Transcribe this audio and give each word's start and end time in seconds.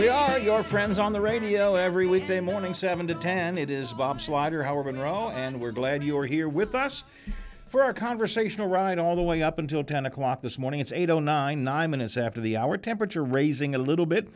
We 0.00 0.08
are, 0.08 0.38
your 0.38 0.64
friends 0.64 0.98
on 0.98 1.12
the 1.12 1.20
radio 1.20 1.74
every 1.74 2.06
weekday 2.06 2.40
morning, 2.40 2.72
7 2.72 3.06
to 3.08 3.14
10. 3.14 3.58
It 3.58 3.68
is 3.68 3.92
Bob 3.92 4.18
Slider, 4.18 4.62
Howard 4.62 4.86
Monroe, 4.86 5.28
and 5.28 5.60
we're 5.60 5.72
glad 5.72 6.02
you 6.02 6.16
are 6.16 6.24
here 6.24 6.48
with 6.48 6.74
us 6.74 7.04
for 7.68 7.82
our 7.82 7.92
conversational 7.92 8.66
ride 8.66 8.98
all 8.98 9.14
the 9.14 9.20
way 9.20 9.42
up 9.42 9.58
until 9.58 9.84
10 9.84 10.06
o'clock 10.06 10.40
this 10.40 10.58
morning. 10.58 10.80
It's 10.80 10.90
8.09, 10.90 11.58
nine 11.58 11.90
minutes 11.90 12.16
after 12.16 12.40
the 12.40 12.56
hour. 12.56 12.78
Temperature 12.78 13.22
raising 13.22 13.74
a 13.74 13.78
little 13.78 14.06
bit. 14.06 14.28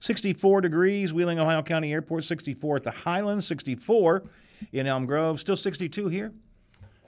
64 0.00 0.62
degrees, 0.62 1.14
Wheeling, 1.14 1.38
Ohio 1.38 1.62
County 1.62 1.92
Airport, 1.92 2.24
64 2.24 2.78
at 2.78 2.82
the 2.82 2.90
Highlands, 2.90 3.46
64 3.46 4.24
in 4.72 4.88
Elm 4.88 5.06
Grove, 5.06 5.38
still 5.38 5.56
62 5.56 6.08
here. 6.08 6.32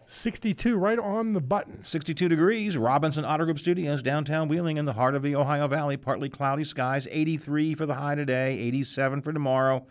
62 0.07 0.79
right 0.79 0.99
on 0.99 1.33
the 1.33 1.41
button. 1.41 1.83
62 1.83 2.29
degrees, 2.29 2.77
Robinson 2.77 3.25
Auto 3.25 3.45
Group 3.45 3.59
Studios, 3.59 4.03
downtown 4.03 4.47
Wheeling 4.49 4.77
in 4.77 4.85
the 4.85 4.93
heart 4.93 5.17
of 5.17 5.23
the 5.23 5.35
Ohio 5.35 5.67
Valley. 5.67 5.97
Partly 5.97 6.29
cloudy 6.29 6.63
skies, 6.63 7.09
83 7.11 7.75
for 7.75 7.87
the 7.87 7.95
high 7.95 8.15
today, 8.15 8.59
87 8.59 9.23
for 9.23 9.33
tomorrow. 9.33 9.85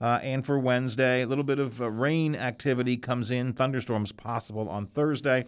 Uh, 0.00 0.20
and 0.22 0.46
for 0.46 0.58
Wednesday, 0.58 1.22
a 1.22 1.26
little 1.26 1.42
bit 1.42 1.58
of 1.58 1.80
uh, 1.80 1.90
rain 1.90 2.36
activity 2.36 2.96
comes 2.96 3.32
in. 3.32 3.52
Thunderstorms 3.54 4.12
possible 4.12 4.68
on 4.68 4.86
Thursday. 4.86 5.44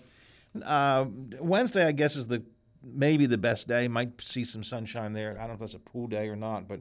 Uh, 0.65 1.07
Wednesday, 1.39 1.87
I 1.87 1.93
guess, 1.93 2.17
is 2.17 2.27
the 2.27 2.43
maybe 2.83 3.27
the 3.27 3.39
best 3.39 3.69
day. 3.69 3.87
Might 3.87 4.21
see 4.21 4.43
some 4.43 4.65
sunshine 4.65 5.13
there. 5.13 5.33
I 5.33 5.41
don't 5.41 5.49
know 5.49 5.55
if 5.55 5.61
that's 5.61 5.75
a 5.75 5.79
pool 5.79 6.09
day 6.09 6.29
or 6.29 6.37
not, 6.37 6.67
but 6.67 6.81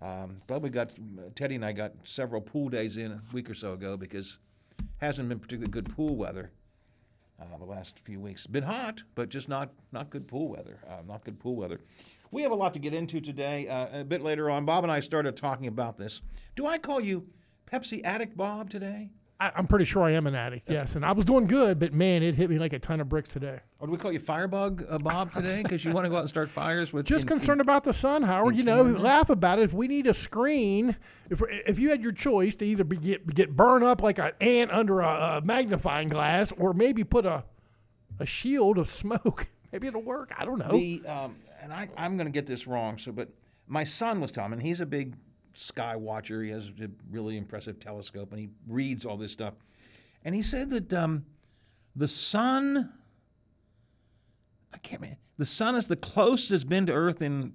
um, 0.00 0.38
glad 0.46 0.62
we 0.62 0.70
got 0.70 0.90
Teddy 1.34 1.56
and 1.56 1.64
I 1.64 1.72
got 1.72 1.92
several 2.04 2.40
pool 2.40 2.68
days 2.68 2.96
in 2.96 3.12
a 3.12 3.20
week 3.32 3.50
or 3.50 3.54
so 3.54 3.74
ago 3.74 3.96
because 3.96 4.38
hasn't 4.98 5.28
been 5.28 5.38
particularly 5.38 5.70
good 5.70 5.94
pool 5.94 6.16
weather 6.16 6.50
uh, 7.52 7.58
the 7.58 7.64
last 7.64 7.98
few 8.00 8.20
weeks. 8.20 8.46
Been 8.46 8.62
hot, 8.62 9.02
but 9.14 9.28
just 9.28 9.48
not 9.48 9.70
not 9.92 10.10
good 10.10 10.28
pool 10.28 10.48
weather. 10.48 10.78
Uh, 10.88 11.02
not 11.06 11.24
good 11.24 11.38
pool 11.38 11.56
weather. 11.56 11.80
We 12.30 12.42
have 12.42 12.52
a 12.52 12.56
lot 12.56 12.72
to 12.74 12.78
get 12.78 12.94
into 12.94 13.20
today. 13.20 13.68
Uh, 13.68 14.00
a 14.00 14.04
bit 14.04 14.22
later 14.22 14.50
on, 14.50 14.64
Bob 14.64 14.84
and 14.84 14.92
I 14.92 15.00
started 15.00 15.36
talking 15.36 15.66
about 15.66 15.98
this. 15.98 16.22
Do 16.56 16.66
I 16.66 16.78
call 16.78 17.00
you 17.00 17.26
Pepsi 17.70 18.02
addict, 18.04 18.36
Bob, 18.36 18.70
today? 18.70 19.10
I, 19.42 19.52
I'm 19.56 19.66
pretty 19.66 19.84
sure 19.84 20.04
I 20.04 20.12
am 20.12 20.26
an 20.28 20.34
addict, 20.36 20.70
yes. 20.70 20.94
And 20.94 21.04
I 21.04 21.10
was 21.12 21.24
doing 21.24 21.46
good, 21.46 21.78
but 21.80 21.92
man, 21.92 22.22
it 22.22 22.36
hit 22.36 22.48
me 22.48 22.58
like 22.58 22.72
a 22.72 22.78
ton 22.78 23.00
of 23.00 23.08
bricks 23.08 23.28
today. 23.30 23.58
Or 23.80 23.86
do 23.88 23.92
we 23.92 23.98
call 23.98 24.12
you 24.12 24.20
Firebug, 24.20 24.84
uh, 24.88 24.98
Bob, 24.98 25.32
today? 25.34 25.60
Because 25.64 25.84
you 25.84 25.90
want 25.92 26.04
to 26.04 26.10
go 26.10 26.16
out 26.16 26.20
and 26.20 26.28
start 26.28 26.48
fires 26.48 26.92
with 26.92 27.06
Just 27.06 27.24
in- 27.24 27.28
concerned 27.28 27.60
about 27.60 27.82
the 27.82 27.92
sun, 27.92 28.22
Howard. 28.22 28.54
in 28.54 28.58
You 28.60 28.64
know, 28.64 28.84
Canada? 28.84 29.00
laugh 29.02 29.30
about 29.30 29.58
it. 29.58 29.62
If 29.62 29.74
we 29.74 29.88
need 29.88 30.06
a 30.06 30.14
screen, 30.14 30.96
if 31.28 31.42
if 31.66 31.78
you 31.80 31.90
had 31.90 32.02
your 32.02 32.12
choice 32.12 32.54
to 32.56 32.64
either 32.66 32.84
be, 32.84 32.96
get 32.96 33.26
get 33.34 33.56
burned 33.56 33.84
up 33.84 34.00
like 34.00 34.18
an 34.18 34.30
ant 34.40 34.70
under 34.70 35.00
a, 35.00 35.08
a 35.08 35.40
magnifying 35.44 36.08
glass, 36.08 36.52
or 36.52 36.72
maybe 36.72 37.02
put 37.02 37.26
a 37.26 37.44
a 38.20 38.26
shield 38.26 38.78
of 38.78 38.88
smoke, 38.88 39.48
maybe 39.72 39.88
it'll 39.88 40.02
work. 40.02 40.32
I 40.38 40.44
don't 40.44 40.58
know. 40.58 40.68
The 40.70 41.02
um, 41.06 41.34
and 41.60 41.72
I, 41.72 41.88
I'm 41.96 42.16
going 42.16 42.26
to 42.26 42.32
get 42.32 42.46
this 42.46 42.66
wrong. 42.68 42.96
So, 42.98 43.10
but 43.10 43.28
my 43.66 43.82
son 43.84 44.20
was 44.20 44.30
telling 44.30 44.50
me, 44.50 44.56
and 44.58 44.62
he's 44.62 44.80
a 44.80 44.86
big 44.86 45.14
sky 45.54 45.96
watcher. 45.96 46.42
He 46.42 46.50
has 46.50 46.72
a 46.80 46.88
really 47.10 47.36
impressive 47.36 47.78
telescope, 47.80 48.30
and 48.32 48.40
he 48.40 48.48
reads 48.68 49.04
all 49.04 49.16
this 49.16 49.32
stuff. 49.32 49.54
And 50.24 50.34
he 50.34 50.42
said 50.42 50.70
that 50.70 50.92
um, 50.92 51.24
the 51.96 52.08
sun, 52.08 52.92
I 54.72 54.78
can't. 54.78 55.00
remember, 55.02 55.18
The 55.38 55.44
sun 55.44 55.74
is 55.76 55.88
the 55.88 55.96
closest 55.96 56.52
it's 56.52 56.64
been 56.64 56.86
to 56.86 56.92
Earth 56.92 57.22
in 57.22 57.54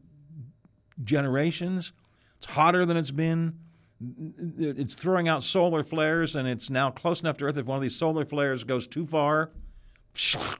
generations. 1.03 1.93
It's 2.37 2.47
hotter 2.47 2.85
than 2.85 2.97
it's 2.97 3.11
been. 3.11 3.57
It's 4.57 4.93
throwing 4.93 5.27
out 5.27 5.41
solar 5.41 5.83
flares, 5.83 6.35
and 6.35 6.47
it's 6.47 6.69
now 6.69 6.91
close 6.91 7.21
enough 7.21 7.37
to 7.37 7.45
Earth. 7.45 7.57
If 7.57 7.65
one 7.65 7.77
of 7.77 7.81
these 7.81 7.95
solar 7.95 8.25
flares 8.25 8.63
goes 8.63 8.85
too 8.87 9.05
far, 9.05 9.51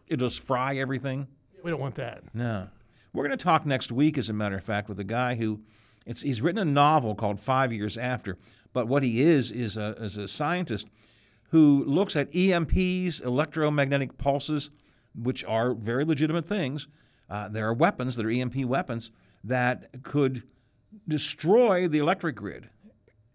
it'll 0.07 0.27
just 0.27 0.41
fry 0.41 0.77
everything. 0.77 1.27
we 1.63 1.69
don't 1.69 1.79
want 1.79 1.95
that. 1.95 2.23
No. 2.33 2.67
We're 3.13 3.25
going 3.27 3.37
to 3.37 3.43
talk 3.43 3.65
next 3.65 3.91
week, 3.91 4.17
as 4.17 4.29
a 4.29 4.33
matter 4.33 4.55
of 4.55 4.63
fact, 4.63 4.89
with 4.89 4.99
a 4.99 5.03
guy 5.03 5.35
who 5.35 5.59
it's, 6.07 6.21
he's 6.21 6.41
written 6.41 6.61
a 6.61 6.71
novel 6.71 7.13
called 7.15 7.39
Five 7.39 7.73
Years 7.73 7.97
After. 7.97 8.37
But 8.73 8.87
what 8.87 9.03
he 9.03 9.21
is 9.21 9.51
is 9.51 9.75
a, 9.77 9.95
is 9.99 10.17
a 10.17 10.27
scientist 10.27 10.87
who 11.49 11.83
looks 11.85 12.15
at 12.15 12.31
EMPs, 12.31 13.23
electromagnetic 13.23 14.17
pulses, 14.17 14.71
which 15.13 15.43
are 15.45 15.73
very 15.73 16.05
legitimate 16.05 16.45
things. 16.45 16.87
Uh, 17.29 17.49
there 17.49 17.67
are 17.67 17.73
weapons 17.73 18.15
that 18.15 18.25
are 18.25 18.29
EMP 18.29 18.65
weapons 18.65 19.11
that 19.43 20.03
could 20.03 20.43
destroy 21.07 21.87
the 21.87 21.99
electric 21.99 22.35
grid. 22.35 22.69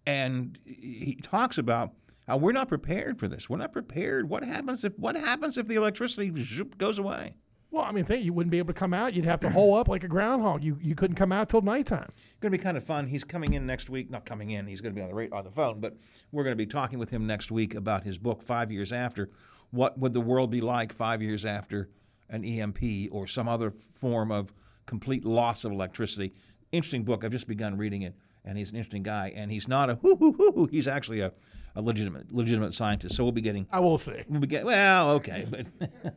And 0.06 0.58
he 0.64 1.18
talks 1.22 1.58
about 1.58 1.92
how 2.26 2.38
we're 2.38 2.52
not 2.52 2.68
prepared 2.68 3.18
for 3.18 3.28
this. 3.28 3.50
We're 3.50 3.58
not 3.58 3.72
prepared. 3.72 4.28
What 4.28 4.44
happens 4.44 4.84
if 4.84 4.98
what 4.98 5.16
happens 5.16 5.58
if 5.58 5.68
the 5.68 5.76
electricity 5.76 6.30
goes 6.78 6.98
away? 6.98 7.36
Well, 7.70 7.84
I 7.84 7.92
mean, 7.92 8.04
think 8.04 8.24
you 8.24 8.32
wouldn't 8.32 8.50
be 8.50 8.58
able 8.58 8.74
to 8.74 8.78
come 8.78 8.92
out. 8.92 9.14
You'd 9.14 9.24
have 9.24 9.40
to 9.40 9.50
hole 9.50 9.74
up 9.74 9.88
like 9.88 10.04
a 10.04 10.08
groundhog. 10.08 10.62
You 10.62 10.78
you 10.80 10.94
couldn't 10.94 11.16
come 11.16 11.32
out 11.32 11.48
till 11.48 11.62
nighttime. 11.62 12.08
Going 12.42 12.52
to 12.52 12.58
be 12.58 12.62
kind 12.62 12.76
of 12.76 12.84
fun. 12.84 13.06
He's 13.06 13.24
coming 13.24 13.54
in 13.54 13.66
next 13.66 13.88
week. 13.88 14.10
Not 14.10 14.26
coming 14.26 14.50
in. 14.50 14.66
He's 14.66 14.80
going 14.80 14.92
to 14.92 14.98
be 14.98 15.02
on 15.02 15.08
the 15.08 15.14
rate 15.14 15.32
on 15.32 15.44
the 15.44 15.50
phone, 15.50 15.80
but 15.80 15.96
we're 16.32 16.42
going 16.42 16.52
to 16.52 16.62
be 16.62 16.66
talking 16.66 16.98
with 16.98 17.08
him 17.08 17.26
next 17.26 17.50
week 17.50 17.74
about 17.74 18.02
his 18.02 18.18
book, 18.18 18.42
Five 18.42 18.70
Years 18.72 18.92
After. 18.92 19.30
What 19.70 19.96
would 19.98 20.12
the 20.12 20.20
world 20.20 20.50
be 20.50 20.60
like 20.60 20.92
five 20.92 21.22
years 21.22 21.46
after 21.46 21.88
an 22.28 22.44
EMP 22.44 23.10
or 23.10 23.26
some 23.26 23.48
other 23.48 23.70
form 23.70 24.30
of 24.30 24.52
complete 24.84 25.24
loss 25.24 25.64
of 25.64 25.72
electricity? 25.72 26.34
Interesting 26.72 27.04
book. 27.04 27.24
I've 27.24 27.30
just 27.30 27.46
begun 27.46 27.78
reading 27.78 28.02
it, 28.02 28.14
and 28.44 28.58
he's 28.58 28.70
an 28.70 28.76
interesting 28.76 29.04
guy. 29.04 29.32
And 29.34 29.50
he's 29.50 29.68
not 29.68 29.88
a 29.88 29.94
hoo 29.94 30.16
hoo 30.16 30.32
hoo. 30.32 30.52
hoo. 30.52 30.66
He's 30.66 30.88
actually 30.88 31.20
a, 31.20 31.32
a 31.76 31.80
legitimate 31.80 32.32
legitimate 32.32 32.74
scientist. 32.74 33.14
So 33.14 33.22
we'll 33.22 33.32
be 33.32 33.40
getting 33.40 33.68
I 33.70 33.78
will 33.78 33.98
see. 33.98 34.20
We'll 34.28 34.40
be 34.40 34.48
get, 34.48 34.64
well, 34.64 35.12
okay, 35.12 35.46
but 35.48 35.66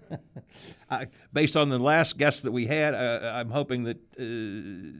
I, 0.89 1.07
based 1.31 1.55
on 1.55 1.69
the 1.69 1.79
last 1.79 2.17
guest 2.17 2.43
that 2.43 2.51
we 2.51 2.65
had, 2.65 2.95
uh, 2.95 3.31
I'm 3.35 3.51
hoping 3.51 3.83
that 3.83 3.97
uh, 4.19 4.99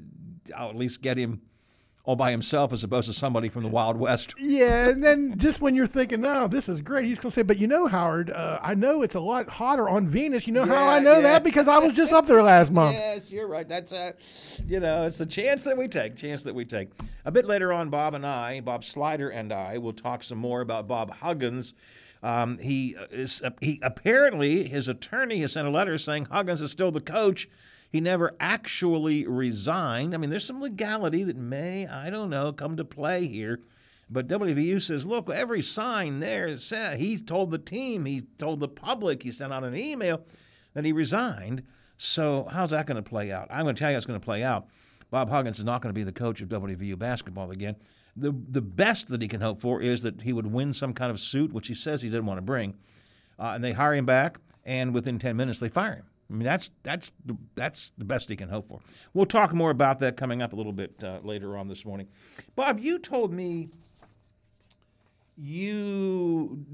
I'll 0.56 0.70
at 0.70 0.76
least 0.76 1.02
get 1.02 1.18
him 1.18 1.42
all 2.06 2.16
by 2.16 2.32
himself 2.32 2.72
as 2.72 2.84
opposed 2.84 3.08
to 3.08 3.14
somebody 3.14 3.50
from 3.50 3.64
the 3.64 3.70
Wild 3.70 3.98
West. 3.98 4.36
Yeah, 4.46 4.90
and 4.90 5.04
then 5.04 5.38
just 5.38 5.60
when 5.60 5.76
you're 5.76 5.88
thinking, 5.88 6.22
no, 6.22 6.48
this 6.48 6.70
is 6.70 6.82
great, 6.82 7.06
he's 7.06 7.20
going 7.20 7.32
to 7.32 7.34
say, 7.34 7.42
but 7.42 7.58
you 7.58 7.68
know, 7.68 7.88
Howard, 7.88 8.30
uh, 8.30 8.60
I 8.62 8.76
know 8.76 9.02
it's 9.02 9.16
a 9.16 9.20
lot 9.20 9.50
hotter 9.50 9.90
on 9.90 10.08
Venus. 10.08 10.46
You 10.46 10.54
know 10.54 10.66
how 10.66 10.88
I 10.88 11.00
know 11.00 11.16
yeah. 11.16 11.22
that? 11.22 11.44
Because 11.44 11.68
I 11.68 11.80
was 11.80 11.96
just 11.96 12.14
up 12.14 12.28
there 12.28 12.42
last 12.44 12.72
month. 12.72 12.94
Yes, 12.94 13.32
you're 13.32 13.48
right. 13.48 13.68
That's 13.68 13.92
a, 13.92 14.14
you 14.66 14.80
know, 14.80 15.04
it's 15.04 15.18
the 15.18 15.26
chance 15.26 15.64
that 15.64 15.78
we 15.78 15.88
take. 15.88 16.16
Chance 16.16 16.44
that 16.44 16.54
we 16.54 16.64
take. 16.64 16.90
A 17.26 17.32
bit 17.32 17.46
later 17.46 17.74
on, 17.74 17.90
Bob 17.90 18.14
and 18.14 18.26
I, 18.26 18.62
Bob 18.62 18.84
Slider 18.84 19.30
and 19.30 19.52
I, 19.52 19.80
will 19.80 19.94
talk 19.94 20.24
some 20.24 20.38
more 20.38 20.62
about 20.62 20.88
Bob 20.88 21.12
Huggins. 21.12 21.74
Um, 22.24 22.58
he 22.60 22.96
is 23.12 23.42
he 23.62 23.80
apparently 23.84 24.68
his 24.68 24.88
attorney 24.88 25.40
has 25.40 25.54
sent 25.54 25.68
a 25.68 25.72
letter 25.72 25.98
saying 25.98 26.26
Huggins 26.26 26.62
is 26.62 26.72
still 26.72 26.92
the 26.92 27.02
coach. 27.02 27.50
He 27.96 28.02
never 28.02 28.36
actually 28.42 29.26
resigned. 29.26 30.14
I 30.14 30.18
mean, 30.18 30.30
there's 30.30 30.44
some 30.44 30.60
legality 30.60 31.24
that 31.24 31.38
may, 31.38 31.88
I 31.88 32.10
don't 32.10 32.30
know, 32.30 32.52
come 32.52 32.76
to 32.76 32.84
play 32.84 33.26
here. 33.26 33.62
But 34.10 34.28
WVU 34.28 34.82
says, 34.82 35.06
look, 35.06 35.30
every 35.30 35.62
sign 35.62 36.20
there 36.20 36.58
said 36.58 37.00
he 37.00 37.18
told 37.18 37.52
the 37.52 37.58
team, 37.58 38.04
he 38.04 38.24
told 38.38 38.60
the 38.60 38.68
public, 38.68 39.24
he 39.24 39.32
sent 39.32 39.54
out 39.54 39.64
an 39.64 39.78
email 39.78 40.26
that 40.74 40.84
he 40.84 40.92
resigned. 40.92 41.64
So 41.98 42.50
how's 42.52 42.72
that 42.72 42.86
going 42.86 43.02
to 43.02 43.10
play 43.10 43.32
out? 43.32 43.48
I'm 43.50 43.64
going 43.64 43.76
to 43.76 43.80
tell 43.80 43.92
you 43.92 43.94
how 43.94 43.98
it's 44.00 44.06
going 44.06 44.20
to 44.20 44.26
play 44.26 44.44
out. 44.44 44.68
Bob 45.10 45.30
Huggins 45.30 45.60
is 45.60 45.64
not 45.64 45.82
going 45.82 45.96
to 45.96 45.98
be 45.98 46.04
the 46.04 46.12
coach 46.12 46.42
of 46.42 46.50
WVU 46.50 47.00
basketball 47.00 47.52
again. 47.52 47.78
The 48.18 48.36
the 48.50 48.62
best 48.62 49.08
that 49.08 49.22
he 49.22 49.30
can 49.30 49.40
hope 49.40 49.62
for 49.62 49.82
is 49.82 50.02
that 50.02 50.20
he 50.20 50.34
would 50.34 50.48
win 50.48 50.74
some 50.74 50.94
kind 50.94 51.12
of 51.12 51.22
suit, 51.22 51.54
which 51.54 51.70
he 51.70 51.74
says 51.74 52.02
he 52.02 52.10
didn't 52.10 52.26
want 52.26 52.40
to 52.40 52.46
bring, 52.46 52.76
uh, 53.40 53.54
and 53.56 53.64
they 53.64 53.72
hire 53.72 53.94
him 53.94 54.06
back, 54.06 54.38
and 54.66 54.94
within 54.94 55.18
10 55.18 55.38
minutes 55.38 55.62
they 55.62 55.70
fire 55.70 55.96
him. 55.96 56.06
I 56.30 56.34
mean, 56.34 56.44
that's 56.44 56.72
that's 56.84 57.14
the, 57.26 57.38
that's 57.56 57.92
the 57.98 58.06
best 58.06 58.30
he 58.30 58.36
can 58.36 58.50
hope 58.50 58.68
for. 58.68 58.80
We'll 59.14 59.28
talk 59.28 59.54
more 59.54 59.70
about 59.70 60.00
that 60.00 60.18
coming 60.18 60.42
up 60.42 60.54
a 60.54 60.56
little 60.56 60.74
bit 60.74 61.04
uh, 61.04 61.20
later 61.24 61.58
on 61.58 61.68
this 61.68 61.86
morning. 61.86 62.08
Bob, 62.56 62.80
you 62.80 62.98
told 63.00 63.32
me 63.32 63.70
you 65.38 66.66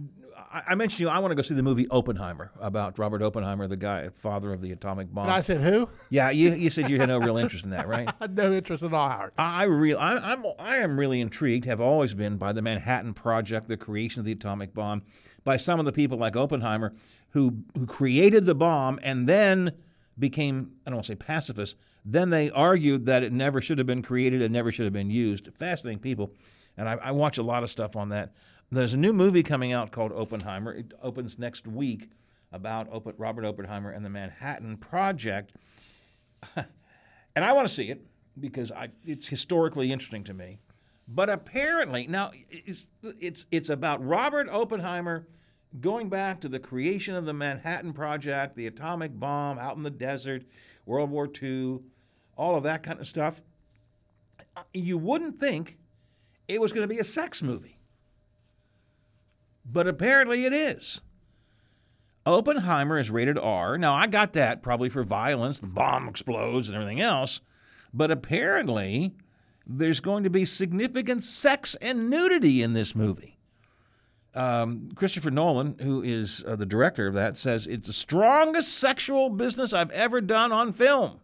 I, 0.52 0.64
I 0.70 0.76
mentioned 0.76 1.00
you. 1.00 1.10
I 1.10 1.20
want 1.20 1.32
to 1.32 1.36
go 1.36 1.42
see 1.42 1.56
the 1.56 1.64
movie 1.64 1.88
Oppenheimer 1.90 2.52
about 2.60 2.98
Robert 3.00 3.22
Oppenheimer, 3.22 3.68
the 3.68 3.78
guy 3.78 4.10
father 4.10 4.54
of 4.54 4.62
the 4.62 4.72
atomic 4.72 5.14
bomb. 5.14 5.26
And 5.26 5.34
I 5.34 5.40
said, 5.40 5.62
who? 5.62 5.90
yeah, 6.10 6.30
you, 6.30 6.54
you 6.54 6.70
said 6.70 6.90
you 6.90 7.00
had 7.00 7.08
no 7.08 7.20
real 7.20 7.38
interest 7.38 7.64
in 7.64 7.72
that, 7.72 7.88
right? 7.88 8.08
I 8.22 8.24
had 8.26 8.36
no 8.36 8.52
interest 8.54 8.84
at 8.84 8.94
all, 8.94 9.10
Howard. 9.10 9.34
I 9.38 9.64
real 9.64 9.98
I, 9.98 10.16
I'm 10.16 10.46
I 10.60 10.78
am 10.78 11.00
really 11.00 11.22
intrigued, 11.22 11.66
have 11.66 11.82
always 11.82 12.14
been 12.14 12.38
by 12.38 12.54
the 12.54 12.62
Manhattan 12.62 13.14
Project, 13.14 13.68
the 13.68 13.78
creation 13.78 14.20
of 14.20 14.26
the 14.26 14.32
atomic 14.32 14.74
bomb, 14.74 15.04
by 15.44 15.58
some 15.58 15.80
of 15.80 15.86
the 15.86 15.92
people 15.92 16.18
like 16.18 16.36
Oppenheimer 16.36 16.94
who 17.32 17.64
who 17.78 17.86
created 17.86 18.46
the 18.46 18.56
bomb 18.56 19.00
and 19.04 19.28
then 19.28 19.74
became 20.18 20.74
I 20.86 20.90
don't 20.90 20.98
want 20.98 21.06
to 21.06 21.12
say 21.12 21.16
pacifists. 21.16 21.80
Then 22.04 22.30
they 22.30 22.50
argued 22.50 23.06
that 23.06 23.24
it 23.24 23.32
never 23.32 23.62
should 23.62 23.78
have 23.78 23.88
been 23.88 24.02
created 24.02 24.42
and 24.42 24.52
never 24.52 24.72
should 24.72 24.86
have 24.86 24.94
been 24.94 25.12
used. 25.12 25.50
Fascinating 25.54 26.00
people, 26.00 26.34
and 26.78 26.90
I, 26.90 26.94
I 26.96 27.12
watch 27.12 27.38
a 27.38 27.44
lot 27.44 27.64
of 27.64 27.70
stuff 27.70 27.96
on 27.96 28.10
that. 28.10 28.34
There's 28.72 28.94
a 28.94 28.98
new 28.98 29.14
movie 29.14 29.44
coming 29.44 29.74
out 29.74 29.92
called 29.92 30.14
Oppenheimer. 30.14 30.74
It 30.74 30.94
opens 31.04 31.38
next 31.38 31.68
week 31.68 32.10
about 32.54 32.88
Robert 33.20 33.46
Oppenheimer 33.46 33.92
and 33.92 34.04
the 34.04 34.10
Manhattan 34.10 34.78
Project 34.78 35.54
and 37.36 37.46
I 37.46 37.54
want 37.54 37.68
to 37.68 37.74
see 37.74 37.90
it 37.90 38.06
because 38.40 38.72
I, 38.72 38.90
it's 39.04 39.28
historically 39.28 39.92
interesting 39.92 40.24
to 40.26 40.34
me. 40.34 40.60
But 41.08 41.30
apparently, 41.30 42.08
now 42.08 42.32
it's, 42.50 42.88
it's 43.04 43.46
it's 43.52 43.70
about 43.70 44.06
Robert 44.06 44.48
Oppenheimer 44.50 45.28
going 45.80 46.10
back 46.10 46.40
to 46.42 46.50
the 46.50 46.60
creation 46.60 47.16
of 47.16 47.26
the 47.26 47.34
Manhattan 47.34 47.94
Project, 47.94 48.56
the 48.56 48.68
atomic 48.68 49.18
bomb 49.18 49.58
out 49.58 49.78
in 49.78 49.84
the 49.84 49.90
desert, 49.90 50.44
World 50.86 51.10
War 51.10 51.30
II, 51.42 51.80
all 52.36 52.56
of 52.56 52.64
that 52.64 52.84
kind 52.84 53.00
of 53.00 53.08
stuff. 53.08 53.42
Uh, 54.58 54.64
you 54.74 54.98
wouldn't 54.98 55.40
think 55.40 55.78
it 56.48 56.60
was 56.60 56.74
going 56.74 56.88
to 56.88 56.94
be 56.94 57.00
a 57.00 57.06
sex 57.06 57.42
movie. 57.42 57.78
But 59.66 59.88
apparently 59.88 60.46
it 60.46 60.54
is. 60.54 61.02
Oppenheimer 62.26 63.00
is 63.00 63.10
rated 63.10 63.38
R. 63.38 63.78
Now, 63.78 63.94
I 63.94 64.08
got 64.08 64.34
that 64.34 64.62
probably 64.62 64.90
for 64.90 65.04
violence, 65.04 65.60
the 65.60 65.68
bomb 65.68 66.08
explodes 66.08 66.70
and 66.70 66.76
everything 66.76 67.02
else. 67.02 67.42
But 67.94 68.12
apparently, 68.12 69.16
there's 69.66 70.00
going 70.00 70.24
to 70.24 70.30
be 70.30 70.46
significant 70.46 71.24
sex 71.24 71.76
and 71.82 72.10
nudity 72.10 72.62
in 72.62 72.74
this 72.74 72.96
movie. 72.96 73.38
Um, 74.34 74.92
Christopher 74.96 75.32
Nolan, 75.32 75.78
who 75.82 76.02
is 76.02 76.44
uh, 76.48 76.56
the 76.56 76.66
director 76.66 77.08
of 77.08 77.14
that, 77.16 77.36
says 77.36 77.68
it's 77.68 77.88
the 77.88 77.94
strongest 77.94 78.78
sexual 78.78 79.30
business 79.30 79.74
I've 79.74 79.92
ever 79.92 80.22
done 80.22 80.52
on 80.52 80.72
film. 80.72 81.20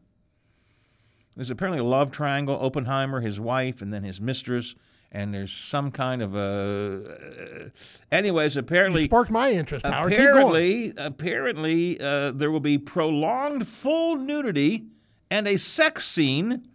There's 1.36 1.52
apparently 1.52 1.80
a 1.80 1.84
love 1.84 2.12
triangle 2.12 2.58
Oppenheimer, 2.60 3.22
his 3.22 3.40
wife, 3.40 3.82
and 3.82 3.94
then 3.94 4.04
his 4.04 4.20
mistress. 4.20 4.76
And 5.12 5.34
there's 5.34 5.54
some 5.54 5.92
kind 5.92 6.22
of 6.22 6.36
a. 6.36 7.66
Uh, 7.66 7.70
anyways, 8.12 8.58
apparently. 8.58 9.04
You 9.04 9.06
sparked 9.06 9.32
my 9.32 9.52
interest, 9.52 9.86
Howard. 9.86 10.12
Apparently, 10.12 10.94
apparently 10.98 11.98
uh, 12.02 12.32
there 12.32 12.52
will 12.52 12.60
be 12.60 12.78
prolonged 12.78 13.70
full 13.70 14.18
nudity 14.18 14.88
and 15.32 15.48
a 15.48 15.58
sex 15.58 16.06
scene, 16.06 16.68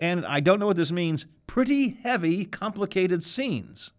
and 0.00 0.24
I 0.26 0.38
don't 0.38 0.60
know 0.60 0.68
what 0.68 0.76
this 0.76 0.92
means. 0.92 1.26
Pretty 1.48 1.88
heavy, 1.88 2.44
complicated 2.44 3.24
scenes. 3.24 3.90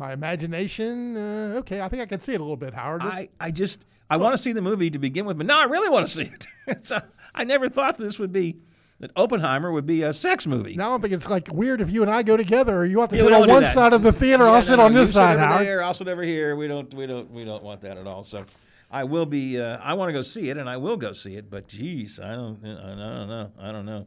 My 0.00 0.14
imagination. 0.14 1.14
Uh, 1.14 1.58
okay, 1.58 1.82
I 1.82 1.88
think 1.90 2.00
I 2.00 2.06
can 2.06 2.20
see 2.20 2.32
it 2.32 2.40
a 2.40 2.42
little 2.42 2.56
bit, 2.56 2.72
Howard. 2.72 3.02
Just- 3.02 3.14
I, 3.14 3.28
I 3.38 3.50
just 3.50 3.84
I 4.08 4.16
want 4.16 4.32
to 4.32 4.38
see 4.38 4.52
the 4.52 4.62
movie 4.62 4.88
to 4.90 4.98
begin 4.98 5.26
with, 5.26 5.36
but 5.36 5.44
no, 5.46 5.60
I 5.60 5.64
really 5.64 5.90
want 5.90 6.06
to 6.06 6.12
see 6.12 6.22
it. 6.22 6.46
a, 6.90 7.02
I 7.34 7.44
never 7.44 7.68
thought 7.68 7.98
this 7.98 8.18
would 8.18 8.32
be 8.32 8.56
that 9.00 9.10
Oppenheimer 9.14 9.70
would 9.70 9.84
be 9.84 10.02
a 10.02 10.12
sex 10.14 10.46
movie. 10.46 10.74
now 10.74 10.94
I 10.94 10.98
think 10.98 11.12
it's 11.12 11.28
like 11.28 11.48
weird 11.52 11.82
if 11.82 11.90
you 11.90 12.00
and 12.00 12.10
I 12.10 12.22
go 12.22 12.38
together. 12.38 12.78
or 12.78 12.86
You 12.86 13.00
have 13.00 13.10
to 13.10 13.16
Yeah, 13.16 13.22
sit 13.24 13.32
on 13.34 13.48
one 13.48 13.64
side 13.66 13.92
of 13.92 14.02
the 14.02 14.10
theater. 14.10 14.44
Yeah, 14.44 14.50
I'll 14.50 14.54
no, 14.56 14.60
sit 14.62 14.76
no, 14.76 14.84
on 14.86 14.94
this 14.94 15.08
sit 15.08 15.14
side, 15.16 15.36
over 15.36 15.44
Howard. 15.44 15.66
There, 15.66 15.82
I'll 15.82 15.92
sit 15.94 16.08
over 16.08 16.22
here. 16.22 16.56
We 16.56 16.66
don't 16.66 16.92
we 16.94 17.06
don't 17.06 17.30
we 17.30 17.44
don't 17.44 17.62
want 17.62 17.82
that 17.82 17.98
at 17.98 18.06
all. 18.06 18.22
So 18.22 18.46
I 18.90 19.04
will 19.04 19.26
be 19.26 19.60
uh, 19.60 19.76
I 19.82 19.92
want 19.92 20.08
to 20.08 20.12
go 20.14 20.22
see 20.22 20.48
it 20.48 20.56
and 20.56 20.66
I 20.68 20.78
will 20.78 20.96
go 20.96 21.12
see 21.12 21.36
it, 21.36 21.50
but 21.50 21.68
geez, 21.68 22.18
I 22.18 22.32
don't 22.32 22.58
I 22.64 22.68
don't 22.96 23.28
know. 23.28 23.52
I 23.60 23.70
don't 23.72 23.84
know. 23.86 24.06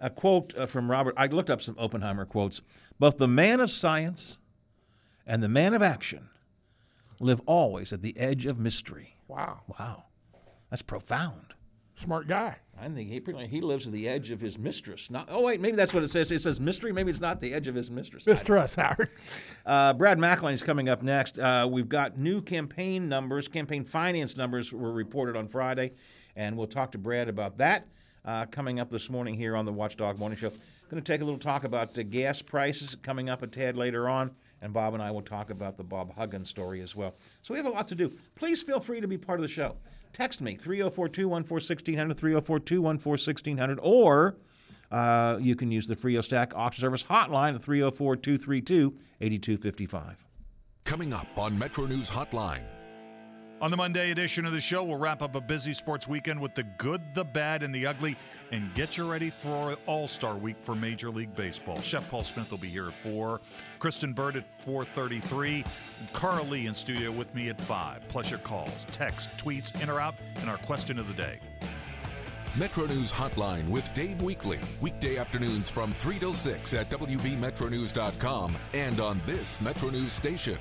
A 0.00 0.10
quote 0.10 0.56
uh, 0.56 0.66
from 0.66 0.88
Robert 0.88 1.14
I 1.16 1.26
looked 1.26 1.50
up 1.50 1.60
some 1.60 1.74
Oppenheimer 1.76 2.24
quotes. 2.24 2.62
Both 3.00 3.18
the 3.18 3.28
man 3.28 3.58
of 3.58 3.68
science 3.70 4.38
and 5.26 5.42
the 5.42 5.48
man 5.48 5.74
of 5.74 5.82
action 5.82 6.28
live 7.20 7.40
always 7.46 7.92
at 7.92 8.02
the 8.02 8.16
edge 8.18 8.46
of 8.46 8.58
mystery. 8.58 9.16
Wow, 9.28 9.60
Wow. 9.78 10.04
That's 10.70 10.82
profound. 10.82 11.54
smart 11.94 12.26
guy. 12.26 12.56
I 12.80 12.88
think 12.88 13.10
he 13.10 13.20
pretty- 13.20 13.46
he 13.46 13.60
lives 13.60 13.86
at 13.86 13.92
the 13.92 14.08
edge 14.08 14.30
of 14.30 14.40
his 14.40 14.58
mistress. 14.58 15.10
Not, 15.10 15.28
oh 15.30 15.42
wait, 15.42 15.60
maybe 15.60 15.76
that's 15.76 15.92
what 15.92 16.02
it 16.02 16.08
says. 16.08 16.32
It 16.32 16.40
says 16.40 16.58
mystery. 16.58 16.90
Maybe 16.92 17.10
it's 17.10 17.20
not 17.20 17.38
the 17.40 17.52
edge 17.52 17.68
of 17.68 17.74
his 17.74 17.90
mistress. 17.90 18.26
I 18.26 18.30
Mistrust, 18.32 18.76
Howard. 18.76 19.10
uh, 19.66 19.92
Brad 19.92 20.18
McElhinny's 20.18 20.62
coming 20.62 20.88
up 20.88 21.02
next. 21.02 21.38
Uh, 21.38 21.68
we've 21.70 21.88
got 21.90 22.16
new 22.18 22.40
campaign 22.40 23.08
numbers, 23.10 23.46
campaign 23.46 23.84
finance 23.84 24.36
numbers 24.38 24.72
were 24.72 24.90
reported 24.90 25.36
on 25.36 25.46
Friday, 25.46 25.92
and 26.34 26.56
we'll 26.56 26.66
talk 26.66 26.90
to 26.92 26.98
Brad 26.98 27.28
about 27.28 27.58
that 27.58 27.86
uh, 28.24 28.46
coming 28.46 28.80
up 28.80 28.88
this 28.88 29.10
morning 29.10 29.34
here 29.34 29.54
on 29.54 29.66
the 29.66 29.72
Watchdog 29.72 30.18
Morning 30.18 30.38
Show. 30.38 30.48
Going 30.90 31.02
to 31.02 31.12
take 31.12 31.20
a 31.20 31.24
little 31.24 31.38
talk 31.38 31.64
about 31.64 31.96
uh, 31.98 32.02
gas 32.04 32.40
prices 32.42 32.94
coming 32.96 33.28
up 33.28 33.42
a 33.42 33.46
tad 33.46 33.76
later 33.76 34.08
on, 34.08 34.30
and 34.62 34.72
Bob 34.72 34.94
and 34.94 35.02
I 35.02 35.10
will 35.10 35.22
talk 35.22 35.50
about 35.50 35.76
the 35.76 35.84
Bob 35.84 36.14
Huggins 36.14 36.48
story 36.48 36.80
as 36.80 36.96
well. 36.96 37.14
So 37.42 37.52
we 37.52 37.58
have 37.58 37.66
a 37.66 37.70
lot 37.70 37.88
to 37.88 37.94
do. 37.94 38.10
Please 38.36 38.62
feel 38.62 38.80
free 38.80 39.00
to 39.00 39.08
be 39.08 39.18
part 39.18 39.38
of 39.38 39.42
the 39.42 39.48
show. 39.48 39.76
Text 40.12 40.40
me 40.40 40.54
304 40.54 41.08
214 41.08 41.54
1600, 41.54 42.16
304 42.16 42.60
214 42.60 43.10
1600, 43.10 43.78
or 43.82 44.36
uh, 44.90 45.38
you 45.40 45.56
can 45.56 45.70
use 45.70 45.86
the 45.86 45.96
Frio 45.96 46.20
Stack 46.20 46.54
Auction 46.54 46.82
Service 46.82 47.04
hotline 47.04 47.54
at 47.54 47.62
304 47.62 48.16
232 48.16 48.94
8255. 49.20 50.24
Coming 50.84 51.12
up 51.12 51.26
on 51.36 51.58
Metro 51.58 51.86
News 51.86 52.10
Hotline. 52.10 52.64
On 53.62 53.70
the 53.70 53.76
Monday 53.76 54.10
edition 54.10 54.44
of 54.44 54.52
the 54.52 54.60
show, 54.60 54.82
we'll 54.82 54.98
wrap 54.98 55.22
up 55.22 55.36
a 55.36 55.40
busy 55.40 55.72
sports 55.72 56.08
weekend 56.08 56.40
with 56.40 56.52
the 56.56 56.64
good, 56.64 57.00
the 57.14 57.24
bad, 57.24 57.62
and 57.62 57.72
the 57.72 57.86
ugly, 57.86 58.16
and 58.50 58.74
get 58.74 58.96
you 58.96 59.08
ready 59.08 59.30
for 59.30 59.76
All 59.86 60.08
Star 60.08 60.34
Week 60.34 60.56
for 60.60 60.74
Major 60.74 61.10
League 61.10 61.32
Baseball. 61.36 61.80
Chef 61.80 62.10
Paul 62.10 62.24
Smith 62.24 62.50
will 62.50 62.58
be 62.58 62.68
here 62.68 62.88
at 62.88 62.92
four, 62.92 63.40
Kristen 63.78 64.14
Bird 64.14 64.34
at 64.34 64.44
4:33, 64.66 65.64
Carl 66.12 66.44
Lee 66.46 66.66
in 66.66 66.74
studio 66.74 67.12
with 67.12 67.32
me 67.36 67.50
at 67.50 67.60
five. 67.60 68.02
Plus 68.08 68.30
your 68.30 68.40
calls, 68.40 68.84
texts, 68.90 69.40
tweets, 69.40 69.80
in 69.80 69.88
or 69.88 70.00
out, 70.00 70.16
and 70.40 70.50
our 70.50 70.58
question 70.58 70.98
of 70.98 71.06
the 71.06 71.14
day. 71.14 71.38
Metro 72.58 72.84
News 72.86 73.12
Hotline 73.12 73.68
with 73.68 73.88
Dave 73.94 74.18
Weekley. 74.18 74.58
Weekday 74.80 75.18
afternoons 75.18 75.70
from 75.70 75.92
3 75.92 76.18
till 76.18 76.34
6 76.34 76.74
at 76.74 76.90
WVMetroNews.com 76.90 78.56
and 78.74 78.98
on 78.98 79.22
this 79.24 79.60
Metro 79.60 79.88
News 79.88 80.12
station. 80.12 80.58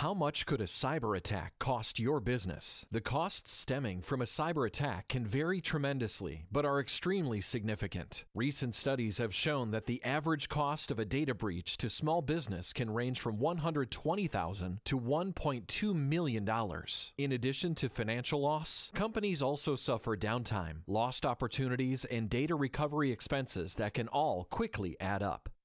How 0.00 0.12
much 0.12 0.44
could 0.44 0.60
a 0.60 0.64
cyber 0.64 1.16
attack 1.16 1.58
cost 1.58 1.98
your 1.98 2.20
business? 2.20 2.84
The 2.92 3.00
costs 3.00 3.50
stemming 3.50 4.02
from 4.02 4.20
a 4.20 4.26
cyber 4.26 4.66
attack 4.66 5.08
can 5.08 5.24
vary 5.24 5.62
tremendously, 5.62 6.44
but 6.52 6.66
are 6.66 6.78
extremely 6.78 7.40
significant. 7.40 8.26
Recent 8.34 8.74
studies 8.74 9.16
have 9.16 9.34
shown 9.34 9.70
that 9.70 9.86
the 9.86 10.04
average 10.04 10.50
cost 10.50 10.90
of 10.90 10.98
a 10.98 11.06
data 11.06 11.34
breach 11.34 11.78
to 11.78 11.88
small 11.88 12.20
business 12.20 12.74
can 12.74 12.90
range 12.90 13.20
from 13.20 13.38
120,000 13.38 14.80
to 14.84 15.00
$1.2 15.00 15.94
million. 15.94 16.50
In 17.16 17.32
addition 17.32 17.74
to 17.76 17.88
financial 17.88 18.42
loss, 18.42 18.90
companies 18.94 19.40
also 19.40 19.76
suffer 19.76 20.14
downtime, 20.14 20.82
lost 20.86 21.24
opportunities, 21.24 22.04
and 22.04 22.28
data 22.28 22.54
recovery 22.54 23.12
expenses 23.12 23.76
that 23.76 23.94
can 23.94 24.08
all 24.08 24.44
quickly 24.44 24.98
add 25.00 25.22
up. 25.22 25.48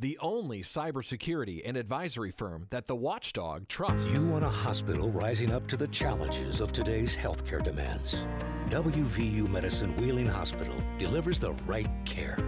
the 0.00 0.16
only 0.20 0.62
cybersecurity 0.62 1.60
and 1.64 1.76
advisory 1.76 2.30
firm 2.30 2.66
that 2.70 2.86
the 2.86 2.96
watchdog 2.96 3.68
trusts. 3.68 4.08
You 4.08 4.28
want 4.28 4.44
a 4.44 4.48
hospital 4.48 5.10
rising 5.10 5.52
up 5.52 5.66
to 5.66 5.76
the 5.76 5.88
challenges 5.88 6.60
of 6.60 6.72
today's 6.72 7.14
healthcare 7.14 7.62
demands. 7.62 8.26
WVU 8.70 9.48
Medicine 9.50 9.94
Wheeling 9.96 10.26
Hospital 10.28 10.74
delivers 10.98 11.38
the 11.38 11.52
right 11.66 11.90
care 12.06 12.38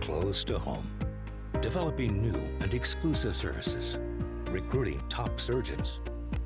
close 0.00 0.44
to 0.44 0.58
home. 0.58 0.86
Developing 1.60 2.22
new 2.22 2.38
and 2.60 2.72
exclusive 2.72 3.36
services, 3.36 3.98
recruiting 4.48 5.02
top 5.08 5.38
surgeons, 5.38 6.00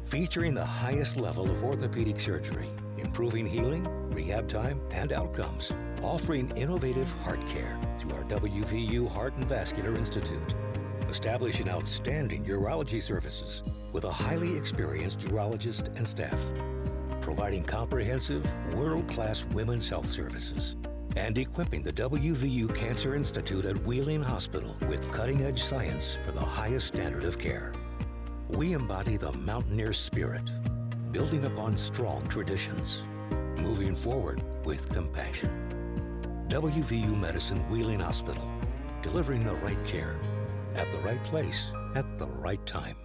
featuring 0.04 0.54
the 0.54 0.64
highest 0.64 1.18
level 1.18 1.50
of 1.50 1.64
orthopedic 1.64 2.18
surgery, 2.18 2.68
improving 3.00 3.46
healing, 3.46 3.86
rehab 4.10 4.48
time, 4.48 4.80
and 4.90 5.12
outcomes, 5.12 5.72
offering 6.02 6.50
innovative 6.56 7.10
heart 7.22 7.46
care 7.48 7.78
through 7.96 8.14
our 8.14 8.24
WVU 8.24 9.08
Heart 9.08 9.36
and 9.36 9.48
Vascular 9.48 9.96
Institute 9.96 10.54
establishing 11.08 11.68
outstanding 11.68 12.44
urology 12.44 13.02
services 13.02 13.62
with 13.92 14.04
a 14.04 14.12
highly 14.12 14.56
experienced 14.56 15.20
urologist 15.20 15.94
and 15.96 16.06
staff, 16.06 16.40
providing 17.20 17.64
comprehensive, 17.64 18.44
world 18.74 19.08
class 19.08 19.44
women's 19.46 19.88
health 19.88 20.08
services, 20.08 20.76
and 21.16 21.38
equipping 21.38 21.82
the 21.82 21.92
WVU 21.92 22.74
Cancer 22.74 23.14
Institute 23.14 23.64
at 23.64 23.78
Wheeling 23.86 24.22
Hospital 24.22 24.76
with 24.88 25.10
cutting 25.10 25.42
edge 25.42 25.62
science 25.62 26.18
for 26.24 26.32
the 26.32 26.40
highest 26.40 26.88
standard 26.88 27.24
of 27.24 27.38
care. 27.38 27.72
We 28.48 28.72
embody 28.74 29.16
the 29.16 29.32
mountaineer 29.32 29.92
spirit, 29.92 30.50
building 31.12 31.44
upon 31.46 31.76
strong 31.78 32.26
traditions, 32.28 33.02
moving 33.56 33.94
forward 33.94 34.42
with 34.64 34.88
compassion. 34.90 35.50
WVU 36.48 37.18
Medicine 37.18 37.58
Wheeling 37.70 38.00
Hospital, 38.00 38.50
delivering 39.02 39.44
the 39.44 39.54
right 39.56 39.82
care 39.86 40.16
at 40.74 40.90
the 40.92 40.98
right 40.98 41.22
place 41.24 41.72
at 41.94 42.18
the 42.18 42.26
right 42.26 42.64
time. 42.66 42.96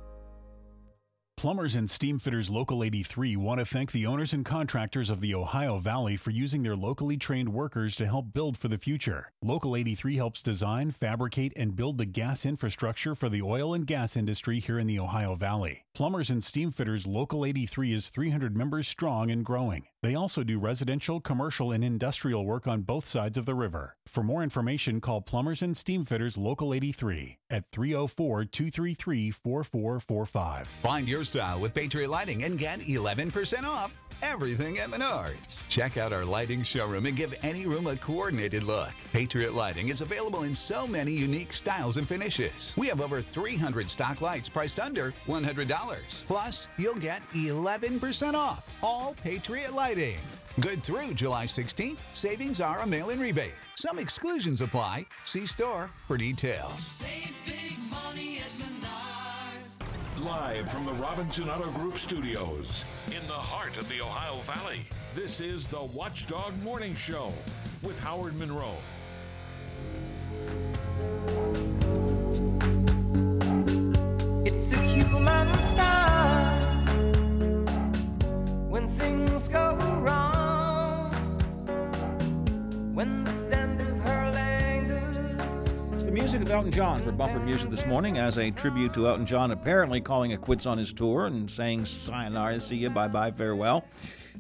Plumbers 1.43 1.75
and 1.75 1.89
Steam 1.89 2.19
Fitters 2.19 2.49
Local 2.49 2.85
83 2.85 3.35
want 3.35 3.59
to 3.59 3.65
thank 3.65 3.91
the 3.91 4.05
owners 4.05 4.31
and 4.31 4.45
contractors 4.45 5.09
of 5.09 5.19
the 5.19 5.35
Ohio 5.35 5.77
Valley 5.77 6.15
for 6.15 6.31
using 6.31 6.63
their 6.63 6.77
locally 6.77 7.17
trained 7.17 7.49
workers 7.49 7.97
to 7.97 8.05
help 8.05 8.31
build 8.31 8.57
for 8.57 8.69
the 8.69 8.77
future. 8.77 9.29
Local 9.41 9.75
83 9.75 10.15
helps 10.15 10.41
design, 10.41 10.91
fabricate, 10.91 11.51
and 11.57 11.75
build 11.75 11.97
the 11.97 12.05
gas 12.05 12.45
infrastructure 12.45 13.13
for 13.13 13.27
the 13.27 13.41
oil 13.41 13.73
and 13.73 13.85
gas 13.85 14.15
industry 14.15 14.61
here 14.61 14.79
in 14.79 14.87
the 14.87 14.99
Ohio 14.99 15.35
Valley. 15.35 15.83
Plumbers 15.93 16.29
and 16.29 16.41
Steam 16.41 16.71
Fitters 16.71 17.05
Local 17.05 17.45
83 17.45 17.91
is 17.91 18.07
300 18.07 18.55
members 18.55 18.87
strong 18.87 19.29
and 19.29 19.43
growing. 19.43 19.83
They 20.03 20.15
also 20.15 20.43
do 20.43 20.59
residential, 20.59 21.21
commercial, 21.21 21.71
and 21.71 21.81
industrial 21.81 22.45
work 22.45 22.67
on 22.67 22.81
both 22.81 23.07
sides 23.07 23.37
of 23.37 23.45
the 23.45 23.55
river. 23.55 23.95
For 24.05 24.21
more 24.21 24.43
information, 24.43 24.99
call 24.99 25.21
Plumbers 25.21 25.61
and 25.61 25.75
Steamfitters 25.75 26.37
Local 26.37 26.73
83 26.73 27.37
at 27.49 27.71
304 27.71 28.43
233 28.43 29.31
4445. 29.31 30.67
Find 30.67 31.07
your 31.07 31.23
style 31.23 31.61
with 31.61 31.73
Patriot 31.73 32.09
Lighting 32.09 32.43
and 32.43 32.59
get 32.59 32.81
11% 32.81 33.63
off 33.63 33.97
everything 34.21 34.79
at 34.79 34.89
Menards. 34.89 35.67
Check 35.67 35.97
out 35.97 36.13
our 36.13 36.25
lighting 36.25 36.63
showroom 36.63 37.05
and 37.05 37.15
give 37.15 37.33
any 37.41 37.65
room 37.65 37.87
a 37.87 37.95
coordinated 37.95 38.63
look. 38.63 38.91
Patriot 39.11 39.53
Lighting 39.53 39.89
is 39.89 40.01
available 40.01 40.43
in 40.43 40.55
so 40.55 40.85
many 40.85 41.11
unique 41.11 41.51
styles 41.53 41.97
and 41.97 42.07
finishes. 42.07 42.73
We 42.77 42.87
have 42.87 43.01
over 43.01 43.21
300 43.21 43.89
stock 43.89 44.21
lights 44.21 44.49
priced 44.49 44.79
under 44.79 45.13
$100. 45.27 46.25
Plus, 46.25 46.67
you'll 46.77 46.95
get 46.95 47.21
11% 47.33 48.33
off 48.33 48.63
all 48.81 49.15
Patriot 49.23 49.73
Lighting. 49.73 49.92
Good 49.93 50.83
through 50.83 51.13
July 51.13 51.45
16th. 51.45 51.99
Savings 52.13 52.59
are 52.61 52.79
a 52.79 52.87
mail 52.87 53.11
in 53.11 53.19
rebate. 53.19 53.53
Some 53.75 53.99
exclusions 53.99 54.61
apply. 54.61 55.05
See 55.25 55.45
store 55.45 55.91
for 56.07 56.17
details. 56.17 57.03
Live 60.19 60.71
from 60.71 60.85
the 60.85 60.93
Robinson 60.93 61.47
Auto 61.47 61.69
Group 61.69 61.99
studios 61.99 63.05
in 63.09 63.27
the 63.27 63.33
heart 63.33 63.77
of 63.77 63.87
the 63.87 64.01
Ohio 64.01 64.39
Valley, 64.41 64.79
this 65.13 65.39
is 65.39 65.67
the 65.67 65.83
Watchdog 65.83 66.59
Morning 66.63 66.95
Show 66.95 67.31
with 67.83 67.99
Howard 67.99 68.35
Monroe. 68.39 68.73
It's 74.43 74.73
a 74.73 74.81
human 74.81 75.53
sign 75.63 76.22
when 78.73 78.87
things 78.87 79.47
go 79.49 79.75
wrong. 80.01 81.11
When 82.95 83.23
the 83.23 83.31
sound 83.31 83.79
of 83.79 83.99
her 83.99 84.31
It's 85.93 86.05
the 86.05 86.11
music 86.11 86.41
of 86.41 86.49
Elton 86.49 86.71
John 86.71 86.99
for 87.03 87.11
bumper 87.11 87.39
music 87.39 87.69
this 87.69 87.85
morning 87.85 88.17
as 88.17 88.39
a 88.39 88.49
tribute 88.49 88.91
to 88.95 89.07
Elton 89.07 89.27
John 89.27 89.51
apparently 89.51 90.01
calling 90.01 90.31
it 90.31 90.41
quits 90.41 90.65
on 90.65 90.79
his 90.79 90.91
tour 90.91 91.27
and 91.27 91.51
saying 91.51 91.85
sayonara, 91.85 92.59
see 92.59 92.77
you, 92.77 92.89
bye 92.89 93.07
bye, 93.07 93.29
farewell. 93.29 93.85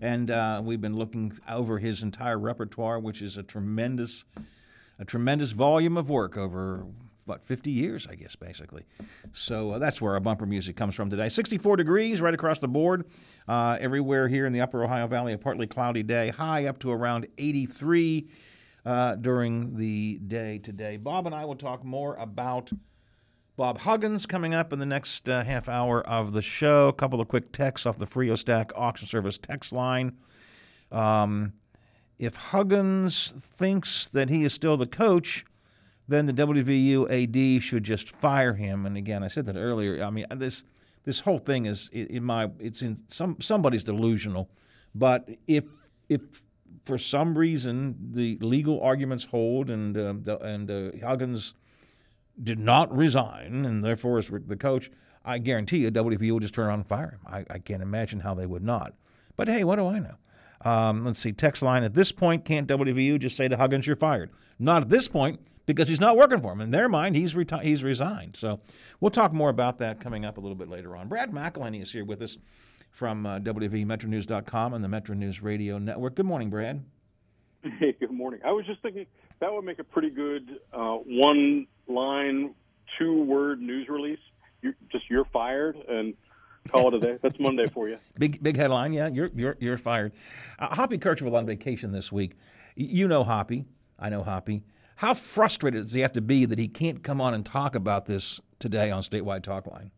And 0.01 0.31
uh, 0.31 0.63
we've 0.65 0.81
been 0.81 0.97
looking 0.97 1.33
over 1.47 1.77
his 1.77 2.01
entire 2.01 2.39
repertoire, 2.39 2.99
which 2.99 3.21
is 3.21 3.37
a 3.37 3.43
tremendous, 3.43 4.25
a 4.97 5.05
tremendous 5.05 5.51
volume 5.51 5.95
of 5.95 6.09
work 6.09 6.37
over 6.37 6.87
what 7.25 7.43
50 7.43 7.71
years, 7.71 8.07
I 8.07 8.15
guess, 8.15 8.35
basically. 8.35 8.85
So 9.31 9.71
uh, 9.71 9.79
that's 9.79 10.01
where 10.01 10.13
our 10.13 10.19
bumper 10.19 10.45
music 10.45 10.75
comes 10.75 10.95
from 10.95 11.09
today. 11.09 11.29
64 11.29 11.77
degrees 11.77 12.21
right 12.21 12.33
across 12.33 12.59
the 12.59 12.67
board, 12.67 13.05
uh, 13.47 13.77
everywhere 13.79 14.27
here 14.27 14.45
in 14.45 14.53
the 14.53 14.61
Upper 14.61 14.83
Ohio 14.83 15.07
Valley. 15.07 15.33
A 15.33 15.37
partly 15.37 15.67
cloudy 15.67 16.03
day, 16.03 16.29
high 16.29 16.65
up 16.65 16.79
to 16.79 16.91
around 16.91 17.27
83 17.37 18.27
uh, 18.85 19.15
during 19.15 19.77
the 19.77 20.19
day 20.19 20.57
today. 20.57 20.97
Bob 20.97 21.25
and 21.25 21.35
I 21.35 21.45
will 21.45 21.55
talk 21.55 21.83
more 21.83 22.15
about 22.15 22.71
Bob 23.55 23.77
Huggins 23.79 24.25
coming 24.25 24.53
up 24.53 24.73
in 24.73 24.79
the 24.79 24.85
next 24.85 25.29
uh, 25.29 25.43
half 25.43 25.69
hour 25.69 26.01
of 26.07 26.33
the 26.33 26.41
show. 26.41 26.87
A 26.87 26.93
couple 26.93 27.21
of 27.21 27.27
quick 27.27 27.51
texts 27.51 27.85
off 27.85 27.99
the 27.99 28.07
Frio 28.07 28.35
Stack 28.35 28.71
Auction 28.75 29.07
Service 29.07 29.37
text 29.37 29.71
line. 29.71 30.17
Um, 30.91 31.53
if 32.17 32.35
Huggins 32.35 33.33
thinks 33.39 34.07
that 34.07 34.29
he 34.29 34.43
is 34.43 34.53
still 34.53 34.77
the 34.77 34.85
coach, 34.85 35.45
then 36.07 36.25
the 36.25 36.33
WVU 36.33 37.09
AD 37.09 37.63
should 37.63 37.83
just 37.83 38.09
fire 38.09 38.53
him. 38.53 38.85
And 38.85 38.97
again, 38.97 39.23
I 39.23 39.27
said 39.27 39.45
that 39.45 39.55
earlier. 39.55 40.03
I 40.03 40.09
mean, 40.09 40.25
this 40.35 40.65
this 41.05 41.19
whole 41.19 41.39
thing 41.39 41.65
is 41.65 41.89
in 41.89 42.23
my 42.23 42.49
it's 42.59 42.81
in 42.81 43.03
some 43.07 43.37
somebody's 43.39 43.83
delusional. 43.83 44.49
But 44.95 45.29
if 45.47 45.65
if 46.09 46.21
for 46.85 46.97
some 46.97 47.37
reason 47.37 47.95
the 48.13 48.37
legal 48.41 48.81
arguments 48.81 49.23
hold 49.23 49.69
and 49.69 49.97
uh, 49.97 50.13
the, 50.21 50.37
and 50.39 50.69
uh, 50.69 51.05
Huggins 51.05 51.53
did 52.41 52.59
not 52.59 52.93
resign 52.95 53.65
and 53.65 53.83
therefore 53.83 54.19
is 54.19 54.29
the 54.29 54.57
coach, 54.57 54.91
I 55.23 55.37
guarantee 55.37 55.77
you 55.77 55.91
WVU 55.91 56.31
will 56.31 56.39
just 56.39 56.53
turn 56.53 56.67
around 56.67 56.79
and 56.79 56.87
fire 56.87 57.11
him. 57.11 57.19
I, 57.25 57.45
I 57.49 57.59
can't 57.59 57.81
imagine 57.81 58.19
how 58.19 58.33
they 58.33 58.45
would 58.45 58.63
not. 58.63 58.93
But 59.35 59.47
hey, 59.47 59.63
what 59.63 59.77
do 59.77 59.87
I 59.87 59.99
know? 59.99 60.15
Um, 60.65 61.03
let's 61.03 61.19
see, 61.19 61.33
text 61.33 61.61
line 61.61 61.83
at 61.83 61.93
this 61.93 62.11
point, 62.11 62.45
can't 62.45 62.67
WVU 62.67 63.19
just 63.19 63.35
say 63.35 63.47
to 63.47 63.57
Huggins, 63.57 63.85
you're 63.85 63.95
fired? 63.97 64.31
Not 64.59 64.83
at 64.83 64.89
this 64.89 65.07
point, 65.07 65.39
because 65.65 65.87
he's 65.87 66.01
not 66.01 66.17
working 66.17 66.41
for 66.41 66.51
them. 66.51 66.61
In 66.61 66.71
their 66.71 66.89
mind, 66.89 67.15
he's, 67.15 67.33
reti- 67.33 67.63
he's 67.63 67.83
resigned. 67.83 68.35
So 68.35 68.59
we'll 68.99 69.11
talk 69.11 69.33
more 69.33 69.49
about 69.49 69.77
that 69.79 69.99
coming 69.99 70.25
up 70.25 70.37
a 70.37 70.41
little 70.41 70.55
bit 70.55 70.69
later 70.69 70.95
on. 70.95 71.07
Brad 71.07 71.31
McElhinny 71.31 71.81
is 71.81 71.91
here 71.91 72.05
with 72.05 72.21
us 72.21 72.37
from 72.91 73.25
uh, 73.25 73.39
WVMetroNews.com 73.39 74.73
and 74.73 74.83
the 74.83 74.89
Metro 74.89 75.15
News 75.15 75.41
Radio 75.41 75.77
Network. 75.77 76.15
Good 76.15 76.25
morning, 76.25 76.49
Brad. 76.49 76.83
Hey, 77.79 77.95
good 77.99 78.11
morning. 78.11 78.41
I 78.45 78.51
was 78.51 78.65
just 78.65 78.81
thinking 78.81 79.05
that 79.39 79.51
would 79.51 79.63
make 79.65 79.79
a 79.79 79.83
pretty 79.83 80.09
good 80.09 80.59
uh, 80.73 80.95
one 80.95 81.65
line, 81.87 82.53
two 82.99 83.23
word 83.23 83.61
news 83.61 83.87
release. 83.87 84.19
You, 84.61 84.73
just 84.91 85.09
you're 85.09 85.25
fired 85.25 85.77
and 85.87 86.13
call 86.69 86.89
it 86.89 86.93
a 86.93 86.99
day. 86.99 87.17
That's 87.21 87.39
Monday 87.39 87.67
for 87.73 87.89
you. 87.89 87.97
Big 88.19 88.41
big 88.43 88.57
headline, 88.57 88.93
yeah. 88.93 89.07
You're 89.07 89.31
you're 89.33 89.57
you're 89.59 89.77
fired. 89.77 90.13
Uh, 90.59 90.75
Hoppy 90.75 90.97
Kercheval 90.97 91.33
on 91.33 91.45
vacation 91.45 91.91
this 91.91 92.11
week. 92.11 92.35
You 92.75 93.07
know 93.07 93.23
Hoppy. 93.23 93.65
I 93.99 94.09
know 94.09 94.23
Hoppy. 94.23 94.63
How 95.03 95.13
frustrated 95.13 95.83
does 95.83 95.91
he 95.91 95.99
have 95.99 96.13
to 96.13 96.21
be 96.21 96.45
that 96.45 96.57
he 96.57 96.69
can't 96.69 97.03
come 97.03 97.19
on 97.19 97.33
and 97.33 97.45
talk 97.45 97.75
about 97.75 98.05
this 98.05 98.39
today 98.57 98.89
on 98.89 99.03
Statewide 99.03 99.43
Talk 99.43 99.67
Line? 99.67 99.91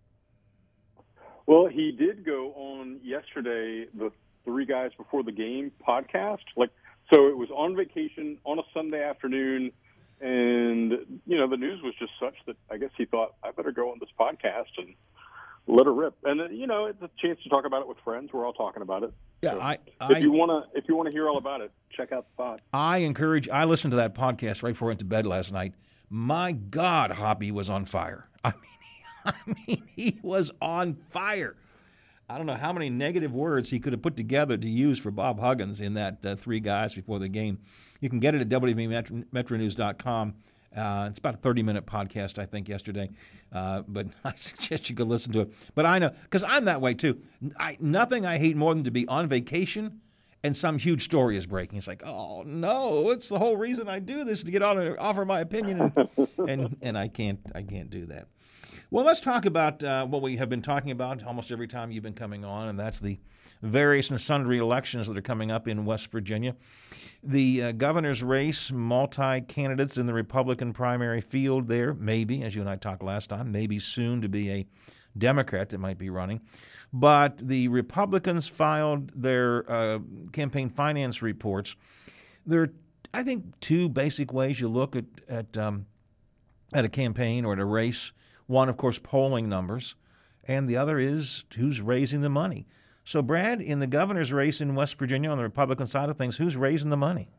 Well, 1.45 1.67
he 1.67 1.91
did 1.91 2.25
go 2.25 2.51
on 2.53 2.99
yesterday, 3.03 3.85
the 3.93 4.11
Three 4.45 4.65
Guys 4.65 4.89
Before 4.97 5.21
the 5.21 5.31
Game 5.31 5.71
podcast. 5.87 6.39
Like, 6.57 6.71
so 7.13 7.27
it 7.27 7.37
was 7.37 7.49
on 7.51 7.75
vacation 7.75 8.39
on 8.45 8.57
a 8.57 8.63
Sunday 8.73 9.03
afternoon, 9.03 9.71
and 10.21 10.93
you 11.27 11.37
know 11.37 11.47
the 11.47 11.57
news 11.57 11.83
was 11.83 11.93
just 11.99 12.13
such 12.19 12.33
that 12.47 12.55
I 12.71 12.77
guess 12.77 12.89
he 12.97 13.05
thought 13.05 13.35
I 13.43 13.51
better 13.51 13.71
go 13.71 13.91
on 13.91 13.99
this 13.99 14.09
podcast 14.19 14.73
and 14.79 14.95
let 15.67 15.85
her 15.85 15.93
rip. 15.93 16.15
And 16.23 16.41
uh, 16.41 16.49
you 16.49 16.67
know, 16.67 16.85
it's 16.85 17.01
a 17.01 17.09
chance 17.21 17.39
to 17.43 17.49
talk 17.49 17.65
about 17.65 17.81
it 17.81 17.87
with 17.87 17.97
friends. 18.03 18.31
We're 18.33 18.45
all 18.45 18.53
talking 18.53 18.81
about 18.81 19.03
it. 19.03 19.13
Yeah, 19.41 19.53
So 19.53 19.59
I 19.59 19.77
if 20.11 20.23
you 20.23 20.31
wanna 20.31 20.65
if 20.73 20.85
you 20.87 20.95
wanna 20.95 21.11
hear 21.11 21.27
all 21.27 21.37
about 21.37 21.61
it, 21.61 21.71
check 21.91 22.11
out 22.11 22.25
the 22.29 22.43
pod. 22.43 22.61
I 22.73 22.99
encourage. 22.99 23.49
I 23.49 23.65
listened 23.65 23.91
to 23.91 23.97
that 23.97 24.15
podcast 24.15 24.63
right 24.63 24.71
before 24.71 24.87
I 24.87 24.91
went 24.91 24.99
to 24.99 25.05
bed 25.05 25.25
last 25.25 25.51
night. 25.51 25.73
My 26.09 26.51
God, 26.51 27.11
Hoppy 27.11 27.51
was 27.51 27.69
on 27.69 27.85
fire. 27.85 28.29
I 28.43 28.51
mean, 28.51 28.57
I 29.25 29.33
mean, 29.67 29.83
he 29.95 30.19
was 30.21 30.51
on 30.61 30.95
fire. 31.09 31.55
I 32.27 32.37
don't 32.37 32.47
know 32.47 32.53
how 32.53 32.73
many 32.73 32.89
negative 32.89 33.33
words 33.33 33.69
he 33.69 33.79
could 33.79 33.93
have 33.93 34.01
put 34.01 34.15
together 34.17 34.57
to 34.57 34.67
use 34.67 34.97
for 34.97 35.11
Bob 35.11 35.39
Huggins 35.39 35.79
in 35.79 35.93
that 35.93 36.25
uh, 36.25 36.35
three 36.35 36.59
guys 36.59 36.95
before 36.95 37.19
the 37.19 37.29
game. 37.29 37.59
You 38.01 38.09
can 38.09 38.19
get 38.19 38.33
it 38.33 38.41
at 38.41 38.49
WVMetronews.com. 38.49 40.35
Uh, 40.75 41.07
it's 41.09 41.19
about 41.19 41.35
a 41.35 41.37
30 41.37 41.63
minute 41.63 41.85
podcast, 41.85 42.37
I 42.39 42.45
think, 42.45 42.67
yesterday. 42.67 43.09
Uh, 43.51 43.83
but 43.87 44.07
I 44.25 44.33
suggest 44.35 44.89
you 44.89 44.95
go 44.95 45.03
listen 45.03 45.33
to 45.33 45.41
it. 45.41 45.53
But 45.73 45.85
I 45.85 45.99
know, 45.99 46.11
because 46.23 46.43
I'm 46.43 46.65
that 46.65 46.81
way 46.81 46.93
too. 46.93 47.19
I, 47.59 47.77
nothing 47.79 48.25
I 48.25 48.37
hate 48.37 48.57
more 48.57 48.73
than 48.73 48.83
to 48.83 48.91
be 48.91 49.07
on 49.07 49.27
vacation 49.29 50.01
and 50.45 50.55
some 50.55 50.77
huge 50.77 51.01
story 51.01 51.37
is 51.37 51.47
breaking. 51.47 51.79
It's 51.79 51.87
like, 51.87 52.03
oh 52.05 52.43
no, 52.45 53.09
it's 53.09 53.29
the 53.29 53.39
whole 53.39 53.57
reason 53.57 53.89
I 53.89 53.97
do 53.97 54.23
this 54.23 54.43
to 54.43 54.51
get 54.51 54.61
on 54.61 54.77
and 54.77 54.95
offer 54.99 55.25
my 55.25 55.39
opinion, 55.39 55.81
and 55.81 56.29
and, 56.47 56.77
and 56.83 56.97
I 56.97 57.07
can't 57.07 57.39
I 57.55 57.63
can't 57.63 57.89
do 57.89 58.05
that. 58.07 58.27
Well, 58.95 59.03
let's 59.03 59.19
talk 59.19 59.43
about 59.43 59.83
uh, 59.83 60.05
what 60.05 60.21
we 60.21 60.37
have 60.37 60.47
been 60.47 60.61
talking 60.61 60.91
about 60.91 61.21
almost 61.21 61.51
every 61.51 61.67
time 61.67 61.91
you've 61.91 62.01
been 62.01 62.13
coming 62.13 62.45
on, 62.45 62.69
and 62.69 62.79
that's 62.79 63.01
the 63.01 63.19
various 63.61 64.09
and 64.09 64.21
sundry 64.21 64.57
elections 64.57 65.09
that 65.09 65.17
are 65.17 65.21
coming 65.21 65.51
up 65.51 65.67
in 65.67 65.83
West 65.83 66.09
Virginia. 66.13 66.55
The 67.21 67.61
uh, 67.61 67.71
governor's 67.73 68.23
race, 68.23 68.71
multi 68.71 69.41
candidates 69.41 69.97
in 69.97 70.05
the 70.05 70.13
Republican 70.13 70.71
primary 70.71 71.19
field 71.19 71.67
there, 71.67 71.93
maybe, 71.93 72.41
as 72.41 72.55
you 72.55 72.61
and 72.61 72.69
I 72.69 72.77
talked 72.77 73.03
last 73.03 73.31
time, 73.31 73.51
maybe 73.51 73.79
soon 73.79 74.21
to 74.21 74.29
be 74.29 74.49
a 74.49 74.65
Democrat 75.17 75.67
that 75.71 75.79
might 75.79 75.97
be 75.97 76.09
running. 76.09 76.39
But 76.93 77.39
the 77.39 77.67
Republicans 77.67 78.47
filed 78.47 79.11
their 79.13 79.69
uh, 79.69 79.99
campaign 80.31 80.69
finance 80.69 81.21
reports. 81.21 81.75
There 82.45 82.61
are, 82.61 82.73
I 83.13 83.23
think, 83.23 83.59
two 83.59 83.89
basic 83.89 84.31
ways 84.31 84.61
you 84.61 84.69
look 84.69 84.95
at, 84.95 85.03
at, 85.27 85.57
um, 85.57 85.85
at 86.73 86.85
a 86.85 86.89
campaign 86.89 87.43
or 87.43 87.51
at 87.51 87.59
a 87.59 87.65
race. 87.65 88.13
One, 88.47 88.69
of 88.69 88.77
course, 88.77 88.99
polling 88.99 89.49
numbers, 89.49 89.95
and 90.47 90.67
the 90.67 90.77
other 90.77 90.99
is 90.99 91.45
who's 91.55 91.81
raising 91.81 92.21
the 92.21 92.29
money. 92.29 92.67
So, 93.03 93.21
Brad, 93.21 93.61
in 93.61 93.79
the 93.79 93.87
governor's 93.87 94.33
race 94.33 94.61
in 94.61 94.75
West 94.75 94.97
Virginia 94.97 95.29
on 95.29 95.37
the 95.37 95.43
Republican 95.43 95.87
side 95.87 96.09
of 96.09 96.17
things, 96.17 96.37
who's 96.37 96.57
raising 96.57 96.89
the 96.89 96.97
money? 96.97 97.29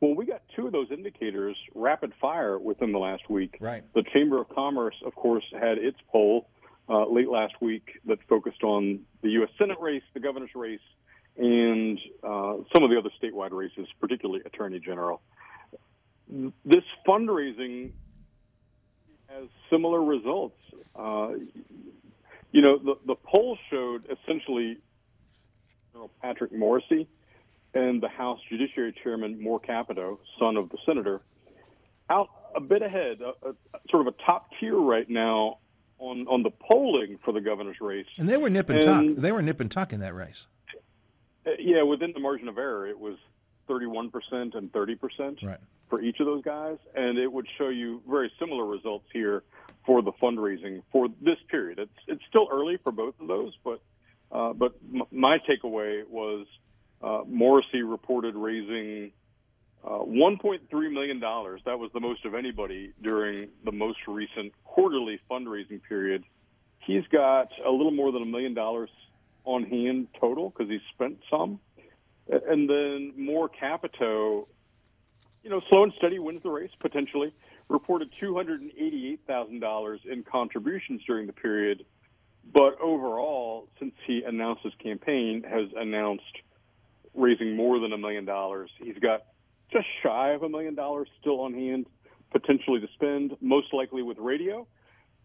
Well, 0.00 0.14
we 0.14 0.26
got 0.26 0.42
two 0.54 0.66
of 0.66 0.72
those 0.72 0.92
indicators 0.92 1.56
rapid 1.74 2.12
fire 2.20 2.56
within 2.58 2.92
the 2.92 2.98
last 2.98 3.28
week. 3.28 3.56
Right. 3.60 3.82
The 3.94 4.04
Chamber 4.12 4.40
of 4.40 4.48
Commerce, 4.48 4.94
of 5.04 5.14
course, 5.16 5.44
had 5.52 5.78
its 5.78 5.98
poll 6.12 6.48
uh, 6.88 7.06
late 7.08 7.28
last 7.28 7.54
week 7.60 8.00
that 8.06 8.18
focused 8.28 8.62
on 8.62 9.00
the 9.22 9.30
U.S. 9.30 9.50
Senate 9.58 9.78
race, 9.80 10.02
the 10.14 10.20
governor's 10.20 10.54
race, 10.54 10.80
and 11.36 11.98
uh, 12.22 12.54
some 12.72 12.84
of 12.84 12.90
the 12.90 12.98
other 12.98 13.10
statewide 13.22 13.52
races, 13.52 13.88
particularly 14.00 14.40
Attorney 14.44 14.78
General. 14.78 15.20
This 16.64 16.84
fundraising 17.06 17.92
has 19.28 19.48
similar 19.70 20.02
results. 20.02 20.56
Uh, 20.94 21.30
you 22.52 22.62
know, 22.62 22.78
the, 22.78 22.94
the 23.06 23.14
poll 23.14 23.58
showed 23.70 24.04
essentially 24.06 24.78
General 25.92 26.10
Patrick 26.22 26.52
Morrisey 26.52 27.06
and 27.74 28.02
the 28.02 28.08
House 28.08 28.40
Judiciary 28.48 28.94
Chairman 29.02 29.40
Moore 29.42 29.60
Capito, 29.60 30.18
son 30.38 30.56
of 30.56 30.70
the 30.70 30.78
senator, 30.86 31.20
out 32.08 32.30
a 32.54 32.60
bit 32.60 32.82
ahead, 32.82 33.20
a, 33.20 33.50
a, 33.50 33.54
sort 33.90 34.06
of 34.06 34.14
a 34.14 34.24
top 34.24 34.48
tier 34.58 34.76
right 34.76 35.08
now 35.08 35.58
on 35.98 36.26
on 36.28 36.42
the 36.42 36.50
polling 36.50 37.18
for 37.24 37.32
the 37.32 37.40
governor's 37.40 37.80
race. 37.80 38.06
And 38.16 38.28
they 38.28 38.36
were 38.36 38.48
nip 38.48 38.70
and, 38.70 38.82
tuck. 38.82 39.04
They 39.16 39.32
were 39.32 39.42
nip 39.42 39.60
and 39.60 39.70
tuck 39.70 39.92
in 39.92 40.00
that 40.00 40.14
race. 40.14 40.46
Uh, 41.46 41.50
yeah, 41.58 41.82
within 41.82 42.12
the 42.12 42.20
margin 42.20 42.48
of 42.48 42.56
error, 42.56 42.86
it 42.86 42.98
was 42.98 43.16
31% 43.68 44.10
and 44.54 44.72
30% 44.72 45.42
right. 45.42 45.58
for 45.88 46.00
each 46.00 46.20
of 46.20 46.26
those 46.26 46.42
guys, 46.42 46.78
and 46.94 47.18
it 47.18 47.30
would 47.30 47.46
show 47.58 47.68
you 47.68 48.02
very 48.08 48.30
similar 48.38 48.64
results 48.64 49.06
here 49.12 49.42
for 49.84 50.02
the 50.02 50.12
fundraising 50.22 50.82
for 50.92 51.08
this 51.20 51.38
period. 51.50 51.78
It's 51.78 51.90
it's 52.06 52.22
still 52.28 52.48
early 52.52 52.78
for 52.82 52.92
both 52.92 53.14
of 53.20 53.28
those, 53.28 53.54
but 53.64 53.80
uh, 54.30 54.52
but 54.52 54.74
m- 54.94 55.02
my 55.10 55.38
takeaway 55.48 56.06
was 56.06 56.46
uh, 57.02 57.22
Morrisey 57.24 57.82
reported 57.82 58.34
raising 58.34 59.12
uh, 59.84 60.00
$1.3 60.00 60.92
million. 60.92 61.20
That 61.20 61.78
was 61.78 61.90
the 61.94 62.00
most 62.00 62.24
of 62.24 62.34
anybody 62.34 62.92
during 63.02 63.48
the 63.64 63.72
most 63.72 63.98
recent 64.06 64.52
quarterly 64.64 65.20
fundraising 65.30 65.80
period. 65.88 66.24
He's 66.80 67.04
got 67.12 67.48
a 67.64 67.70
little 67.70 67.92
more 67.92 68.12
than 68.12 68.22
a 68.22 68.26
million 68.26 68.54
dollars 68.54 68.90
on 69.44 69.64
hand 69.64 70.08
total 70.20 70.50
because 70.50 70.68
he 70.68 70.78
spent 70.94 71.18
some. 71.30 71.60
And 72.28 72.68
then 72.68 73.12
Moore 73.16 73.48
Capito, 73.48 74.48
you 75.42 75.50
know, 75.50 75.60
slow 75.68 75.84
and 75.84 75.92
steady 75.96 76.18
wins 76.18 76.42
the 76.42 76.50
race 76.50 76.70
potentially. 76.78 77.32
Reported 77.68 78.10
$288,000 78.20 80.06
in 80.06 80.22
contributions 80.22 81.02
during 81.06 81.26
the 81.26 81.32
period. 81.32 81.84
But 82.50 82.80
overall, 82.80 83.68
since 83.78 83.94
he 84.06 84.22
announced 84.22 84.62
his 84.62 84.72
campaign, 84.82 85.44
has 85.48 85.68
announced 85.76 86.22
raising 87.14 87.56
more 87.56 87.78
than 87.78 87.92
a 87.92 87.98
million 87.98 88.24
dollars. 88.24 88.70
He's 88.82 88.98
got 88.98 89.24
just 89.70 89.86
shy 90.02 90.30
of 90.30 90.42
a 90.42 90.48
million 90.48 90.74
dollars 90.74 91.08
still 91.20 91.40
on 91.40 91.52
hand, 91.52 91.86
potentially 92.30 92.80
to 92.80 92.88
spend, 92.94 93.36
most 93.40 93.72
likely 93.72 94.02
with 94.02 94.18
radio. 94.18 94.66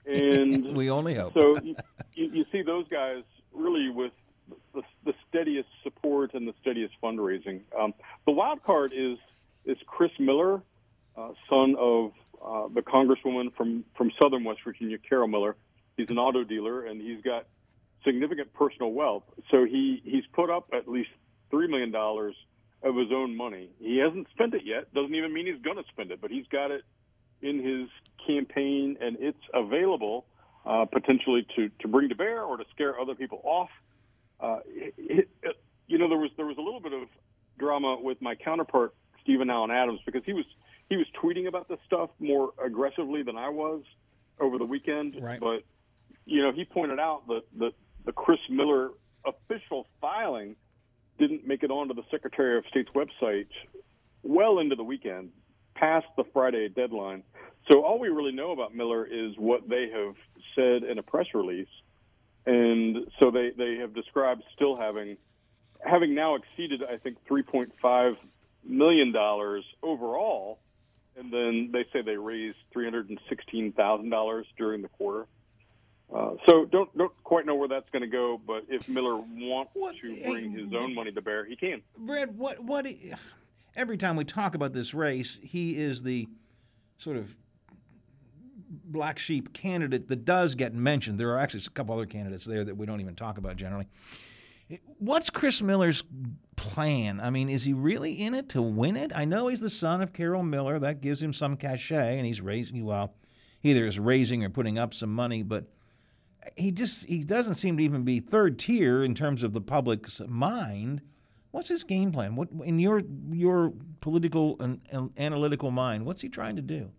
And 0.05 0.75
we 0.75 0.89
only 0.89 1.15
hope. 1.15 1.33
so 1.33 1.57
you, 1.63 1.75
you 2.13 2.45
see 2.51 2.61
those 2.61 2.85
guys 2.89 3.23
really 3.53 3.89
with 3.89 4.11
the, 4.73 4.81
the 5.05 5.13
steadiest 5.29 5.69
support 5.83 6.33
and 6.33 6.47
the 6.47 6.53
steadiest 6.61 6.93
fundraising. 7.01 7.61
Um, 7.79 7.93
the 8.25 8.31
wild 8.31 8.63
card 8.63 8.93
is 8.95 9.17
is 9.65 9.77
Chris 9.85 10.11
Miller, 10.19 10.61
uh, 11.15 11.29
son 11.49 11.75
of 11.79 12.11
uh, 12.43 12.67
the 12.73 12.81
congresswoman 12.81 13.53
from 13.55 13.85
from 13.95 14.11
Southern 14.21 14.43
West 14.43 14.59
Virginia, 14.63 14.97
Carol 14.97 15.27
Miller. 15.27 15.55
He's 15.97 16.09
an 16.09 16.17
auto 16.17 16.43
dealer 16.43 16.85
and 16.85 17.01
he's 17.01 17.21
got 17.21 17.45
significant 18.03 18.53
personal 18.53 18.91
wealth. 18.91 19.23
So 19.51 19.65
he 19.65 20.01
he's 20.03 20.25
put 20.33 20.49
up 20.49 20.69
at 20.73 20.87
least 20.87 21.09
three 21.49 21.67
million 21.67 21.91
dollars 21.91 22.35
of 22.81 22.95
his 22.95 23.11
own 23.13 23.35
money. 23.35 23.69
He 23.79 23.97
hasn't 23.97 24.27
spent 24.31 24.53
it 24.53 24.63
yet. 24.65 24.93
Doesn't 24.93 25.15
even 25.15 25.33
mean 25.33 25.45
he's 25.47 25.61
going 25.61 25.77
to 25.77 25.83
spend 25.89 26.11
it, 26.11 26.19
but 26.19 26.31
he's 26.31 26.47
got 26.47 26.71
it 26.71 26.83
in 27.41 27.63
his 27.63 27.89
campaign, 28.25 28.97
and 28.99 29.17
it's 29.19 29.37
available 29.53 30.25
uh, 30.65 30.85
potentially 30.85 31.45
to 31.55 31.69
to 31.79 31.87
bring 31.87 32.09
to 32.09 32.15
bear 32.15 32.43
or 32.43 32.57
to 32.57 32.65
scare 32.73 32.99
other 32.99 33.15
people 33.15 33.41
off. 33.43 33.69
Uh, 34.43 34.59
it, 34.67 35.29
it, 35.41 35.57
you 35.87 35.97
know, 35.97 36.09
there 36.09 36.17
was 36.17 36.29
there 36.35 36.45
was 36.45 36.57
a 36.57 36.61
little 36.61 36.81
bit 36.81 36.91
of 36.93 37.07
drama 37.57 37.97
with 37.99 38.21
my 38.21 38.35
counterpart 38.35 38.93
Steven 39.21 39.49
Allen 39.49 39.71
Adams 39.71 40.01
because 40.05 40.23
he 40.25 40.33
was 40.33 40.45
he 40.89 40.97
was 40.97 41.07
tweeting 41.21 41.47
about 41.47 41.69
this 41.69 41.79
stuff 41.85 42.09
more 42.19 42.51
aggressively 42.63 43.23
than 43.23 43.37
I 43.37 43.49
was 43.49 43.83
over 44.39 44.57
the 44.57 44.65
weekend. 44.65 45.17
Right. 45.21 45.39
But 45.39 45.63
you 46.25 46.41
know, 46.41 46.51
he 46.51 46.65
pointed 46.65 46.99
out 46.99 47.27
that 47.27 47.43
the 47.57 47.71
the 48.05 48.11
Chris 48.11 48.39
Miller 48.49 48.89
official 49.25 49.87
filing 50.01 50.57
didn't 51.17 51.47
make 51.47 51.63
it 51.63 51.71
onto 51.71 51.93
the 51.93 52.03
Secretary 52.11 52.57
of 52.57 52.65
State's 52.69 52.89
website 52.93 53.47
well 54.23 54.59
into 54.59 54.75
the 54.75 54.83
weekend, 54.83 55.29
past 55.75 56.07
the 56.17 56.23
Friday 56.33 56.67
deadline. 56.67 57.23
So 57.71 57.83
all 57.85 57.97
we 57.99 58.09
really 58.09 58.33
know 58.33 58.51
about 58.51 58.75
Miller 58.75 59.05
is 59.05 59.37
what 59.37 59.69
they 59.69 59.89
have 59.89 60.15
said 60.55 60.83
in 60.83 60.97
a 60.97 61.03
press 61.03 61.27
release, 61.33 61.67
and 62.45 63.07
so 63.19 63.31
they 63.31 63.51
they 63.51 63.75
have 63.77 63.93
described 63.93 64.43
still 64.53 64.75
having 64.75 65.17
having 65.85 66.15
now 66.15 66.35
exceeded 66.35 66.83
I 66.83 66.97
think 66.97 67.17
3.5 67.29 68.17
million 68.63 69.11
dollars 69.11 69.65
overall, 69.81 70.59
and 71.17 71.31
then 71.31 71.69
they 71.71 71.85
say 71.91 72.01
they 72.01 72.17
raised 72.17 72.57
316 72.71 73.71
thousand 73.73 74.09
dollars 74.09 74.45
during 74.57 74.81
the 74.81 74.89
quarter. 74.89 75.27
Uh, 76.13 76.35
so 76.47 76.65
don't 76.65 76.95
don't 76.97 77.23
quite 77.23 77.45
know 77.45 77.55
where 77.55 77.67
that's 77.67 77.89
going 77.89 78.01
to 78.01 78.07
go, 78.07 78.39
but 78.45 78.65
if 78.69 78.87
Miller 78.87 79.15
wants 79.15 79.71
to 80.01 80.15
bring 80.25 80.51
his 80.51 80.73
own 80.73 80.93
money 80.93 81.11
to 81.11 81.21
bear, 81.21 81.45
he 81.45 81.55
can. 81.55 81.81
Brad, 81.97 82.37
what 82.37 82.63
what? 82.63 82.85
Every 83.75 83.97
time 83.97 84.15
we 84.15 84.23
talk 84.23 84.53
about 84.53 84.73
this 84.73 84.93
race, 84.93 85.39
he 85.41 85.75
is 85.75 86.03
the 86.03 86.27
sort 86.97 87.17
of 87.17 87.35
black 88.93 89.19
sheep 89.19 89.51
candidate 89.53 90.07
that 90.07 90.23
does 90.23 90.55
get 90.55 90.73
mentioned. 90.73 91.19
There 91.19 91.31
are 91.31 91.39
actually 91.39 91.63
a 91.67 91.71
couple 91.71 91.93
other 91.93 92.05
candidates 92.05 92.45
there 92.45 92.63
that 92.63 92.77
we 92.77 92.85
don't 92.85 93.01
even 93.01 93.15
talk 93.15 93.37
about 93.37 93.57
generally. 93.57 93.87
What's 94.99 95.29
Chris 95.29 95.61
Miller's 95.61 96.03
plan? 96.55 97.19
I 97.19 97.29
mean, 97.29 97.49
is 97.49 97.65
he 97.65 97.73
really 97.73 98.13
in 98.13 98.33
it 98.33 98.49
to 98.49 98.61
win 98.61 98.95
it? 98.95 99.11
I 99.13 99.25
know 99.25 99.49
he's 99.49 99.59
the 99.59 99.69
son 99.69 100.01
of 100.01 100.13
Carol 100.13 100.43
Miller. 100.43 100.79
That 100.79 101.01
gives 101.01 101.21
him 101.21 101.33
some 101.33 101.57
cachet, 101.57 102.17
and 102.17 102.25
he's 102.25 102.39
raising, 102.39 102.85
well, 102.85 103.13
either 103.63 103.85
is 103.85 103.99
raising 103.99 104.43
or 104.43 104.49
putting 104.49 104.77
up 104.77 104.93
some 104.93 105.13
money, 105.13 105.43
but 105.43 105.65
he 106.55 106.71
just 106.71 107.05
he 107.07 107.19
doesn't 107.23 107.55
seem 107.55 107.77
to 107.77 107.83
even 107.83 108.03
be 108.03 108.19
third 108.19 108.59
tier 108.59 109.03
in 109.03 109.15
terms 109.15 109.43
of 109.43 109.53
the 109.53 109.61
public's 109.61 110.21
mind. 110.27 111.01
What's 111.51 111.69
his 111.69 111.83
game 111.83 112.11
plan? 112.11 112.35
What 112.35 112.49
in 112.63 112.79
your 112.79 113.01
your 113.31 113.73
political 114.01 114.57
and, 114.59 114.81
and 114.91 115.11
analytical 115.17 115.71
mind? 115.71 116.05
What's 116.05 116.21
he 116.21 116.29
trying 116.29 116.55
to 116.55 116.61
do? 116.61 116.91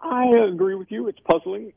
I 0.00 0.26
agree 0.26 0.74
with 0.74 0.90
you. 0.90 1.08
It's 1.08 1.18
puzzling. 1.20 1.72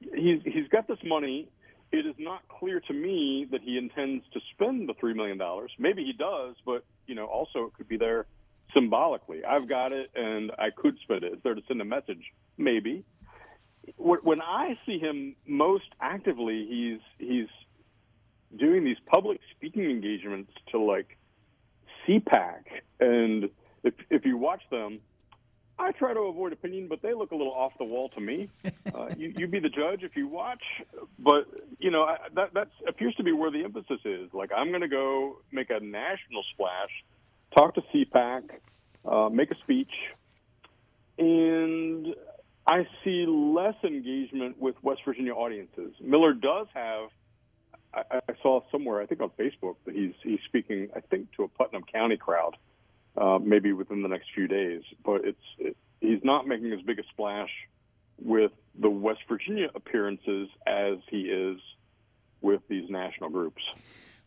He's 0.00 0.40
he's 0.44 0.68
got 0.70 0.88
this 0.88 0.98
money. 1.04 1.48
It 1.92 2.04
is 2.06 2.14
not 2.18 2.46
clear 2.48 2.80
to 2.80 2.92
me 2.92 3.46
that 3.52 3.60
he 3.62 3.78
intends 3.78 4.24
to 4.32 4.40
spend 4.52 4.88
the 4.88 4.94
three 4.94 5.14
million 5.14 5.38
dollars. 5.38 5.70
Maybe 5.78 6.04
he 6.04 6.12
does, 6.12 6.56
but 6.64 6.84
you 7.06 7.14
know, 7.14 7.26
also 7.26 7.66
it 7.66 7.74
could 7.74 7.88
be 7.88 7.96
there 7.96 8.26
symbolically. 8.74 9.44
I've 9.44 9.68
got 9.68 9.92
it, 9.92 10.10
and 10.14 10.50
I 10.58 10.70
could 10.70 10.98
spend 11.02 11.22
it. 11.24 11.34
It's 11.34 11.42
there 11.42 11.54
to 11.54 11.62
send 11.68 11.80
a 11.80 11.84
message. 11.84 12.32
Maybe. 12.58 13.04
When 13.96 14.42
I 14.42 14.76
see 14.84 14.98
him 14.98 15.36
most 15.46 15.84
actively, 16.00 16.66
he's 16.68 17.28
he's 17.28 17.48
doing 18.58 18.84
these 18.84 18.96
public 19.06 19.40
speaking 19.54 19.84
engagements 19.84 20.52
to 20.72 20.80
like 20.80 21.16
CPAC, 22.06 22.62
and 22.98 23.50
if 23.84 23.94
if 24.10 24.24
you 24.24 24.36
watch 24.36 24.62
them, 24.70 24.98
I 25.78 25.92
try 25.92 26.14
to 26.14 26.20
avoid 26.20 26.52
opinion, 26.52 26.88
but 26.88 27.02
they 27.02 27.12
look 27.12 27.32
a 27.32 27.36
little 27.36 27.52
off 27.52 27.72
the 27.78 27.84
wall 27.84 28.08
to 28.10 28.20
me. 28.20 28.48
Uh, 28.94 29.08
you, 29.18 29.34
you 29.36 29.46
be 29.46 29.58
the 29.58 29.68
judge 29.68 30.04
if 30.04 30.16
you 30.16 30.26
watch, 30.26 30.62
but 31.18 31.44
you 31.78 31.90
know 31.90 32.04
I, 32.04 32.16
that 32.34 32.54
that 32.54 32.68
appears 32.88 33.14
to 33.16 33.24
be 33.24 33.32
where 33.32 33.50
the 33.50 33.62
emphasis 33.62 34.00
is. 34.04 34.32
Like 34.32 34.50
I'm 34.56 34.68
going 34.68 34.80
to 34.80 34.88
go 34.88 35.38
make 35.52 35.68
a 35.68 35.80
national 35.80 36.44
splash, 36.54 37.04
talk 37.54 37.74
to 37.74 37.82
CPAC, 37.92 38.52
uh, 39.04 39.28
make 39.28 39.50
a 39.50 39.56
speech, 39.56 39.90
and 41.18 42.14
I 42.66 42.86
see 43.04 43.26
less 43.26 43.74
engagement 43.84 44.58
with 44.58 44.76
West 44.82 45.02
Virginia 45.04 45.34
audiences. 45.34 45.92
Miller 46.00 46.32
does 46.32 46.68
have. 46.72 47.10
I, 47.92 48.20
I 48.28 48.32
saw 48.40 48.62
somewhere, 48.70 49.02
I 49.02 49.06
think 49.06 49.20
on 49.20 49.30
Facebook, 49.38 49.76
that 49.84 49.94
he's 49.94 50.14
he's 50.22 50.40
speaking. 50.46 50.88
I 50.96 51.00
think 51.00 51.32
to 51.32 51.42
a 51.42 51.48
Putnam 51.48 51.82
County 51.82 52.16
crowd 52.16 52.56
uh, 53.16 53.38
maybe 53.42 53.72
within 53.72 54.02
the 54.02 54.08
next 54.08 54.28
few 54.34 54.46
days. 54.48 54.82
But 55.04 55.24
it's 55.24 55.38
it, 55.58 55.76
he's 56.00 56.22
not 56.24 56.46
making 56.46 56.72
as 56.72 56.80
big 56.82 56.98
a 56.98 57.04
splash 57.10 57.50
with 58.18 58.52
the 58.78 58.90
West 58.90 59.20
Virginia 59.28 59.68
appearances 59.74 60.48
as 60.66 60.98
he 61.10 61.22
is 61.22 61.58
with 62.40 62.62
these 62.68 62.88
national 62.88 63.30
groups. 63.30 63.62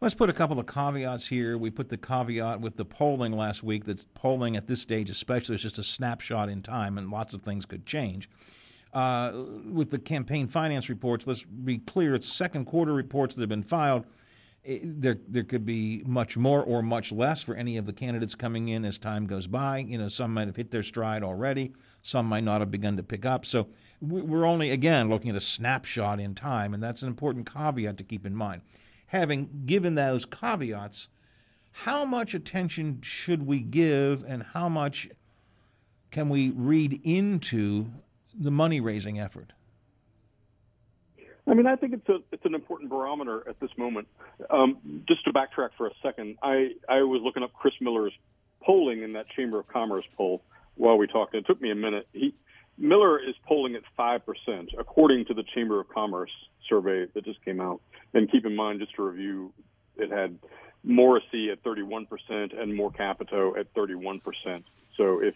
Let's 0.02 0.16
put 0.16 0.30
a 0.30 0.34
couple 0.34 0.58
of 0.60 0.66
caveats 0.66 1.28
here. 1.28 1.58
We 1.58 1.70
put 1.72 1.90
the 1.90 1.98
caveat 1.98 2.62
with 2.62 2.78
the 2.78 2.86
polling 2.86 3.34
last 3.34 3.64
week 3.64 3.84
that 3.86 4.06
polling 4.14 4.56
at 4.56 4.66
this 4.66 4.82
stage, 4.82 5.10
especially, 5.10 5.56
is 5.56 5.62
just 5.62 5.78
a 5.78 5.84
snapshot 5.84 6.48
in 6.48 6.62
time, 6.62 6.98
and 6.98 7.10
lots 7.10 7.34
of 7.34 7.42
things 7.42 7.66
could 7.66 7.86
change. 7.86 8.30
Uh, 8.94 9.32
with 9.72 9.92
the 9.92 10.00
campaign 10.00 10.48
finance 10.48 10.90
reports, 10.90 11.28
let's 11.28 11.44
be 11.44 11.80
clear: 11.80 12.16
it's 12.16 12.28
second 12.28 12.66
quarter 12.66 12.94
reports 12.94 13.36
that 13.36 13.42
have 13.42 13.50
been 13.50 13.62
filed 13.62 14.06
Eh, 14.70 14.80
there 14.84 15.18
there 15.28 15.44
could 15.44 15.66
be 15.66 16.04
much 16.06 16.38
more 16.38 16.64
or 16.64 16.84
much 16.84 17.12
less 17.12 17.42
for 17.42 17.56
any 17.56 17.78
of 17.78 17.86
the 17.88 17.94
candidates 17.94 18.36
coming 18.36 18.70
in 18.70 18.86
as 18.86 19.00
time 19.00 19.26
goes 19.26 19.48
by. 19.48 19.80
You 19.80 19.98
know, 19.98 20.08
some 20.08 20.34
might 20.34 20.48
have 20.48 20.56
hit 20.56 20.70
their 20.70 20.84
stride 20.84 21.24
already, 21.24 21.74
some 22.04 22.28
might 22.28 22.44
not 22.44 22.62
have 22.62 22.70
begun 22.70 22.96
to 22.98 23.04
pick 23.04 23.26
up. 23.26 23.46
So 23.46 23.68
we're 24.00 24.46
only 24.46 24.70
again 24.70 25.10
looking 25.10 25.32
at 25.32 25.36
a 25.36 25.42
snapshot 25.42 26.20
in 26.20 26.36
time, 26.36 26.74
and 26.74 26.84
that's 26.84 27.02
an 27.02 27.10
important 27.10 27.52
caveat 27.52 27.98
to 27.98 28.04
keep 28.04 28.26
in 28.26 28.36
mind. 28.36 28.62
Having 29.08 29.64
given 29.66 29.96
those 29.96 30.24
caveats, 30.26 31.08
how 31.72 32.06
much 32.06 32.36
attention 32.36 33.02
should 33.02 33.48
we 33.48 33.62
give, 33.62 34.24
and 34.24 34.44
how 34.44 34.70
much 34.70 35.10
can 36.12 36.30
we 36.30 36.52
read 36.52 37.02
into 37.04 37.88
the 38.40 38.52
money 38.52 38.80
raising 38.80 39.20
effort? 39.20 39.54
I 41.50 41.56
mean, 41.56 41.66
I 41.66 41.76
think 41.76 41.94
it's 41.94 42.08
a 42.10 42.20
it's 42.32 42.46
an 42.46 42.54
important 42.54 42.92
barometer 42.92 43.44
at 43.50 43.60
this 43.60 43.72
moment. 43.76 44.08
Um, 44.52 45.04
just 45.08 45.24
to 45.26 45.34
backtrack 45.34 45.70
for 45.78 45.88
a 45.88 45.92
second, 46.04 46.38
I 46.44 46.74
I 46.88 47.02
was 47.02 47.22
looking 47.24 47.42
up 47.42 47.54
Chris 47.54 47.74
Miller's 47.82 48.14
polling 48.62 49.02
in 49.02 49.14
that 49.14 49.28
Chamber 49.30 49.60
of 49.60 49.68
Commerce 49.68 50.06
poll 50.16 50.44
while 50.76 50.98
we 50.98 51.08
talked. 51.08 51.34
It 51.34 51.48
took 51.48 51.60
me 51.60 51.72
a 51.72 51.76
minute. 51.76 52.08
He 52.14 52.36
Miller 52.78 53.20
is 53.20 53.34
polling 53.48 53.76
at 53.76 53.82
five 53.98 54.22
percent, 54.26 54.70
according 54.78 55.26
to 55.26 55.34
the 55.34 55.44
Chamber 55.56 55.80
of 55.80 55.90
Commerce 55.90 56.32
survey 56.70 57.08
that 57.16 57.26
just 57.26 57.44
came 57.44 57.60
out. 57.60 57.82
And 58.14 58.32
keep 58.32 58.46
in 58.46 58.56
mind, 58.56 58.80
just 58.80 58.96
to 58.96 59.04
review, 59.04 59.52
it 59.98 60.12
had 60.12 60.38
Morrisey 60.86 61.52
at 61.52 61.64
31% 61.64 62.08
and 62.58 62.76
Moore 62.76 62.92
Capito 62.92 63.56
at 63.56 63.74
31%. 63.74 64.22
So 64.96 65.22
if 65.22 65.36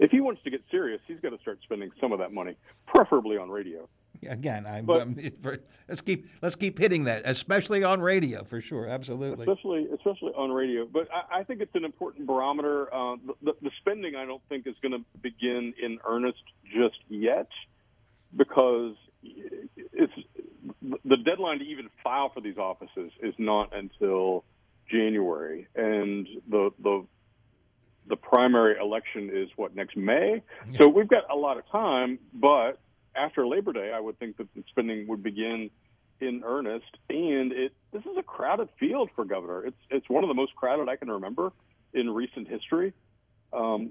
if 0.00 0.10
he 0.10 0.20
wants 0.20 0.42
to 0.42 0.50
get 0.50 0.62
serious, 0.70 1.00
he's 1.06 1.20
got 1.20 1.30
to 1.30 1.38
start 1.38 1.60
spending 1.62 1.92
some 2.00 2.12
of 2.12 2.18
that 2.18 2.32
money, 2.32 2.56
preferably 2.86 3.36
on 3.36 3.48
radio. 3.48 3.88
Again, 4.28 4.66
I'm, 4.66 4.84
But- 4.84 5.08
it- 5.18 5.40
for- 5.42 5.58
let's 5.88 6.00
keep 6.00 6.26
let's 6.42 6.54
keep 6.54 6.78
hitting 6.78 7.04
that, 7.04 7.22
especially 7.24 7.82
on 7.82 8.00
radio 8.00 8.44
for 8.44 8.60
sure. 8.60 8.86
Absolutely. 8.86 9.44
especially 9.46 9.88
especially 9.94 10.32
on 10.36 10.52
radio. 10.52 10.86
But 10.86 11.08
I, 11.12 11.40
I 11.40 11.44
think 11.44 11.60
it's 11.60 11.74
an 11.74 11.84
important 11.84 12.26
barometer. 12.26 12.92
Uh, 12.94 13.16
the, 13.26 13.34
the, 13.42 13.52
the 13.62 13.70
spending, 13.80 14.14
I 14.14 14.24
don't 14.24 14.42
think, 14.48 14.66
is 14.66 14.74
going 14.82 14.92
to 14.92 15.04
begin 15.20 15.74
in 15.82 15.98
earnest 16.06 16.42
just 16.72 16.98
yet, 17.08 17.48
because 18.36 18.94
it's 19.24 20.12
the 20.82 21.16
deadline 21.16 21.58
to 21.60 21.64
even 21.64 21.88
file 22.04 22.30
for 22.32 22.40
these 22.40 22.58
offices 22.58 23.10
is 23.22 23.34
not 23.38 23.74
until 23.76 24.44
January, 24.88 25.66
and 25.74 26.28
the 26.48 26.70
the 26.80 27.04
the 28.08 28.16
primary 28.16 28.76
election 28.80 29.30
is 29.32 29.48
what 29.56 29.74
next 29.74 29.96
May. 29.96 30.42
So 30.76 30.88
we've 30.88 31.08
got 31.08 31.24
a 31.30 31.36
lot 31.36 31.56
of 31.56 31.68
time, 31.70 32.18
but 32.34 32.78
after 33.22 33.46
Labor 33.46 33.72
Day, 33.72 33.92
I 33.94 34.00
would 34.00 34.18
think 34.18 34.36
that 34.38 34.52
the 34.54 34.64
spending 34.68 35.06
would 35.08 35.22
begin 35.22 35.70
in 36.20 36.42
earnest. 36.44 36.96
And 37.08 37.52
it 37.52 37.72
this 37.92 38.02
is 38.02 38.16
a 38.18 38.22
crowded 38.22 38.68
field 38.78 39.10
for 39.14 39.24
governor. 39.24 39.66
It's 39.66 39.76
it's 39.90 40.08
one 40.08 40.24
of 40.24 40.28
the 40.28 40.34
most 40.34 40.54
crowded 40.54 40.88
I 40.88 40.96
can 40.96 41.10
remember 41.10 41.52
in 41.92 42.10
recent 42.10 42.48
history. 42.48 42.92
Um, 43.52 43.90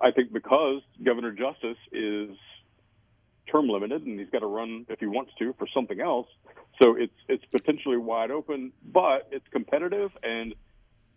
I 0.00 0.12
think 0.12 0.32
because 0.32 0.82
Governor 1.02 1.32
Justice 1.32 1.78
is 1.90 2.30
term 3.50 3.68
limited 3.68 4.06
and 4.06 4.18
he's 4.18 4.30
got 4.30 4.40
to 4.40 4.46
run 4.46 4.86
if 4.88 5.00
he 5.00 5.06
wants 5.06 5.32
to 5.38 5.52
for 5.58 5.66
something 5.74 6.00
else. 6.00 6.28
So 6.80 6.96
it's 6.96 7.14
it's 7.28 7.44
potentially 7.52 7.96
wide 7.98 8.30
open, 8.30 8.72
but 8.84 9.28
it's 9.30 9.46
competitive, 9.48 10.10
and 10.22 10.54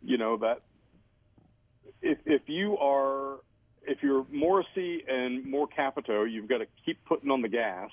you 0.04 0.18
know 0.18 0.38
that 0.38 0.60
if 2.02 2.18
if 2.26 2.41
you 2.48 2.78
are 2.78 3.39
if 3.88 4.04
you're 4.04 4.24
Morrisey 4.26 5.04
and 5.08 5.45
Moore 5.45 5.67
Capito, 5.67 6.24
you've 6.24 6.48
got 6.48 6.60
to 6.60 6.67
keep 6.86 7.04
putting 7.06 7.32
on 7.32 7.41
the 7.41 7.48
gas 7.48 7.89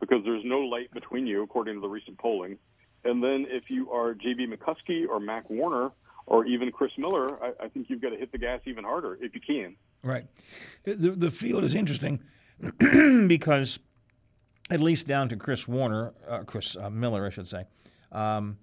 because 0.00 0.24
there's 0.24 0.44
no 0.44 0.60
light 0.60 0.92
between 0.92 1.26
you, 1.26 1.42
according 1.42 1.74
to 1.74 1.80
the 1.80 1.88
recent 1.88 2.18
polling. 2.18 2.58
And 3.04 3.22
then 3.22 3.46
if 3.48 3.70
you 3.70 3.90
are 3.90 4.14
J.B. 4.14 4.46
McCuskey 4.46 5.08
or 5.08 5.20
Mac 5.20 5.48
Warner 5.48 5.90
or 6.26 6.46
even 6.46 6.70
Chris 6.70 6.92
Miller, 6.98 7.42
I, 7.42 7.64
I 7.64 7.68
think 7.68 7.88
you've 7.88 8.00
got 8.00 8.10
to 8.10 8.16
hit 8.16 8.32
the 8.32 8.38
gas 8.38 8.60
even 8.66 8.84
harder 8.84 9.18
if 9.20 9.34
you 9.34 9.40
can. 9.40 9.76
Right. 10.02 10.24
The, 10.84 11.10
the 11.10 11.30
field 11.30 11.64
is 11.64 11.74
interesting 11.74 12.20
because, 13.26 13.78
at 14.70 14.80
least 14.80 15.06
down 15.06 15.28
to 15.30 15.36
Chris 15.36 15.66
Warner, 15.66 16.14
uh, 16.28 16.44
Chris 16.44 16.76
uh, 16.76 16.90
Miller, 16.90 17.26
I 17.26 17.30
should 17.30 17.46
say, 17.46 17.64
um, 18.12 18.58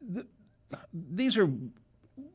the, 0.00 0.26
these 0.92 1.38
are 1.38 1.50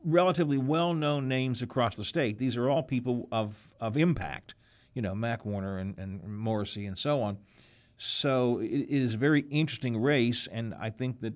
relatively 0.04 0.58
well 0.58 0.94
known 0.94 1.28
names 1.28 1.62
across 1.62 1.96
the 1.96 2.04
state. 2.04 2.38
These 2.38 2.56
are 2.56 2.68
all 2.68 2.82
people 2.82 3.28
of, 3.32 3.58
of 3.80 3.96
impact, 3.96 4.54
you 4.94 5.02
know, 5.02 5.14
Mac 5.14 5.44
Warner 5.44 5.78
and, 5.78 5.96
and 5.98 6.22
Morrisey 6.22 6.86
and 6.86 6.96
so 6.96 7.22
on. 7.22 7.38
So 7.96 8.58
it, 8.58 8.68
it 8.68 8.90
is 8.90 9.14
a 9.14 9.18
very 9.18 9.42
interesting 9.50 10.00
race, 10.00 10.46
and 10.46 10.74
I 10.74 10.90
think 10.90 11.20
that 11.20 11.34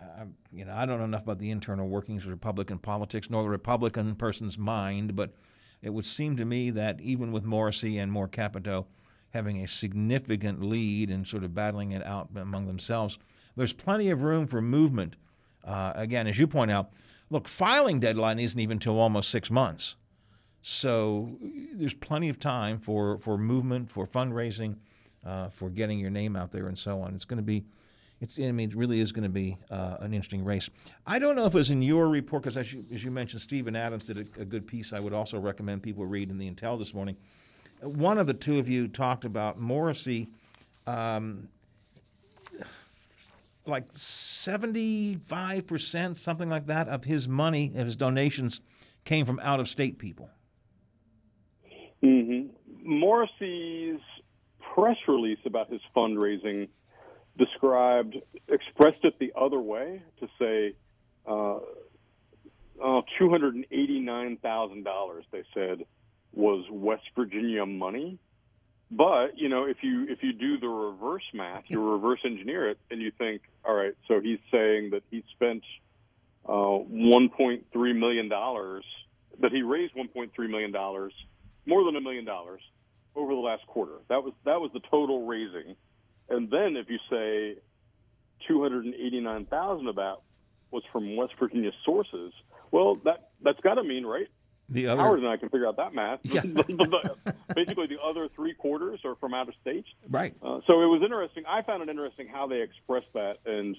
I, 0.00 0.24
you 0.50 0.64
know, 0.64 0.74
I 0.74 0.86
don't 0.86 0.98
know 0.98 1.04
enough 1.04 1.24
about 1.24 1.38
the 1.38 1.50
internal 1.50 1.88
workings 1.88 2.24
of 2.24 2.30
Republican 2.30 2.78
politics 2.78 3.30
nor 3.30 3.42
the 3.42 3.48
Republican 3.48 4.14
person's 4.14 4.56
mind, 4.56 5.14
but 5.14 5.34
it 5.82 5.90
would 5.90 6.04
seem 6.04 6.36
to 6.36 6.44
me 6.44 6.70
that 6.70 7.00
even 7.00 7.32
with 7.32 7.44
Morrisey 7.44 8.00
and 8.00 8.10
Moore 8.10 8.28
Capito 8.28 8.86
having 9.30 9.62
a 9.62 9.68
significant 9.68 10.62
lead 10.62 11.10
and 11.10 11.26
sort 11.26 11.44
of 11.44 11.54
battling 11.54 11.90
it 11.90 12.04
out 12.04 12.28
among 12.34 12.66
themselves, 12.66 13.18
there's 13.56 13.72
plenty 13.72 14.10
of 14.10 14.22
room 14.22 14.46
for 14.46 14.62
movement. 14.62 15.16
Uh, 15.62 15.92
again, 15.94 16.26
as 16.26 16.38
you 16.38 16.46
point 16.46 16.70
out, 16.70 16.92
look, 17.30 17.48
filing 17.48 18.00
deadline 18.00 18.38
isn't 18.38 18.58
even 18.58 18.78
till 18.78 18.98
almost 18.98 19.30
six 19.30 19.50
months. 19.50 19.96
So 20.62 21.38
there's 21.74 21.94
plenty 21.94 22.28
of 22.28 22.40
time 22.40 22.78
for, 22.78 23.18
for 23.18 23.38
movement, 23.38 23.90
for 23.90 24.06
fundraising, 24.06 24.76
uh, 25.24 25.48
for 25.48 25.70
getting 25.70 25.98
your 25.98 26.10
name 26.10 26.34
out 26.34 26.50
there, 26.50 26.66
and 26.66 26.78
so 26.78 27.00
on. 27.02 27.14
It's 27.14 27.24
going 27.24 27.38
to 27.38 27.42
be 27.42 27.64
it's, 28.20 28.38
I 28.38 28.50
mean, 28.50 28.70
it 28.70 28.76
really 28.76 29.00
is 29.00 29.12
going 29.12 29.24
to 29.24 29.28
be 29.28 29.58
uh, 29.70 29.98
an 30.00 30.14
interesting 30.14 30.42
race. 30.42 30.70
I 31.06 31.18
don't 31.18 31.36
know 31.36 31.44
if 31.44 31.54
it 31.54 31.58
was 31.58 31.70
in 31.70 31.82
your 31.82 32.08
report, 32.08 32.42
because 32.42 32.56
as 32.56 32.72
you, 32.72 32.84
as 32.92 33.04
you 33.04 33.10
mentioned, 33.10 33.42
Steven 33.42 33.76
Adams 33.76 34.06
did 34.06 34.16
a, 34.16 34.40
a 34.40 34.44
good 34.44 34.66
piece. 34.66 34.92
I 34.94 35.00
would 35.00 35.12
also 35.12 35.38
recommend 35.38 35.82
people 35.82 36.06
read 36.06 36.30
in 36.30 36.38
the 36.38 36.50
Intel 36.50 36.78
this 36.78 36.94
morning. 36.94 37.16
One 37.82 38.16
of 38.16 38.26
the 38.26 38.32
two 38.32 38.58
of 38.58 38.70
you 38.70 38.88
talked 38.88 39.26
about 39.26 39.58
Morrissey, 39.58 40.28
um, 40.86 41.48
like 43.68 43.90
75%, 43.92 46.16
something 46.16 46.48
like 46.48 46.66
that, 46.66 46.88
of 46.88 47.04
his 47.04 47.28
money, 47.28 47.72
of 47.76 47.84
his 47.86 47.96
donations, 47.96 48.66
came 49.04 49.26
from 49.26 49.38
out 49.40 49.60
of 49.60 49.68
state 49.68 49.98
people. 49.98 50.30
hmm 52.02 52.46
Morrisey's 52.84 54.00
press 54.74 54.96
release 55.08 55.38
about 55.44 55.70
his 55.70 55.80
fundraising 55.94 56.68
described, 57.36 58.16
expressed 58.48 59.04
it 59.04 59.18
the 59.18 59.32
other 59.36 59.58
way 59.58 60.00
to 60.20 60.28
say 60.38 60.74
uh, 61.26 61.56
uh, 62.82 63.02
$289,000, 63.20 65.22
they 65.32 65.42
said, 65.54 65.84
was 66.32 66.64
West 66.70 67.04
Virginia 67.16 67.66
money. 67.66 68.18
But 68.90 69.36
you 69.36 69.48
know, 69.48 69.64
if 69.64 69.78
you 69.82 70.06
if 70.08 70.22
you 70.22 70.32
do 70.32 70.58
the 70.58 70.68
reverse 70.68 71.24
math, 71.34 71.64
you 71.68 71.82
reverse 71.92 72.20
engineer 72.24 72.70
it, 72.70 72.78
and 72.90 73.00
you 73.00 73.10
think, 73.10 73.42
all 73.64 73.74
right, 73.74 73.94
so 74.06 74.20
he's 74.20 74.38
saying 74.50 74.90
that 74.90 75.02
he 75.10 75.24
spent 75.34 75.64
uh, 76.48 76.52
1.3 76.52 77.64
million 77.98 78.28
dollars, 78.28 78.84
that 79.40 79.50
he 79.50 79.62
raised 79.62 79.94
1.3 79.94 80.30
million 80.48 80.70
dollars, 80.70 81.12
more 81.66 81.84
than 81.84 81.96
a 81.96 82.00
million 82.00 82.24
dollars, 82.24 82.60
over 83.16 83.34
the 83.34 83.40
last 83.40 83.66
quarter. 83.66 83.98
That 84.08 84.22
was 84.22 84.34
that 84.44 84.60
was 84.60 84.70
the 84.72 84.80
total 84.88 85.26
raising, 85.26 85.74
and 86.28 86.48
then 86.48 86.76
if 86.76 86.88
you 86.88 86.98
say 87.10 87.60
289,000 88.46 89.88
of 89.88 89.96
that 89.96 90.16
was 90.70 90.84
from 90.92 91.16
West 91.16 91.32
Virginia 91.40 91.72
sources, 91.84 92.32
well, 92.70 92.96
that 93.04 93.30
that's 93.42 93.60
got 93.60 93.74
to 93.74 93.82
mean 93.82 94.06
right. 94.06 94.28
The 94.68 94.88
other, 94.88 95.00
Howard 95.00 95.20
and 95.20 95.28
I 95.28 95.36
can 95.36 95.48
figure 95.48 95.68
out 95.68 95.76
that 95.76 95.94
math. 95.94 96.20
Yeah. 96.22 96.40
Basically, 97.54 97.86
the 97.86 97.98
other 98.02 98.28
three 98.34 98.54
quarters 98.54 99.00
are 99.04 99.14
from 99.16 99.32
out 99.32 99.48
of 99.48 99.54
state. 99.60 99.84
right. 100.10 100.34
Uh, 100.42 100.60
so 100.66 100.82
it 100.82 100.86
was 100.86 101.02
interesting. 101.04 101.44
I 101.48 101.62
found 101.62 101.82
it 101.82 101.88
interesting 101.88 102.26
how 102.26 102.48
they 102.48 102.62
expressed 102.62 103.12
that, 103.14 103.38
and 103.46 103.76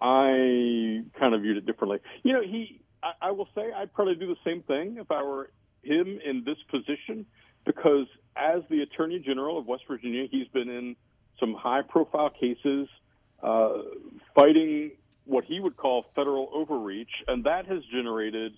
I 0.00 1.04
kind 1.18 1.34
of 1.34 1.40
viewed 1.42 1.56
it 1.56 1.66
differently. 1.66 1.98
You 2.22 2.34
know, 2.34 2.42
he. 2.42 2.80
I, 3.02 3.28
I 3.28 3.30
will 3.30 3.48
say 3.54 3.72
I'd 3.74 3.92
probably 3.94 4.16
do 4.16 4.26
the 4.26 4.36
same 4.44 4.62
thing 4.62 4.98
if 4.98 5.10
I 5.10 5.22
were 5.22 5.50
him 5.82 6.18
in 6.24 6.44
this 6.44 6.58
position, 6.70 7.24
because 7.64 8.06
as 8.36 8.62
the 8.68 8.82
Attorney 8.82 9.20
General 9.20 9.58
of 9.58 9.66
West 9.66 9.84
Virginia, 9.88 10.26
he's 10.30 10.48
been 10.48 10.68
in 10.68 10.96
some 11.40 11.54
high-profile 11.54 12.30
cases, 12.30 12.88
uh, 13.42 13.72
fighting 14.34 14.90
what 15.24 15.44
he 15.44 15.60
would 15.60 15.76
call 15.76 16.06
federal 16.14 16.50
overreach, 16.52 17.10
and 17.28 17.44
that 17.44 17.66
has 17.66 17.78
generated 17.92 18.52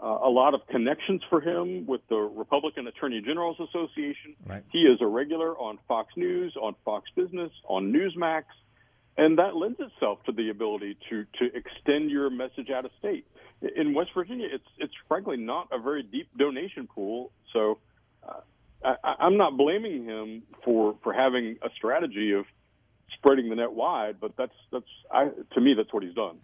uh, 0.00 0.06
a 0.06 0.28
lot 0.28 0.54
of 0.54 0.66
connections 0.68 1.22
for 1.30 1.40
him 1.40 1.86
with 1.86 2.02
the 2.08 2.16
Republican 2.16 2.86
Attorney 2.86 3.22
Generals 3.22 3.56
Association. 3.58 4.36
Right. 4.46 4.62
He 4.70 4.80
is 4.80 5.00
a 5.00 5.06
regular 5.06 5.56
on 5.56 5.78
Fox 5.88 6.12
News, 6.16 6.54
on 6.60 6.74
Fox 6.84 7.08
Business, 7.16 7.50
on 7.64 7.92
Newsmax, 7.92 8.44
and 9.16 9.38
that 9.38 9.56
lends 9.56 9.80
itself 9.80 10.22
to 10.24 10.32
the 10.32 10.50
ability 10.50 10.98
to 11.08 11.24
to 11.38 11.46
extend 11.56 12.10
your 12.10 12.28
message 12.28 12.70
out 12.70 12.84
of 12.84 12.90
state. 12.98 13.26
In 13.74 13.94
West 13.94 14.10
Virginia, 14.14 14.48
it's 14.52 14.68
it's 14.78 14.92
frankly 15.08 15.38
not 15.38 15.68
a 15.72 15.78
very 15.78 16.02
deep 16.02 16.28
donation 16.36 16.86
pool, 16.86 17.32
so 17.52 17.78
uh, 18.28 18.40
I, 18.84 19.14
I'm 19.20 19.38
not 19.38 19.56
blaming 19.56 20.04
him 20.04 20.42
for 20.62 20.96
for 21.02 21.14
having 21.14 21.56
a 21.62 21.70
strategy 21.74 22.32
of 22.32 22.44
spreading 23.14 23.48
the 23.48 23.56
net 23.56 23.72
wide, 23.72 24.16
but 24.20 24.36
that's 24.36 24.54
that's 24.70 24.84
I, 25.10 25.30
to 25.54 25.60
me 25.60 25.72
that's 25.74 25.92
what 25.92 26.02
he's 26.02 26.14
done. 26.14 26.38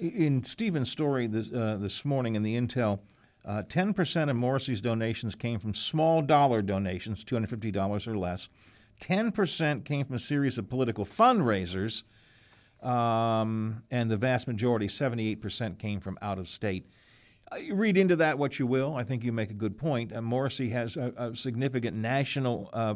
In 0.00 0.42
Steven's 0.44 0.90
story 0.90 1.26
this, 1.26 1.52
uh, 1.52 1.76
this 1.78 2.06
morning 2.06 2.34
in 2.34 2.42
the 2.42 2.56
Intel, 2.56 3.00
uh, 3.44 3.62
10% 3.68 4.30
of 4.30 4.36
Morrisey's 4.36 4.80
donations 4.80 5.34
came 5.34 5.58
from 5.58 5.74
small 5.74 6.22
dollar 6.22 6.62
donations, 6.62 7.22
$250 7.22 8.08
or 8.08 8.16
less. 8.16 8.48
10% 9.02 9.84
came 9.84 10.06
from 10.06 10.16
a 10.16 10.18
series 10.18 10.56
of 10.56 10.70
political 10.70 11.04
fundraisers, 11.04 12.04
um, 12.82 13.82
and 13.90 14.10
the 14.10 14.16
vast 14.16 14.48
majority, 14.48 14.86
78%, 14.86 15.78
came 15.78 16.00
from 16.00 16.16
out 16.22 16.38
of 16.38 16.48
state. 16.48 16.86
Uh, 17.52 17.56
you 17.56 17.74
read 17.74 17.98
into 17.98 18.16
that 18.16 18.38
what 18.38 18.58
you 18.58 18.66
will. 18.66 18.94
I 18.94 19.02
think 19.02 19.22
you 19.22 19.32
make 19.32 19.50
a 19.50 19.54
good 19.54 19.76
point. 19.76 20.14
Uh, 20.14 20.20
Morrisey 20.20 20.70
has 20.70 20.96
a, 20.96 21.12
a 21.18 21.36
significant 21.36 21.94
national 21.94 22.70
uh, 22.72 22.94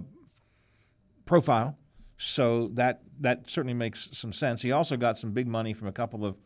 profile. 1.27 1.77
so 2.17 2.69
that 2.69 3.03
that 3.21 3.51
certainly 3.51 3.75
makes 3.75 4.09
some 4.13 4.33
sense. 4.33 4.63
He 4.63 4.73
also 4.73 4.97
got 4.97 5.19
some 5.19 5.33
big 5.33 5.47
money 5.47 5.75
from 5.75 5.89
a 5.89 5.93
couple 5.93 6.25
of 6.25 6.37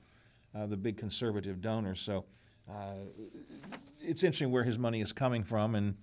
uh, 0.54 0.66
the 0.66 0.76
big 0.76 0.96
conservative 0.96 1.60
donors. 1.60 2.00
So 2.00 2.24
uh, 2.70 2.94
it's 4.00 4.22
interesting 4.22 4.50
where 4.50 4.64
his 4.64 4.78
money 4.78 5.00
is 5.00 5.12
coming 5.12 5.44
from, 5.44 5.74
and 5.74 5.96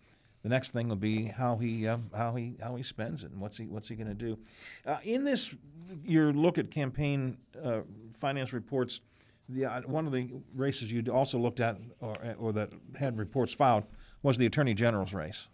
the 0.43 0.49
next 0.49 0.71
thing 0.71 0.89
will 0.89 0.95
be 0.95 1.25
how 1.25 1.57
he 1.57 1.87
uh, 1.87 1.97
how 2.15 2.35
he 2.35 2.55
how 2.61 2.75
he 2.75 2.83
spends 2.83 3.23
it 3.23 3.31
and 3.31 3.41
what's 3.41 3.57
he 3.57 3.65
what's 3.65 3.87
he 3.89 3.95
going 3.95 4.07
to 4.07 4.13
do. 4.13 4.37
Uh, 4.85 4.97
in 5.03 5.23
this, 5.23 5.55
your 6.03 6.33
look 6.33 6.57
at 6.57 6.71
campaign 6.71 7.37
uh, 7.63 7.81
finance 8.13 8.53
reports. 8.53 9.01
The, 9.47 9.65
uh, 9.65 9.81
one 9.81 10.07
of 10.07 10.11
the 10.11 10.31
races 10.55 10.91
you 10.91 11.03
also 11.11 11.37
looked 11.37 11.59
at, 11.59 11.77
or, 11.99 12.15
or 12.39 12.53
that 12.53 12.71
had 12.97 13.19
reports 13.19 13.53
filed, 13.53 13.83
was 14.23 14.39
the 14.39 14.47
attorney 14.47 14.73
general's 14.73 15.13
race. 15.13 15.49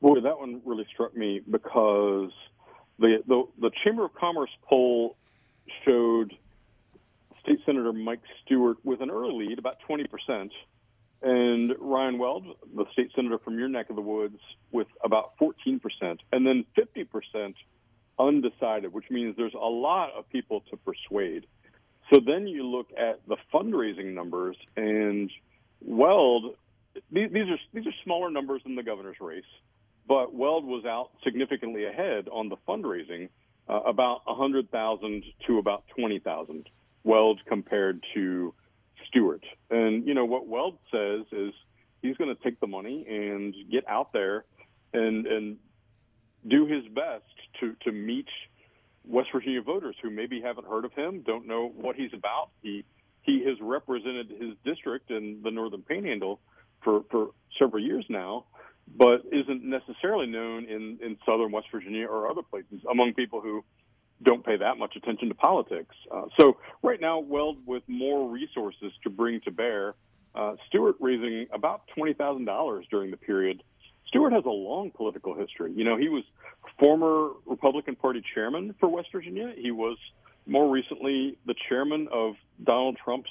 Boy, 0.00 0.20
that 0.20 0.38
one 0.38 0.62
really 0.64 0.86
struck 0.90 1.14
me 1.14 1.42
because 1.50 2.30
the 2.98 3.22
the, 3.26 3.44
the 3.60 3.70
Chamber 3.84 4.06
of 4.06 4.14
Commerce 4.14 4.50
poll 4.66 5.16
showed 5.84 6.32
State 7.44 7.60
Senator 7.64 7.92
Mike 7.92 8.22
Stuart 8.44 8.78
with 8.84 9.00
an 9.00 9.10
early 9.10 9.46
lead, 9.46 9.58
about 9.58 9.76
20 9.86 10.06
percent, 10.06 10.52
and 11.22 11.74
Ryan 11.78 12.18
Weld, 12.18 12.44
the 12.74 12.84
state 12.92 13.10
senator 13.14 13.38
from 13.38 13.58
your 13.58 13.68
neck 13.68 13.88
of 13.88 13.96
the 13.96 14.02
woods, 14.02 14.38
with 14.72 14.88
about 15.02 15.32
14 15.38 15.80
percent, 15.80 16.20
and 16.32 16.46
then 16.46 16.64
50 16.74 17.04
percent 17.04 17.56
undecided, 18.18 18.92
which 18.92 19.10
means 19.10 19.36
there's 19.36 19.54
a 19.54 19.58
lot 19.58 20.12
of 20.12 20.28
people 20.30 20.62
to 20.70 20.76
persuade. 20.76 21.46
So 22.12 22.20
then 22.24 22.46
you 22.46 22.66
look 22.66 22.88
at 22.96 23.20
the 23.26 23.36
fundraising 23.52 24.14
numbers, 24.14 24.56
and 24.76 25.30
Weld. 25.80 26.56
These, 27.10 27.32
these 27.32 27.48
are 27.48 27.58
these 27.72 27.86
are 27.86 27.94
smaller 28.04 28.30
numbers 28.30 28.62
than 28.64 28.76
the 28.76 28.82
governor's 28.82 29.20
race, 29.20 29.42
but 30.06 30.34
Weld 30.34 30.64
was 30.64 30.84
out 30.84 31.10
significantly 31.24 31.86
ahead 31.86 32.28
on 32.28 32.48
the 32.48 32.56
fundraising, 32.68 33.30
uh, 33.68 33.80
about 33.80 34.20
100,000 34.26 35.24
to 35.46 35.58
about 35.58 35.84
20,000. 35.96 36.68
Weld 37.04 37.40
compared 37.46 38.04
to 38.14 38.54
Stuart, 39.08 39.44
and 39.70 40.06
you 40.06 40.14
know 40.14 40.24
what 40.24 40.48
Weld 40.48 40.78
says 40.90 41.26
is 41.30 41.52
he's 42.02 42.16
going 42.16 42.34
to 42.34 42.42
take 42.42 42.60
the 42.60 42.66
money 42.66 43.04
and 43.08 43.54
get 43.70 43.86
out 43.88 44.12
there 44.12 44.44
and 44.92 45.26
and 45.26 45.56
do 46.46 46.66
his 46.66 46.84
best 46.94 47.24
to 47.60 47.74
to 47.84 47.92
meet 47.92 48.28
West 49.06 49.28
Virginia 49.32 49.62
voters 49.62 49.96
who 50.02 50.10
maybe 50.10 50.40
haven't 50.40 50.66
heard 50.66 50.84
of 50.84 50.92
him, 50.94 51.22
don't 51.26 51.46
know 51.46 51.70
what 51.74 51.96
he's 51.96 52.12
about. 52.12 52.50
He 52.62 52.84
he 53.22 53.44
has 53.44 53.56
represented 53.60 54.30
his 54.30 54.54
district 54.64 55.10
in 55.10 55.40
the 55.42 55.50
Northern 55.50 55.82
Panhandle 55.82 56.40
for 56.82 57.04
for 57.10 57.30
several 57.58 57.82
years 57.82 58.04
now, 58.08 58.44
but 58.96 59.22
isn't 59.30 59.64
necessarily 59.64 60.26
known 60.26 60.64
in 60.64 60.98
in 61.02 61.16
Southern 61.26 61.52
West 61.52 61.68
Virginia 61.72 62.06
or 62.06 62.30
other 62.30 62.42
places 62.42 62.80
among 62.90 63.14
people 63.14 63.40
who 63.40 63.64
don't 64.24 64.44
pay 64.44 64.56
that 64.56 64.78
much 64.78 64.96
attention 64.96 65.28
to 65.28 65.34
politics. 65.34 65.94
Uh, 66.10 66.24
so 66.38 66.56
right 66.82 67.00
now, 67.00 67.18
Weld 67.18 67.58
with 67.66 67.82
more 67.86 68.28
resources 68.28 68.92
to 69.02 69.10
bring 69.10 69.40
to 69.42 69.50
bear. 69.50 69.94
Uh, 70.34 70.56
Stuart 70.66 70.96
raising 70.98 71.46
about 71.52 71.82
twenty 71.94 72.14
thousand 72.14 72.44
dollars 72.44 72.86
during 72.90 73.10
the 73.10 73.16
period. 73.16 73.62
Stuart 74.08 74.32
has 74.32 74.44
a 74.44 74.50
long 74.50 74.90
political 74.90 75.34
history. 75.34 75.72
You 75.74 75.84
know, 75.84 75.96
he 75.96 76.08
was 76.08 76.24
former 76.78 77.30
Republican 77.46 77.96
Party 77.96 78.22
chairman 78.34 78.74
for 78.80 78.88
West 78.88 79.08
Virginia. 79.12 79.52
He 79.56 79.70
was 79.70 79.96
more 80.46 80.68
recently 80.70 81.38
the 81.46 81.54
chairman 81.68 82.08
of 82.12 82.34
Donald 82.62 82.96
Trump's 83.02 83.30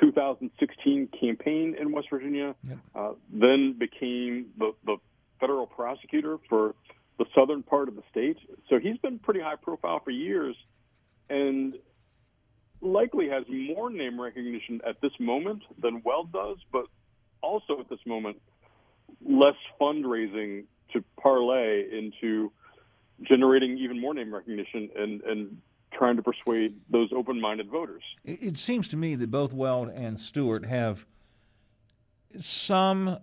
2016 0.00 1.08
campaign 1.20 1.76
in 1.78 1.92
West 1.92 2.08
Virginia. 2.10 2.54
Yep. 2.64 2.78
Uh, 2.94 3.12
then 3.32 3.74
became 3.78 4.46
the, 4.58 4.72
the 4.84 4.96
federal 5.40 5.66
prosecutor 5.66 6.38
for 6.48 6.74
the 7.18 7.26
southern 7.34 7.62
part 7.62 7.88
of 7.88 7.96
the 7.96 8.02
state. 8.10 8.38
So 8.68 8.78
he's 8.78 8.98
been 8.98 9.18
pretty 9.18 9.40
high 9.40 9.56
profile 9.56 10.00
for 10.02 10.10
years, 10.10 10.56
and 11.28 11.74
likely 12.80 13.28
has 13.28 13.44
more 13.48 13.90
name 13.90 14.20
recognition 14.20 14.80
at 14.86 15.00
this 15.00 15.12
moment 15.18 15.62
than 15.78 16.02
Weld 16.04 16.32
does, 16.32 16.58
but 16.72 16.86
also 17.42 17.80
at 17.80 17.88
this 17.88 18.00
moment 18.06 18.40
less 19.24 19.56
fundraising 19.80 20.64
to 20.92 21.04
parlay 21.20 21.84
into 21.90 22.52
generating 23.22 23.76
even 23.78 24.00
more 24.00 24.14
name 24.14 24.32
recognition 24.32 24.90
and, 24.96 25.20
and 25.22 25.60
trying 25.92 26.16
to 26.16 26.22
persuade 26.22 26.78
those 26.88 27.10
open-minded 27.12 27.68
voters. 27.68 28.02
It, 28.24 28.42
it 28.42 28.56
seems 28.56 28.88
to 28.88 28.96
me 28.96 29.16
that 29.16 29.30
both 29.30 29.52
Weld 29.52 29.88
and 29.88 30.20
Stuart 30.20 30.64
have 30.66 31.04
some 32.36 33.18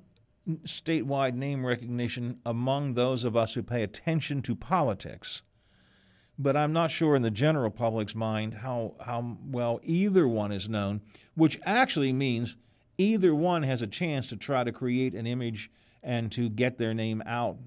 statewide 0.48 1.34
name 1.34 1.66
recognition 1.66 2.40
among 2.46 2.94
those 2.94 3.24
of 3.24 3.36
us 3.36 3.54
who 3.54 3.64
pay 3.64 3.84
attention 3.84 4.42
to 4.44 4.56
politics. 4.56 5.42
But 6.38 6.58
I'm 6.58 6.74
not 6.74 6.92
sure 6.92 7.16
in 7.16 7.22
the 7.22 7.32
general 7.32 7.72
public's 7.72 8.16
mind 8.16 8.56
how, 8.56 8.96
how 9.04 9.38
well 9.46 9.80
either 9.84 10.28
one 10.28 10.52
is 10.52 10.68
known, 10.68 11.02
which 11.36 11.60
actually 11.66 12.12
means 12.12 12.58
either 12.98 13.34
one 13.34 13.64
has 13.64 13.82
a 13.82 13.88
chance 13.88 14.28
to 14.28 14.36
try 14.36 14.64
to 14.64 14.72
create 14.72 15.16
an 15.16 15.26
image 15.26 15.72
and 16.04 16.32
to 16.34 16.50
get 16.50 16.78
their 16.78 16.94
name 16.94 17.24
out 17.26 17.58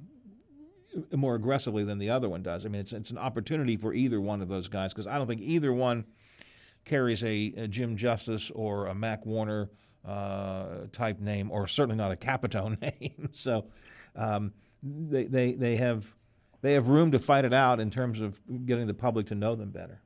more 1.15 1.35
aggressively 1.35 1.85
than 1.85 1.99
the 1.99 2.11
other 2.11 2.29
one 2.29 2.43
does. 2.43 2.65
I 2.65 2.69
mean, 2.69 2.81
it's, 2.81 2.93
it's 2.93 3.11
an 3.11 3.19
opportunity 3.19 3.77
for 3.77 3.93
either 3.93 4.21
one 4.21 4.43
of 4.43 4.49
those 4.49 4.69
guys 4.69 4.93
because 4.93 5.07
I 5.07 5.19
don't 5.19 5.27
think 5.27 5.41
either 5.41 5.73
one 5.73 6.05
carries 6.85 7.23
a, 7.25 7.53
a 7.57 7.69
Jim 7.69 7.97
Justice 7.97 8.51
or 8.51 8.87
a 8.87 8.95
Mac 8.95 9.27
Warner 9.27 9.71
uh, 10.09 10.87
type 10.91 11.21
name, 11.21 11.51
or 11.51 11.67
certainly 11.67 11.97
not 11.97 12.11
a 12.11 12.17
Capitone 12.17 12.81
name. 13.01 13.29
so 13.33 13.67
um, 14.17 14.53
they, 14.83 15.25
they, 15.25 15.53
they, 15.53 15.77
have, 15.77 16.15
they 16.63 16.73
have 16.73 16.89
room 16.89 17.13
to 17.13 17.19
fight 17.19 17.45
it 17.45 17.53
out 17.53 17.79
in 17.79 17.91
terms 17.91 18.21
of 18.21 18.41
getting 18.67 18.87
the 18.87 18.95
public 18.95 19.27
to 19.27 19.35
know 19.35 19.55
them 19.55 19.71
better. 19.71 20.01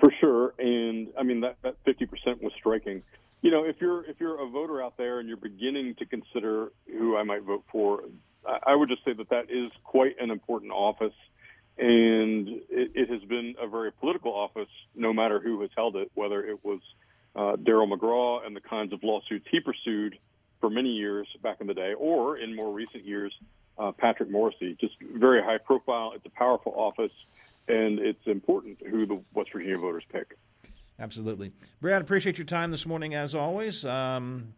For 0.00 0.12
sure, 0.18 0.54
and 0.58 1.08
I 1.18 1.22
mean 1.22 1.42
that 1.42 1.58
that 1.62 1.76
fifty 1.84 2.06
percent 2.06 2.42
was 2.42 2.54
striking. 2.58 3.02
You 3.42 3.50
know, 3.50 3.64
if 3.64 3.76
you're 3.82 4.02
if 4.06 4.18
you're 4.18 4.42
a 4.42 4.48
voter 4.48 4.82
out 4.82 4.96
there 4.96 5.18
and 5.18 5.28
you're 5.28 5.36
beginning 5.36 5.94
to 5.96 6.06
consider 6.06 6.72
who 6.86 7.18
I 7.18 7.22
might 7.22 7.42
vote 7.42 7.64
for, 7.70 8.04
I 8.64 8.74
would 8.74 8.88
just 8.88 9.04
say 9.04 9.12
that 9.12 9.28
that 9.28 9.50
is 9.50 9.70
quite 9.84 10.16
an 10.18 10.30
important 10.30 10.72
office, 10.72 11.12
and 11.76 12.48
it, 12.48 12.92
it 12.94 13.10
has 13.10 13.22
been 13.28 13.56
a 13.60 13.68
very 13.68 13.92
political 13.92 14.32
office, 14.32 14.70
no 14.94 15.12
matter 15.12 15.38
who 15.38 15.60
has 15.60 15.70
held 15.76 15.96
it, 15.96 16.10
whether 16.14 16.42
it 16.46 16.64
was 16.64 16.80
uh, 17.36 17.56
Darrell 17.56 17.88
McGraw 17.88 18.44
and 18.46 18.54
the 18.54 18.60
kinds 18.60 18.92
of 18.92 19.02
lawsuits 19.02 19.46
he 19.50 19.60
pursued 19.60 20.18
for 20.60 20.68
many 20.70 20.90
years 20.90 21.26
back 21.42 21.60
in 21.60 21.66
the 21.66 21.74
day, 21.74 21.94
or 21.94 22.36
in 22.36 22.54
more 22.54 22.72
recent 22.72 23.04
years, 23.04 23.32
uh, 23.78 23.92
Patrick 23.92 24.30
Morrisey. 24.30 24.78
Just 24.78 24.94
very 25.00 25.42
high 25.42 25.58
profile. 25.58 26.12
It's 26.14 26.26
a 26.26 26.30
powerful 26.30 26.74
office, 26.76 27.12
and 27.66 27.98
it's 27.98 28.26
important 28.26 28.78
who 28.86 29.06
the 29.06 29.22
West 29.32 29.52
Virginia 29.52 29.78
voters 29.78 30.04
pick. 30.12 30.36
Absolutely. 30.98 31.50
Brad, 31.80 32.02
appreciate 32.02 32.36
your 32.36 32.44
time 32.44 32.70
this 32.70 32.84
morning 32.84 33.14
as 33.14 33.34
always. 33.34 33.86
Um, 33.86 34.52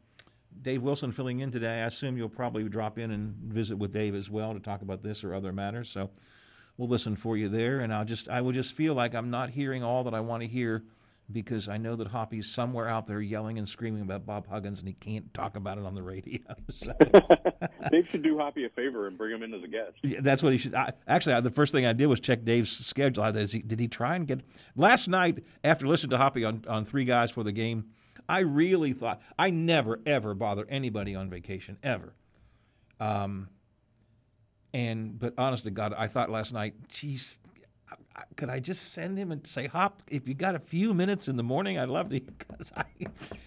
Dave 0.60 0.82
Wilson 0.82 1.12
filling 1.12 1.38
in 1.38 1.52
today. 1.52 1.82
I 1.82 1.86
assume 1.86 2.16
you'll 2.16 2.28
probably 2.28 2.68
drop 2.68 2.98
in 2.98 3.12
and 3.12 3.34
visit 3.34 3.76
with 3.76 3.92
Dave 3.92 4.14
as 4.16 4.28
well 4.28 4.52
to 4.52 4.60
talk 4.60 4.82
about 4.82 5.02
this 5.02 5.22
or 5.22 5.34
other 5.34 5.52
matters. 5.52 5.88
So 5.88 6.10
we'll 6.76 6.88
listen 6.88 7.14
for 7.14 7.36
you 7.36 7.48
there. 7.48 7.80
And 7.80 7.94
I'll 7.94 8.04
just, 8.04 8.28
I 8.28 8.40
will 8.40 8.52
just 8.52 8.74
feel 8.74 8.94
like 8.94 9.14
I'm 9.14 9.30
not 9.30 9.50
hearing 9.50 9.84
all 9.84 10.02
that 10.04 10.14
I 10.14 10.20
want 10.20 10.42
to 10.42 10.48
hear 10.48 10.82
because 11.32 11.68
I 11.68 11.78
know 11.78 11.96
that 11.96 12.08
Hoppy's 12.08 12.48
somewhere 12.48 12.88
out 12.88 13.06
there 13.06 13.20
yelling 13.20 13.58
and 13.58 13.68
screaming 13.68 14.02
about 14.02 14.26
Bob 14.26 14.46
Huggins, 14.48 14.80
and 14.80 14.88
he 14.88 14.94
can't 14.94 15.32
talk 15.34 15.56
about 15.56 15.78
it 15.78 15.84
on 15.84 15.94
the 15.94 16.02
radio. 16.02 16.40
So. 16.68 16.92
Dave 17.90 18.08
should 18.08 18.22
do 18.22 18.38
Hoppy 18.38 18.64
a 18.64 18.68
favor 18.70 19.06
and 19.06 19.16
bring 19.16 19.34
him 19.34 19.42
in 19.42 19.52
as 19.52 19.62
a 19.62 19.68
guest. 19.68 19.92
Yeah, 20.02 20.20
that's 20.22 20.42
what 20.42 20.52
he 20.52 20.58
should. 20.58 20.74
I, 20.74 20.92
actually, 21.06 21.34
I, 21.34 21.40
the 21.40 21.50
first 21.50 21.72
thing 21.72 21.84
I 21.84 21.92
did 21.92 22.06
was 22.06 22.18
check 22.18 22.44
Dave's 22.44 22.70
schedule. 22.70 23.22
I, 23.24 23.32
he, 23.32 23.60
did 23.60 23.78
he 23.78 23.88
try 23.88 24.16
and 24.16 24.26
get 24.26 24.42
last 24.74 25.08
night 25.08 25.44
after 25.62 25.86
listening 25.86 26.10
to 26.10 26.18
Hoppy 26.18 26.44
on 26.44 26.62
on 26.66 26.84
Three 26.84 27.04
Guys 27.04 27.30
for 27.30 27.42
the 27.42 27.52
Game? 27.52 27.90
I 28.28 28.40
really 28.40 28.92
thought 28.92 29.20
I 29.38 29.50
never 29.50 30.00
ever 30.06 30.34
bother 30.34 30.66
anybody 30.68 31.14
on 31.14 31.28
vacation 31.28 31.78
ever. 31.82 32.14
Um, 33.00 33.48
and 34.72 35.18
but 35.18 35.34
honest 35.36 35.64
to 35.64 35.70
God, 35.70 35.94
I 35.96 36.06
thought 36.06 36.30
last 36.30 36.52
night, 36.52 36.74
geez, 36.88 37.38
could 38.36 38.50
I 38.50 38.60
just 38.60 38.92
send 38.92 39.18
him 39.18 39.32
and 39.32 39.46
say, 39.46 39.66
Hop, 39.66 40.02
if 40.08 40.28
you 40.28 40.34
got 40.34 40.54
a 40.54 40.58
few 40.58 40.94
minutes 40.94 41.28
in 41.28 41.36
the 41.36 41.42
morning, 41.42 41.78
I'd 41.78 41.88
love 41.88 42.08
to. 42.10 42.20
Cause 42.20 42.72
I, 42.76 42.84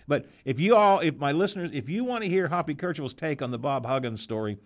but 0.07 0.25
if 0.43 0.59
you 0.59 0.75
all, 0.75 0.99
if 0.99 1.17
my 1.17 1.31
listeners, 1.31 1.71
if 1.73 1.89
you 1.89 2.03
want 2.03 2.23
to 2.23 2.29
hear 2.29 2.47
Hoppy 2.47 2.75
Kercheval's 2.75 3.13
take 3.13 3.41
on 3.41 3.51
the 3.51 3.59
Bob 3.59 3.85
Huggins 3.85 4.21
story, 4.21 4.57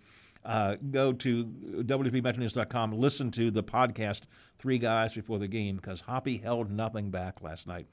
uh, 0.44 0.76
go 0.90 1.12
to 1.12 1.44
WVMetroNews.com, 1.44 2.92
listen 2.92 3.30
to 3.32 3.50
the 3.50 3.62
podcast, 3.62 4.22
Three 4.58 4.78
Guys 4.78 5.14
Before 5.14 5.38
the 5.38 5.48
Game, 5.48 5.76
because 5.76 6.00
Hoppy 6.00 6.38
held 6.38 6.70
nothing 6.70 7.10
back 7.10 7.42
last 7.42 7.66
night. 7.66 7.86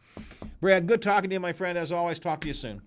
Brad, 0.62 0.88
good 0.88 1.02
talking 1.02 1.30
to 1.30 1.36
you, 1.36 1.40
my 1.40 1.54
friend. 1.54 1.78
As 1.78 1.92
always, 1.92 2.20
talk 2.20 2.40
to 2.42 2.48
you 2.48 2.54
soon. 2.54 2.82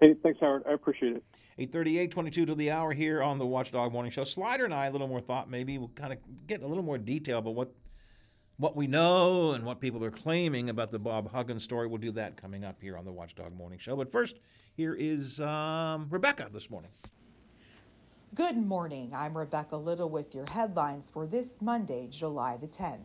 Hey, 0.00 0.14
thanks, 0.22 0.40
Howard. 0.40 0.62
I 0.68 0.72
appreciate 0.72 1.16
it. 1.16 1.24
838, 1.58 2.10
22 2.10 2.46
to 2.46 2.54
the 2.54 2.70
hour 2.70 2.92
here 2.92 3.22
on 3.22 3.38
the 3.38 3.46
Watchdog 3.46 3.92
Morning 3.92 4.12
Show. 4.12 4.24
Slider 4.24 4.66
and 4.66 4.74
I, 4.74 4.86
a 4.86 4.90
little 4.90 5.08
more 5.08 5.22
thought, 5.22 5.48
maybe 5.48 5.78
we'll 5.78 5.88
kind 5.88 6.12
of 6.12 6.18
get 6.46 6.62
a 6.62 6.66
little 6.66 6.84
more 6.84 6.98
detail 6.98 7.38
about 7.38 7.54
what 7.54 7.72
what 8.58 8.74
we 8.74 8.86
know 8.86 9.52
and 9.52 9.64
what 9.64 9.80
people 9.80 10.02
are 10.04 10.10
claiming 10.10 10.70
about 10.70 10.90
the 10.90 10.98
Bob 10.98 11.30
Huggins 11.30 11.62
story. 11.62 11.86
We'll 11.86 11.98
do 11.98 12.12
that 12.12 12.36
coming 12.36 12.64
up 12.64 12.80
here 12.80 12.96
on 12.96 13.04
the 13.04 13.12
Watchdog 13.12 13.54
Morning 13.54 13.78
Show. 13.78 13.96
But 13.96 14.10
first, 14.10 14.38
here 14.76 14.94
is 14.94 15.40
um, 15.40 16.06
Rebecca 16.10 16.48
this 16.52 16.70
morning. 16.70 16.90
Good 18.34 18.56
morning. 18.56 19.12
I'm 19.14 19.36
Rebecca 19.36 19.76
Little 19.76 20.08
with 20.08 20.34
your 20.34 20.46
headlines 20.46 21.10
for 21.10 21.26
this 21.26 21.60
Monday, 21.60 22.08
July 22.10 22.56
the 22.56 22.66
10th. 22.66 23.04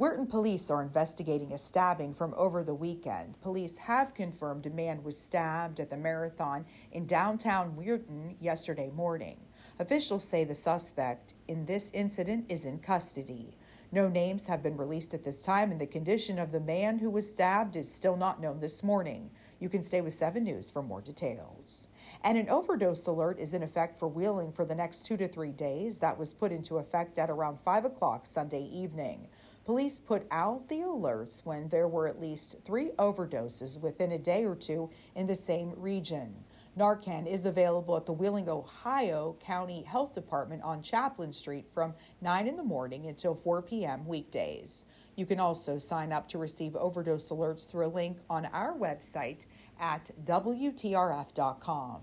Weirton 0.00 0.28
police 0.28 0.70
are 0.70 0.82
investigating 0.82 1.52
a 1.52 1.58
stabbing 1.58 2.12
from 2.12 2.34
over 2.36 2.64
the 2.64 2.74
weekend. 2.74 3.40
Police 3.40 3.76
have 3.76 4.14
confirmed 4.14 4.66
a 4.66 4.70
man 4.70 5.02
was 5.04 5.18
stabbed 5.18 5.78
at 5.80 5.90
the 5.90 5.96
marathon 5.96 6.64
in 6.92 7.06
downtown 7.06 7.76
Weirton 7.76 8.34
yesterday 8.40 8.90
morning. 8.90 9.36
Officials 9.78 10.24
say 10.24 10.44
the 10.44 10.54
suspect 10.54 11.34
in 11.46 11.64
this 11.66 11.90
incident 11.92 12.50
is 12.50 12.64
in 12.64 12.78
custody. 12.78 13.54
No 13.94 14.08
names 14.08 14.46
have 14.46 14.62
been 14.62 14.78
released 14.78 15.12
at 15.12 15.22
this 15.22 15.42
time, 15.42 15.70
and 15.70 15.78
the 15.78 15.86
condition 15.86 16.38
of 16.38 16.50
the 16.50 16.60
man 16.60 16.98
who 16.98 17.10
was 17.10 17.30
stabbed 17.30 17.76
is 17.76 17.92
still 17.92 18.16
not 18.16 18.40
known 18.40 18.58
this 18.58 18.82
morning. 18.82 19.30
You 19.60 19.68
can 19.68 19.82
stay 19.82 20.00
with 20.00 20.14
7 20.14 20.42
News 20.42 20.70
for 20.70 20.82
more 20.82 21.02
details. 21.02 21.88
And 22.24 22.38
an 22.38 22.48
overdose 22.48 23.06
alert 23.06 23.38
is 23.38 23.52
in 23.52 23.62
effect 23.62 23.98
for 23.98 24.08
Wheeling 24.08 24.50
for 24.50 24.64
the 24.64 24.74
next 24.74 25.04
two 25.04 25.18
to 25.18 25.28
three 25.28 25.52
days. 25.52 25.98
That 25.98 26.18
was 26.18 26.32
put 26.32 26.52
into 26.52 26.78
effect 26.78 27.18
at 27.18 27.28
around 27.28 27.60
5 27.60 27.84
o'clock 27.84 28.24
Sunday 28.24 28.64
evening. 28.72 29.28
Police 29.66 30.00
put 30.00 30.26
out 30.30 30.68
the 30.70 30.80
alerts 30.80 31.44
when 31.44 31.68
there 31.68 31.86
were 31.86 32.08
at 32.08 32.18
least 32.18 32.56
three 32.64 32.92
overdoses 32.98 33.78
within 33.78 34.12
a 34.12 34.18
day 34.18 34.46
or 34.46 34.56
two 34.56 34.88
in 35.14 35.26
the 35.26 35.36
same 35.36 35.74
region. 35.76 36.34
Narcan 36.78 37.26
is 37.26 37.44
available 37.44 37.96
at 37.98 38.06
the 38.06 38.14
Wheeling, 38.14 38.48
Ohio 38.48 39.36
County 39.40 39.82
Health 39.82 40.14
Department 40.14 40.62
on 40.62 40.82
Chapline 40.82 41.34
Street 41.34 41.66
from 41.72 41.92
9 42.22 42.48
in 42.48 42.56
the 42.56 42.62
morning 42.62 43.06
until 43.06 43.34
4 43.34 43.60
p.m. 43.60 44.06
weekdays. 44.06 44.86
You 45.14 45.26
can 45.26 45.38
also 45.38 45.76
sign 45.76 46.12
up 46.12 46.28
to 46.28 46.38
receive 46.38 46.74
overdose 46.74 47.28
alerts 47.28 47.70
through 47.70 47.86
a 47.86 47.88
link 47.88 48.18
on 48.30 48.46
our 48.46 48.72
website 48.72 49.44
at 49.78 50.10
WTRF.com. 50.24 52.00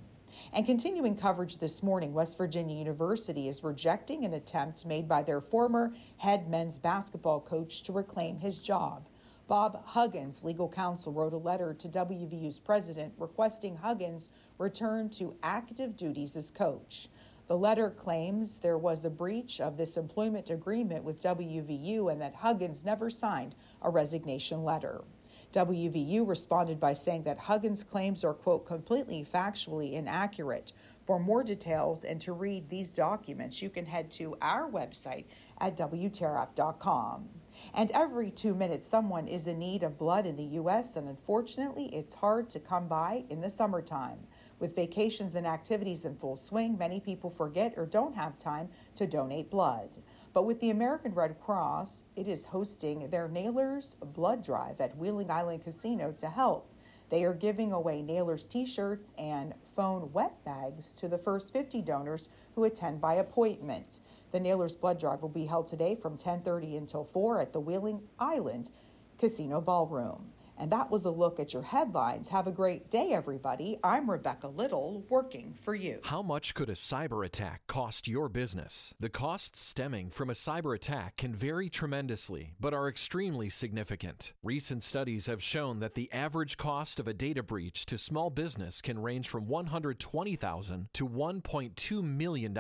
And 0.54 0.64
continuing 0.64 1.16
coverage 1.18 1.58
this 1.58 1.82
morning, 1.82 2.14
West 2.14 2.38
Virginia 2.38 2.78
University 2.78 3.48
is 3.48 3.64
rejecting 3.64 4.24
an 4.24 4.36
attempt 4.36 4.86
made 4.86 5.08
by 5.08 5.24
their 5.24 5.42
former 5.42 5.92
head 6.18 6.48
men's 6.48 6.78
basketball 6.78 7.42
coach 7.42 7.82
to 7.84 7.92
reclaim 7.92 8.38
his 8.38 8.60
job. 8.60 9.09
Bob 9.50 9.84
Huggins, 9.84 10.44
legal 10.44 10.70
counsel, 10.70 11.12
wrote 11.12 11.34
a 11.34 11.38
letter 11.38 11.74
to 11.74 11.90
WVU's 11.90 12.60
president 12.60 13.12
requesting 13.18 13.76
Huggins 13.76 14.30
return 14.60 15.10
to 15.10 15.36
active 15.42 15.96
duties 15.96 16.38
as 16.38 16.52
coach. 16.52 17.10
The 17.48 17.58
letter 17.58 17.90
claims 17.90 18.60
there 18.60 18.78
was 18.78 19.06
a 19.06 19.10
breach 19.10 19.60
of 19.60 19.76
this 19.76 19.98
employment 19.98 20.52
agreement 20.52 21.04
with 21.04 21.24
WVU 21.24 22.12
and 22.12 22.22
that 22.22 22.36
Huggins 22.36 22.86
never 22.86 23.10
signed 23.10 23.56
a 23.82 23.90
resignation 23.90 24.64
letter. 24.64 25.04
WVU 25.52 26.28
responded 26.28 26.80
by 26.80 26.94
saying 26.94 27.24
that 27.24 27.40
Huggins' 27.40 27.84
claims 27.84 28.24
are, 28.24 28.36
quote, 28.36 28.68
completely 28.68 29.26
factually 29.26 29.94
inaccurate. 29.94 30.74
For 31.06 31.18
more 31.18 31.44
details 31.44 32.04
and 32.04 32.22
to 32.22 32.34
read 32.34 32.70
these 32.70 32.94
documents, 32.94 33.64
you 33.64 33.72
can 33.72 33.88
head 33.88 34.12
to 34.12 34.38
our 34.44 34.70
website 34.70 35.26
at 35.58 35.76
WTRF.com. 35.76 37.30
And 37.74 37.92
every 37.92 38.32
two 38.32 38.54
minutes, 38.54 38.88
someone 38.88 39.28
is 39.28 39.48
in 39.48 39.60
need 39.60 39.84
of 39.84 39.98
blood 39.98 40.26
in 40.26 40.36
the 40.36 40.44
U.S., 40.44 40.96
and 40.96 41.08
unfortunately, 41.08 41.86
it's 41.94 42.16
hard 42.16 42.50
to 42.52 42.60
come 42.60 42.88
by 42.88 43.26
in 43.30 43.42
the 43.42 43.50
summertime. 43.50 44.20
With 44.60 44.76
vacations 44.76 45.36
and 45.36 45.48
activities 45.48 46.04
in 46.04 46.16
full 46.16 46.36
swing, 46.36 46.78
many 46.78 47.00
people 47.00 47.30
forget 47.30 47.74
or 47.78 47.86
don't 47.86 48.16
have 48.16 48.38
time 48.38 48.70
to 48.96 49.08
donate 49.08 49.50
blood. 49.50 50.00
But 50.34 50.44
with 50.44 50.60
the 50.60 50.70
American 50.70 51.14
Red 51.14 51.40
Cross, 51.40 52.04
it 52.16 52.28
is 52.28 52.46
hosting 52.46 53.10
their 53.10 53.28
Nailers 53.28 53.96
Blood 53.96 54.44
Drive 54.44 54.82
at 54.82 54.98
Wheeling 54.98 55.32
Island 55.32 55.64
Casino 55.64 56.12
to 56.18 56.28
help. 56.28 56.74
They 57.10 57.24
are 57.24 57.34
giving 57.34 57.72
away 57.72 58.02
Nailers 58.04 58.46
t 58.46 58.66
shirts 58.66 59.14
and 59.18 59.54
phone 59.76 60.12
wet 60.14 60.44
bags 60.46 60.94
to 60.94 61.08
the 61.08 61.18
first 61.18 61.52
50 61.52 61.82
donors 61.82 62.30
who 62.54 62.64
attend 62.64 63.02
by 63.02 63.16
appointment. 63.16 64.00
The 64.32 64.40
Nailers 64.40 64.76
Blood 64.76 65.00
Drive 65.00 65.22
will 65.22 65.30
be 65.30 65.46
held 65.46 65.68
today 65.68 65.96
from 65.96 66.18
10:30 66.18 66.78
until 66.78 67.04
4 67.04 67.42
at 67.42 67.54
the 67.54 67.60
Wheeling 67.60 68.08
Island 68.20 68.70
Casino 69.18 69.60
Ballroom. 69.60 70.32
And 70.60 70.70
that 70.74 70.92
was 70.92 71.06
a 71.06 71.10
look 71.10 71.40
at 71.40 71.54
your 71.54 71.64
headlines. 71.64 72.28
Have 72.28 72.46
a 72.46 72.52
great 72.52 72.92
day, 72.92 73.14
everybody. 73.14 73.80
I'm 73.82 74.12
Rebecca 74.12 74.50
Little, 74.50 75.06
working 75.10 75.56
for 75.64 75.74
you. 75.74 76.02
How 76.04 76.22
much 76.22 76.54
could 76.54 76.70
a 76.70 76.74
cyber 76.74 77.26
attack 77.26 77.66
cost 77.68 78.10
your 78.10 78.28
business? 78.28 78.94
The 79.00 79.08
costs 79.10 79.62
stemming 79.62 80.10
from 80.10 80.30
a 80.30 80.34
cyber 80.34 80.76
attack 80.76 81.16
can 81.16 81.34
vary 81.34 81.70
tremendously, 81.70 82.56
but 82.60 82.74
are 82.74 82.90
extremely 82.90 83.50
significant. 83.50 84.34
Recent 84.44 84.84
studies 84.84 85.28
have 85.28 85.42
shown 85.42 85.80
that 85.80 85.96
the 85.96 86.12
average 86.12 86.58
cost 86.58 87.00
of 87.00 87.08
a 87.08 87.14
data 87.14 87.42
breach 87.42 87.86
to 87.86 87.98
small 87.98 88.30
business 88.30 88.82
can 88.82 89.00
range 89.00 89.30
from 89.30 89.46
$120,000 89.46 90.88
to 90.92 91.08
$1.2 91.08 92.04
million. 92.04 92.58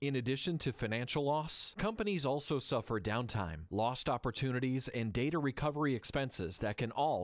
In 0.00 0.14
addition 0.14 0.58
to 0.58 0.72
financial 0.72 1.24
loss, 1.24 1.74
companies 1.78 2.24
also 2.24 2.60
suffer 2.60 3.00
downtime, 3.00 3.62
lost 3.72 4.08
opportunities, 4.08 4.86
and 4.86 5.12
data 5.12 5.40
recovery 5.40 5.96
expenses 5.96 6.58
that 6.58 6.76
can 6.76 6.92
all 6.92 7.23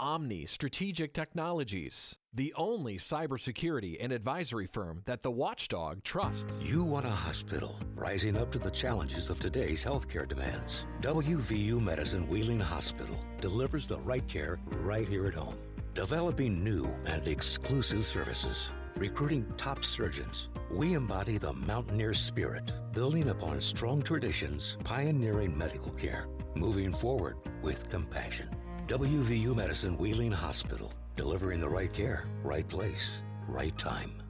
Omni 0.00 0.46
Strategic 0.46 1.12
Technologies, 1.12 2.16
the 2.32 2.54
only 2.56 2.96
cybersecurity 2.96 3.98
and 4.00 4.12
advisory 4.12 4.66
firm 4.66 5.02
that 5.04 5.20
the 5.20 5.30
watchdog 5.30 6.02
trusts. 6.04 6.62
You 6.62 6.84
want 6.84 7.04
a 7.04 7.10
hospital 7.10 7.78
rising 7.96 8.34
up 8.34 8.50
to 8.52 8.58
the 8.58 8.70
challenges 8.70 9.28
of 9.28 9.38
today's 9.38 9.84
healthcare 9.84 10.26
demands. 10.26 10.86
WVU 11.02 11.82
Medicine 11.82 12.26
Wheeling 12.28 12.60
Hospital 12.60 13.14
delivers 13.42 13.86
the 13.86 13.98
right 13.98 14.26
care 14.26 14.58
right 14.78 15.06
here 15.06 15.26
at 15.26 15.34
home, 15.34 15.58
developing 15.92 16.64
new 16.64 16.88
and 17.04 17.28
exclusive 17.28 18.06
services. 18.06 18.70
Recruiting 18.96 19.52
top 19.58 19.84
surgeons, 19.84 20.48
we 20.70 20.94
embody 20.94 21.36
the 21.36 21.52
mountaineer 21.52 22.14
spirit, 22.14 22.72
building 22.94 23.28
upon 23.28 23.60
strong 23.60 24.00
traditions, 24.00 24.78
pioneering 24.82 25.56
medical 25.56 25.92
care, 25.92 26.26
moving 26.54 26.90
forward 26.90 27.36
with 27.60 27.90
compassion. 27.90 28.48
WVU 28.90 29.54
Medicine 29.54 29.96
Wheeling 29.96 30.32
Hospital, 30.32 30.92
delivering 31.16 31.60
the 31.60 31.68
right 31.68 31.92
care, 31.92 32.24
right 32.42 32.66
place, 32.66 33.22
right 33.46 33.78
time. 33.78 34.20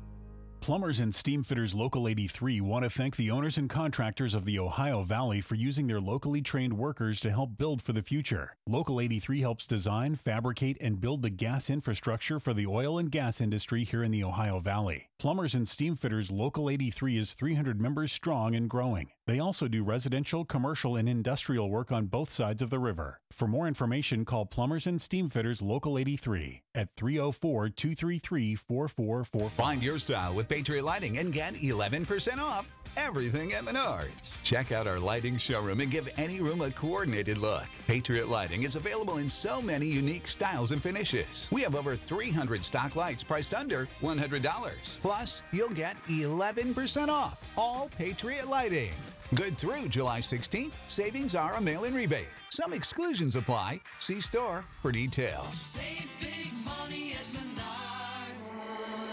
Plumbers 0.60 1.00
and 1.00 1.10
Steamfitters 1.10 1.74
Local 1.74 2.06
83 2.06 2.60
want 2.60 2.84
to 2.84 2.90
thank 2.90 3.16
the 3.16 3.30
owners 3.30 3.56
and 3.56 3.70
contractors 3.70 4.34
of 4.34 4.44
the 4.44 4.58
Ohio 4.58 5.02
Valley 5.02 5.40
for 5.40 5.54
using 5.54 5.86
their 5.86 6.02
locally 6.02 6.42
trained 6.42 6.74
workers 6.74 7.20
to 7.20 7.30
help 7.30 7.56
build 7.56 7.80
for 7.80 7.94
the 7.94 8.02
future. 8.02 8.54
Local 8.66 9.00
83 9.00 9.40
helps 9.40 9.66
design, 9.66 10.14
fabricate, 10.16 10.76
and 10.78 11.00
build 11.00 11.22
the 11.22 11.30
gas 11.30 11.70
infrastructure 11.70 12.38
for 12.38 12.52
the 12.52 12.66
oil 12.66 12.98
and 12.98 13.10
gas 13.10 13.40
industry 13.40 13.84
here 13.84 14.02
in 14.02 14.10
the 14.10 14.22
Ohio 14.22 14.60
Valley. 14.60 15.08
Plumbers 15.18 15.54
and 15.54 15.64
Steamfitters 15.64 16.30
Local 16.30 16.68
83 16.68 17.16
is 17.16 17.32
300 17.32 17.80
members 17.80 18.12
strong 18.12 18.54
and 18.54 18.68
growing. 18.68 19.08
They 19.26 19.38
also 19.38 19.68
do 19.68 19.84
residential, 19.84 20.44
commercial, 20.44 20.96
and 20.96 21.08
industrial 21.08 21.70
work 21.70 21.92
on 21.92 22.06
both 22.06 22.30
sides 22.30 22.62
of 22.62 22.70
the 22.70 22.78
river. 22.78 23.20
For 23.30 23.46
more 23.46 23.68
information, 23.68 24.24
call 24.24 24.46
Plumbers 24.46 24.86
and 24.86 25.00
Steam 25.00 25.28
Fitters 25.28 25.62
Local 25.62 25.98
83 25.98 26.62
at 26.74 26.90
304 26.96 27.68
233 27.68 28.54
4444. 28.56 29.50
Find 29.50 29.82
your 29.82 29.98
style 29.98 30.34
with 30.34 30.48
Patriot 30.48 30.84
Lighting 30.84 31.18
and 31.18 31.32
get 31.32 31.54
11% 31.54 32.38
off 32.38 32.66
everything 32.96 33.52
at 33.52 33.64
Menards. 33.64 34.42
Check 34.42 34.72
out 34.72 34.86
our 34.86 34.98
lighting 34.98 35.36
showroom 35.36 35.80
and 35.80 35.90
give 35.90 36.08
any 36.16 36.40
room 36.40 36.60
a 36.60 36.70
coordinated 36.70 37.38
look. 37.38 37.66
Patriot 37.86 38.28
Lighting 38.28 38.62
is 38.62 38.76
available 38.76 39.18
in 39.18 39.30
so 39.30 39.62
many 39.62 39.86
unique 39.86 40.26
styles 40.26 40.72
and 40.72 40.82
finishes. 40.82 41.48
We 41.52 41.62
have 41.62 41.76
over 41.76 41.96
300 41.96 42.64
stock 42.64 42.96
lights 42.96 43.22
priced 43.22 43.54
under 43.54 43.88
$100. 44.02 45.00
Plus, 45.00 45.42
you'll 45.52 45.68
get 45.70 45.96
11% 46.08 47.08
off 47.08 47.38
all 47.56 47.88
Patriot 47.96 48.48
Lighting. 48.48 48.92
Good 49.36 49.56
through 49.56 49.88
July 49.88 50.18
16th, 50.18 50.72
savings 50.88 51.36
are 51.36 51.54
a 51.54 51.60
mail 51.60 51.84
in 51.84 51.94
rebate. 51.94 52.26
Some 52.50 52.72
exclusions 52.72 53.36
apply. 53.36 53.80
See 54.00 54.20
store 54.20 54.64
for 54.82 54.90
details. 54.90 55.78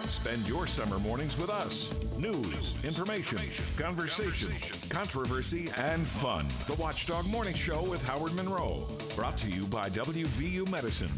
Spend 0.09 0.47
your 0.47 0.65
summer 0.65 0.97
mornings 0.97 1.37
with 1.37 1.51
us. 1.51 1.93
News, 2.17 2.73
information, 2.83 3.37
conversation, 3.77 4.53
controversy, 4.89 5.69
and 5.77 6.01
fun. 6.01 6.47
The 6.65 6.73
Watchdog 6.81 7.27
Morning 7.27 7.53
Show 7.53 7.83
with 7.83 8.01
Howard 8.01 8.33
Monroe. 8.33 8.87
Brought 9.15 9.37
to 9.37 9.49
you 9.51 9.67
by 9.67 9.87
WVU 9.91 10.67
Medicine. 10.71 11.11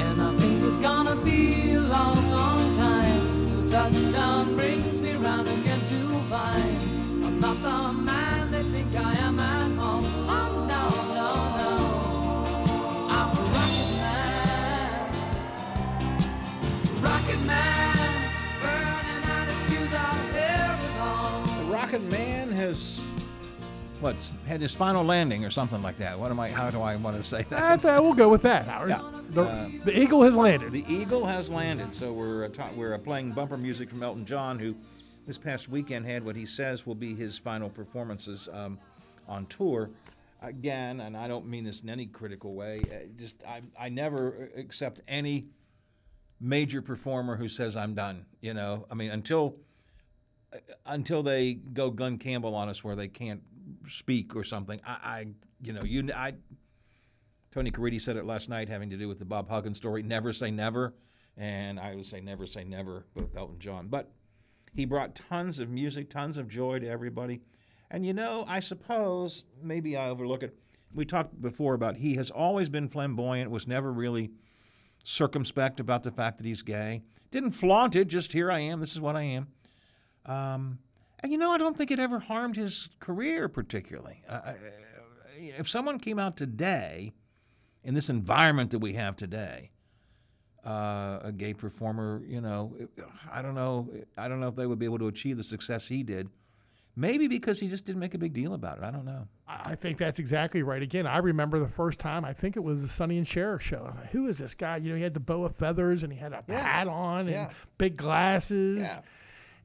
And 0.00 0.22
I 0.22 0.38
think 0.38 0.62
it's 0.64 0.78
gonna 0.78 1.16
be 1.16 1.76
touchdown 3.70 4.56
brings 4.56 5.00
me 5.00 5.12
round 5.12 5.46
again 5.46 5.78
to 5.86 6.18
find 6.28 7.24
I'm 7.24 7.38
not 7.38 7.62
the 7.62 7.92
man. 7.92 8.29
What 24.00 24.16
had 24.46 24.62
his 24.62 24.74
final 24.74 25.04
landing 25.04 25.44
or 25.44 25.50
something 25.50 25.82
like 25.82 25.96
that. 25.98 26.18
What 26.18 26.30
am 26.30 26.40
I? 26.40 26.48
How 26.48 26.70
do 26.70 26.80
I 26.80 26.96
want 26.96 27.16
to 27.18 27.22
say 27.22 27.42
that? 27.42 27.50
That's 27.50 27.84
uh, 27.84 27.98
we'll 28.00 28.14
go 28.14 28.30
with 28.30 28.40
that, 28.42 28.66
Howard. 28.66 28.88
Yeah. 28.90 29.02
The, 29.30 29.42
Uh, 29.42 29.68
the 29.84 29.98
eagle 29.98 30.22
has 30.22 30.36
landed. 30.36 30.72
The 30.72 30.84
Eagle 30.88 31.26
has 31.26 31.50
landed. 31.50 31.92
So 31.92 32.10
we're 32.12 32.46
uh, 32.46 32.48
ta- 32.48 32.70
we're 32.74 32.94
uh, 32.94 32.98
playing 32.98 33.32
bumper 33.32 33.58
music 33.58 33.90
from 33.90 34.02
Elton 34.02 34.24
John, 34.24 34.58
who 34.58 34.74
this 35.26 35.36
past 35.36 35.68
weekend 35.68 36.06
had 36.06 36.24
what 36.24 36.34
he 36.34 36.46
says 36.46 36.86
will 36.86 36.94
be 36.94 37.14
his 37.14 37.36
final 37.36 37.68
performances 37.68 38.48
um, 38.52 38.78
on 39.28 39.44
tour. 39.46 39.90
Again, 40.40 41.00
and 41.00 41.14
I 41.14 41.28
don't 41.28 41.46
mean 41.46 41.64
this 41.64 41.82
in 41.82 41.90
any 41.90 42.06
critical 42.06 42.54
way. 42.54 42.80
uh, 42.90 42.96
Just 43.18 43.44
I 43.46 43.60
I 43.78 43.90
never 43.90 44.50
accept 44.56 45.02
any 45.08 45.44
major 46.40 46.80
performer 46.80 47.36
who 47.36 47.48
says 47.48 47.76
I'm 47.76 47.92
done. 47.94 48.24
You 48.40 48.54
know, 48.54 48.86
I 48.90 48.94
mean 48.94 49.10
until 49.10 49.56
until 50.86 51.22
they 51.22 51.52
go 51.54 51.90
Glen 51.90 52.16
Campbell 52.16 52.54
on 52.54 52.70
us 52.70 52.82
where 52.82 52.96
they 52.96 53.06
can't 53.08 53.42
speak 53.86 54.36
or 54.36 54.44
something. 54.44 54.80
I, 54.86 54.98
I 55.02 55.26
you 55.62 55.72
know 55.72 55.82
you 55.82 56.10
I 56.14 56.34
Tony 57.50 57.70
Caridi 57.70 58.00
said 58.00 58.16
it 58.16 58.24
last 58.24 58.48
night, 58.48 58.68
having 58.68 58.90
to 58.90 58.96
do 58.96 59.08
with 59.08 59.18
the 59.18 59.24
Bob 59.24 59.48
Huggins 59.48 59.76
story. 59.76 60.02
Never 60.02 60.32
say 60.32 60.50
never, 60.50 60.94
and 61.36 61.80
I 61.80 61.94
would 61.94 62.06
say 62.06 62.20
never 62.20 62.46
say 62.46 62.64
never 62.64 63.06
with 63.14 63.36
Elton 63.36 63.58
John. 63.58 63.88
But 63.88 64.10
he 64.72 64.84
brought 64.84 65.14
tons 65.14 65.58
of 65.58 65.68
music, 65.68 66.10
tons 66.10 66.38
of 66.38 66.48
joy 66.48 66.78
to 66.78 66.88
everybody. 66.88 67.40
And 67.90 68.06
you 68.06 68.12
know, 68.12 68.44
I 68.46 68.60
suppose 68.60 69.44
maybe 69.60 69.96
I 69.96 70.08
overlook 70.08 70.42
it. 70.42 70.56
We 70.94 71.04
talked 71.04 71.40
before 71.40 71.74
about 71.74 71.96
he 71.96 72.14
has 72.14 72.30
always 72.30 72.68
been 72.68 72.88
flamboyant, 72.88 73.50
was 73.50 73.66
never 73.66 73.92
really 73.92 74.30
circumspect 75.02 75.80
about 75.80 76.02
the 76.02 76.10
fact 76.10 76.36
that 76.38 76.46
he's 76.46 76.62
gay. 76.62 77.02
Didn't 77.30 77.52
flaunt 77.52 77.96
it, 77.96 78.08
just 78.08 78.32
here 78.32 78.50
I 78.50 78.60
am, 78.60 78.80
this 78.80 78.92
is 78.92 79.00
what 79.00 79.16
I 79.16 79.22
am. 79.22 79.48
Um, 80.26 80.78
and 81.22 81.32
you 81.32 81.38
know, 81.38 81.50
I 81.50 81.58
don't 81.58 81.76
think 81.76 81.90
it 81.90 81.98
ever 81.98 82.18
harmed 82.18 82.56
his 82.56 82.88
career 82.98 83.48
particularly. 83.48 84.22
Uh, 84.28 84.54
if 85.38 85.68
someone 85.68 85.98
came 85.98 86.18
out 86.18 86.36
today 86.36 87.12
in 87.84 87.94
this 87.94 88.10
environment 88.10 88.70
that 88.72 88.78
we 88.80 88.92
have 88.94 89.16
today, 89.16 89.70
uh, 90.66 91.18
a 91.22 91.32
gay 91.34 91.54
performer, 91.54 92.22
you 92.26 92.40
know, 92.40 92.76
I 93.32 93.40
don't 93.42 93.54
know, 93.54 93.88
I 94.18 94.28
don't 94.28 94.40
know 94.40 94.48
if 94.48 94.56
they 94.56 94.66
would 94.66 94.78
be 94.78 94.84
able 94.84 94.98
to 94.98 95.08
achieve 95.08 95.36
the 95.38 95.42
success 95.42 95.88
he 95.88 96.02
did. 96.02 96.28
Maybe 96.96 97.28
because 97.28 97.60
he 97.60 97.68
just 97.68 97.84
didn't 97.86 98.00
make 98.00 98.14
a 98.14 98.18
big 98.18 98.32
deal 98.34 98.52
about 98.52 98.78
it. 98.78 98.84
I 98.84 98.90
don't 98.90 99.04
know. 99.06 99.26
I 99.46 99.74
think 99.76 99.96
that's 99.96 100.18
exactly 100.18 100.62
right. 100.62 100.82
Again, 100.82 101.06
I 101.06 101.18
remember 101.18 101.58
the 101.60 101.68
first 101.68 102.00
time. 102.00 102.24
I 102.24 102.32
think 102.32 102.56
it 102.56 102.60
was 102.60 102.82
the 102.82 102.88
Sonny 102.88 103.16
and 103.16 103.26
Cher 103.26 103.58
show. 103.60 103.92
Like, 103.96 104.10
Who 104.10 104.26
is 104.26 104.38
this 104.38 104.54
guy? 104.54 104.78
You 104.78 104.90
know, 104.90 104.96
he 104.96 105.02
had 105.02 105.14
the 105.14 105.20
bow 105.20 105.44
of 105.44 105.56
feathers 105.56 106.02
and 106.02 106.12
he 106.12 106.18
had 106.18 106.32
a 106.32 106.52
hat 106.52 106.88
on 106.88 107.20
and 107.20 107.30
Yeah. 107.30 107.50
big 107.78 107.96
glasses, 107.96 108.80
Yeah. 108.80 108.98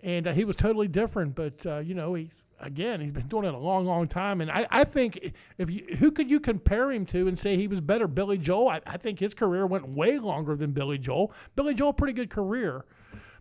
And 0.05 0.27
uh, 0.27 0.33
he 0.33 0.45
was 0.45 0.55
totally 0.55 0.87
different. 0.87 1.35
But 1.35 1.65
uh, 1.65 1.79
you 1.79 1.95
know, 1.95 2.13
he 2.13 2.29
again, 2.61 3.01
he's 3.01 3.11
been 3.11 3.27
doing 3.27 3.45
it 3.45 3.53
a 3.53 3.57
long, 3.57 3.85
long 3.85 4.07
time. 4.07 4.39
And 4.39 4.49
I, 4.49 4.65
I 4.69 4.83
think 4.85 5.33
if 5.57 5.69
you, 5.69 5.85
who 5.97 6.11
could 6.11 6.31
you 6.31 6.39
compare 6.39 6.91
him 6.91 7.05
to 7.07 7.27
and 7.27 7.37
say 7.37 7.57
he 7.57 7.67
was 7.67 7.81
better? 7.81 8.07
Billy 8.07 8.37
Joel. 8.37 8.69
I, 8.69 8.81
I 8.85 8.97
think 8.97 9.19
his 9.19 9.33
career 9.33 9.65
went 9.65 9.89
way 9.89 10.17
longer 10.19 10.55
than 10.55 10.71
Billy 10.71 10.97
Joel. 10.97 11.33
Billy 11.55 11.73
Joel, 11.73 11.91
pretty 11.91 12.13
good 12.13 12.29
career. 12.29 12.85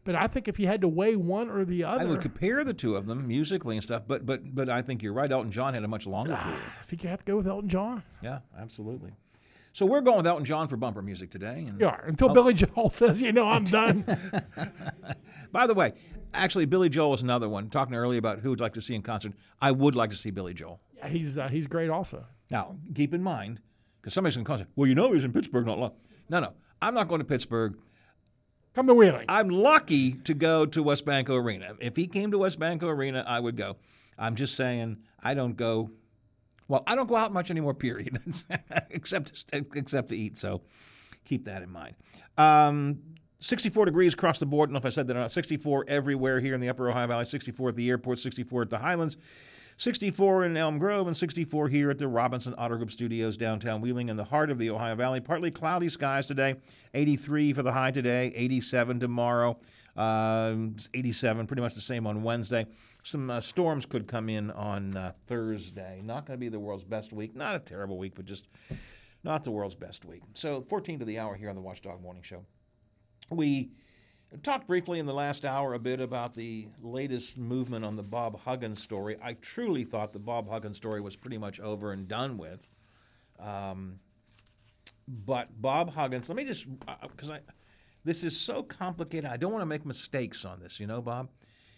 But 0.04 0.16
I 0.16 0.26
think 0.26 0.48
if 0.48 0.60
you 0.60 0.66
had 0.66 0.82
to 0.82 0.88
weigh 0.88 1.16
one 1.16 1.48
or 1.48 1.64
the 1.64 1.84
other, 1.84 2.02
I 2.02 2.04
would 2.04 2.20
compare 2.20 2.62
the 2.62 2.74
two 2.74 2.94
of 2.94 3.06
them 3.06 3.26
musically 3.26 3.76
and 3.76 3.82
stuff, 3.82 4.02
but 4.06 4.26
but 4.26 4.54
but 4.54 4.68
I 4.68 4.82
think 4.82 5.02
you're 5.02 5.14
right. 5.14 5.30
Elton 5.30 5.50
John 5.50 5.72
had 5.72 5.82
a 5.82 5.88
much 5.88 6.06
longer 6.06 6.36
career. 6.36 6.58
I 6.78 6.84
think 6.84 7.02
you 7.04 7.08
have 7.08 7.20
to 7.20 7.24
go 7.24 7.36
with 7.36 7.46
Elton 7.48 7.70
John. 7.70 8.02
Yeah, 8.22 8.40
absolutely. 8.58 9.12
So 9.74 9.84
we're 9.86 10.02
going 10.02 10.18
with 10.18 10.26
Elton 10.28 10.44
John 10.44 10.68
for 10.68 10.76
bumper 10.76 11.02
music 11.02 11.30
today. 11.30 11.64
And 11.68 11.80
You 11.80 11.88
are 11.88 12.04
until 12.06 12.30
Oh. 12.30 12.34
Billy 12.34 12.54
Joel 12.54 12.90
says, 12.90 13.20
"You 13.20 13.32
know, 13.32 13.48
I'm 13.48 13.64
done." 13.64 14.04
By 15.52 15.66
the 15.66 15.74
way, 15.74 15.94
actually, 16.32 16.64
Billy 16.66 16.88
Joel 16.88 17.14
is 17.14 17.22
another 17.22 17.48
one. 17.48 17.68
Talking 17.70 17.96
earlier 17.96 18.20
about 18.20 18.38
who 18.38 18.50
would 18.50 18.60
like 18.60 18.74
to 18.74 18.80
see 18.80 18.94
in 18.94 19.02
concert, 19.02 19.32
I 19.60 19.72
would 19.72 19.96
like 19.96 20.10
to 20.10 20.16
see 20.16 20.30
Billy 20.30 20.54
Joel. 20.54 20.80
he's 21.08 21.36
uh, 21.38 21.48
he's 21.48 21.66
great 21.66 21.90
also. 21.90 22.24
Now, 22.52 22.76
keep 22.94 23.14
in 23.14 23.22
mind, 23.22 23.60
because 24.00 24.14
somebody's 24.14 24.36
going 24.36 24.44
to 24.44 24.48
concert. 24.48 24.68
Well, 24.76 24.88
you 24.88 24.94
know, 24.94 25.12
he's 25.12 25.24
in 25.24 25.32
Pittsburgh 25.32 25.66
not 25.66 25.78
long. 25.80 25.96
No, 26.28 26.38
no, 26.38 26.52
I'm 26.80 26.94
not 26.94 27.08
going 27.08 27.20
to 27.20 27.24
Pittsburgh. 27.26 27.76
Come 28.74 28.86
to 28.86 28.94
Wheeling. 28.94 29.26
I'm 29.28 29.48
lucky 29.48 30.12
to 30.12 30.34
go 30.34 30.66
to 30.66 30.84
WesBanco 30.84 31.30
Arena. 31.30 31.74
If 31.80 31.96
he 31.96 32.06
came 32.06 32.30
to 32.30 32.38
WesBanco 32.38 32.84
Arena, 32.84 33.24
I 33.26 33.40
would 33.40 33.56
go. 33.56 33.76
I'm 34.18 34.36
just 34.36 34.54
saying, 34.54 34.98
I 35.20 35.34
don't 35.34 35.56
go. 35.56 35.90
Well, 36.68 36.82
I 36.86 36.94
don't 36.94 37.08
go 37.08 37.16
out 37.16 37.32
much 37.32 37.50
anymore. 37.50 37.74
Period, 37.74 38.18
except 38.90 39.44
except 39.52 40.08
to 40.08 40.16
eat. 40.16 40.36
So, 40.36 40.62
keep 41.24 41.44
that 41.44 41.62
in 41.62 41.70
mind. 41.70 41.94
Um, 42.38 43.00
64 43.40 43.84
degrees 43.84 44.14
across 44.14 44.38
the 44.38 44.46
board. 44.46 44.68
I 44.68 44.68
don't 44.68 44.72
know 44.74 44.78
if 44.78 44.86
I 44.86 44.90
said 44.90 45.06
that 45.08 45.16
or 45.16 45.20
not. 45.20 45.30
64 45.30 45.84
everywhere 45.88 46.40
here 46.40 46.54
in 46.54 46.60
the 46.60 46.70
Upper 46.70 46.88
Ohio 46.88 47.06
Valley. 47.06 47.26
64 47.26 47.70
at 47.70 47.76
the 47.76 47.90
airport. 47.90 48.18
64 48.18 48.62
at 48.62 48.70
the 48.70 48.78
Highlands. 48.78 49.18
64 49.76 50.44
in 50.44 50.56
Elm 50.56 50.78
Grove 50.78 51.06
and 51.06 51.16
64 51.16 51.68
here 51.68 51.90
at 51.90 51.98
the 51.98 52.06
Robinson 52.06 52.54
Auto 52.54 52.76
Group 52.76 52.90
Studios 52.90 53.36
downtown 53.36 53.80
Wheeling 53.80 54.08
in 54.08 54.16
the 54.16 54.24
heart 54.24 54.50
of 54.50 54.58
the 54.58 54.70
Ohio 54.70 54.94
Valley. 54.94 55.20
Partly 55.20 55.50
cloudy 55.50 55.88
skies 55.88 56.26
today. 56.26 56.56
83 56.94 57.52
for 57.52 57.62
the 57.62 57.72
high 57.72 57.90
today. 57.90 58.32
87 58.36 59.00
tomorrow. 59.00 59.56
Um, 59.96 60.76
87, 60.94 61.46
pretty 61.46 61.62
much 61.62 61.74
the 61.74 61.80
same 61.80 62.06
on 62.06 62.22
Wednesday. 62.22 62.66
Some 63.02 63.30
uh, 63.30 63.40
storms 63.40 63.86
could 63.86 64.06
come 64.06 64.28
in 64.28 64.50
on 64.52 64.96
uh, 64.96 65.12
Thursday. 65.26 66.00
Not 66.04 66.26
going 66.26 66.38
to 66.38 66.40
be 66.40 66.48
the 66.48 66.60
world's 66.60 66.84
best 66.84 67.12
week. 67.12 67.34
Not 67.34 67.56
a 67.56 67.60
terrible 67.60 67.98
week, 67.98 68.14
but 68.14 68.24
just 68.24 68.46
not 69.24 69.42
the 69.42 69.50
world's 69.50 69.74
best 69.74 70.04
week. 70.04 70.22
So 70.34 70.62
14 70.68 71.00
to 71.00 71.04
the 71.04 71.18
hour 71.18 71.34
here 71.34 71.48
on 71.48 71.56
the 71.56 71.62
Watchdog 71.62 72.00
Morning 72.00 72.22
Show. 72.22 72.44
We 73.30 73.72
talked 74.42 74.66
briefly 74.66 74.98
in 74.98 75.06
the 75.06 75.14
last 75.14 75.44
hour 75.44 75.74
a 75.74 75.78
bit 75.78 76.00
about 76.00 76.34
the 76.34 76.66
latest 76.82 77.38
movement 77.38 77.84
on 77.84 77.96
the 77.96 78.02
Bob 78.02 78.38
Huggins 78.40 78.82
story. 78.82 79.16
I 79.22 79.34
truly 79.34 79.84
thought 79.84 80.12
the 80.12 80.18
Bob 80.18 80.48
Huggins 80.48 80.76
story 80.76 81.00
was 81.00 81.16
pretty 81.16 81.38
much 81.38 81.60
over 81.60 81.92
and 81.92 82.08
done 82.08 82.38
with. 82.38 82.66
Um, 83.38 84.00
but 85.06 85.60
Bob 85.60 85.90
Huggins, 85.90 86.28
let 86.28 86.36
me 86.36 86.44
just, 86.44 86.66
because 87.02 87.30
I, 87.30 87.40
this 88.04 88.24
is 88.24 88.38
so 88.38 88.62
complicated. 88.62 89.30
I 89.30 89.36
don't 89.36 89.52
want 89.52 89.62
to 89.62 89.66
make 89.66 89.84
mistakes 89.84 90.44
on 90.44 90.60
this, 90.60 90.80
you 90.80 90.86
know, 90.86 91.00
Bob. 91.02 91.28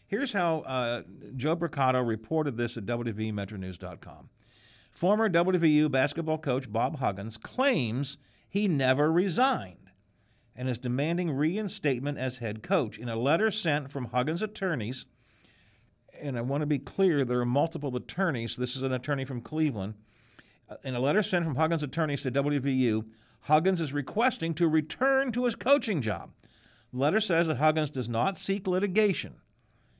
Here's 0.06 0.32
how 0.32 0.60
uh, 0.60 1.02
Joe 1.36 1.56
Bricado 1.56 2.06
reported 2.06 2.56
this 2.56 2.76
at 2.76 2.86
WVMetroNews.com. 2.86 4.30
Former 4.92 5.28
WVU 5.28 5.90
basketball 5.90 6.38
coach 6.38 6.72
Bob 6.72 7.00
Huggins 7.00 7.36
claims 7.36 8.18
he 8.48 8.68
never 8.68 9.12
resigned 9.12 9.85
and 10.56 10.68
is 10.68 10.78
demanding 10.78 11.30
reinstatement 11.30 12.18
as 12.18 12.38
head 12.38 12.62
coach. 12.62 12.98
In 12.98 13.08
a 13.08 13.16
letter 13.16 13.50
sent 13.50 13.92
from 13.92 14.06
Huggins' 14.06 14.42
attorneys, 14.42 15.04
and 16.20 16.38
I 16.38 16.40
want 16.40 16.62
to 16.62 16.66
be 16.66 16.78
clear, 16.78 17.24
there 17.24 17.40
are 17.40 17.46
multiple 17.46 17.94
attorneys. 17.94 18.56
This 18.56 18.74
is 18.74 18.82
an 18.82 18.92
attorney 18.92 19.26
from 19.26 19.42
Cleveland. 19.42 19.94
Uh, 20.68 20.76
In 20.82 20.94
a 20.94 21.00
letter 21.00 21.22
sent 21.22 21.44
from 21.44 21.56
Huggins' 21.56 21.82
attorneys 21.82 22.22
to 22.22 22.30
WVU, 22.30 23.04
Huggins 23.40 23.80
is 23.80 23.92
requesting 23.92 24.54
to 24.54 24.66
return 24.66 25.30
to 25.32 25.44
his 25.44 25.54
coaching 25.54 26.00
job. 26.00 26.30
The 26.92 26.98
letter 26.98 27.20
says 27.20 27.48
that 27.48 27.58
Huggins 27.58 27.90
does 27.90 28.08
not 28.08 28.38
seek 28.38 28.66
litigation, 28.66 29.34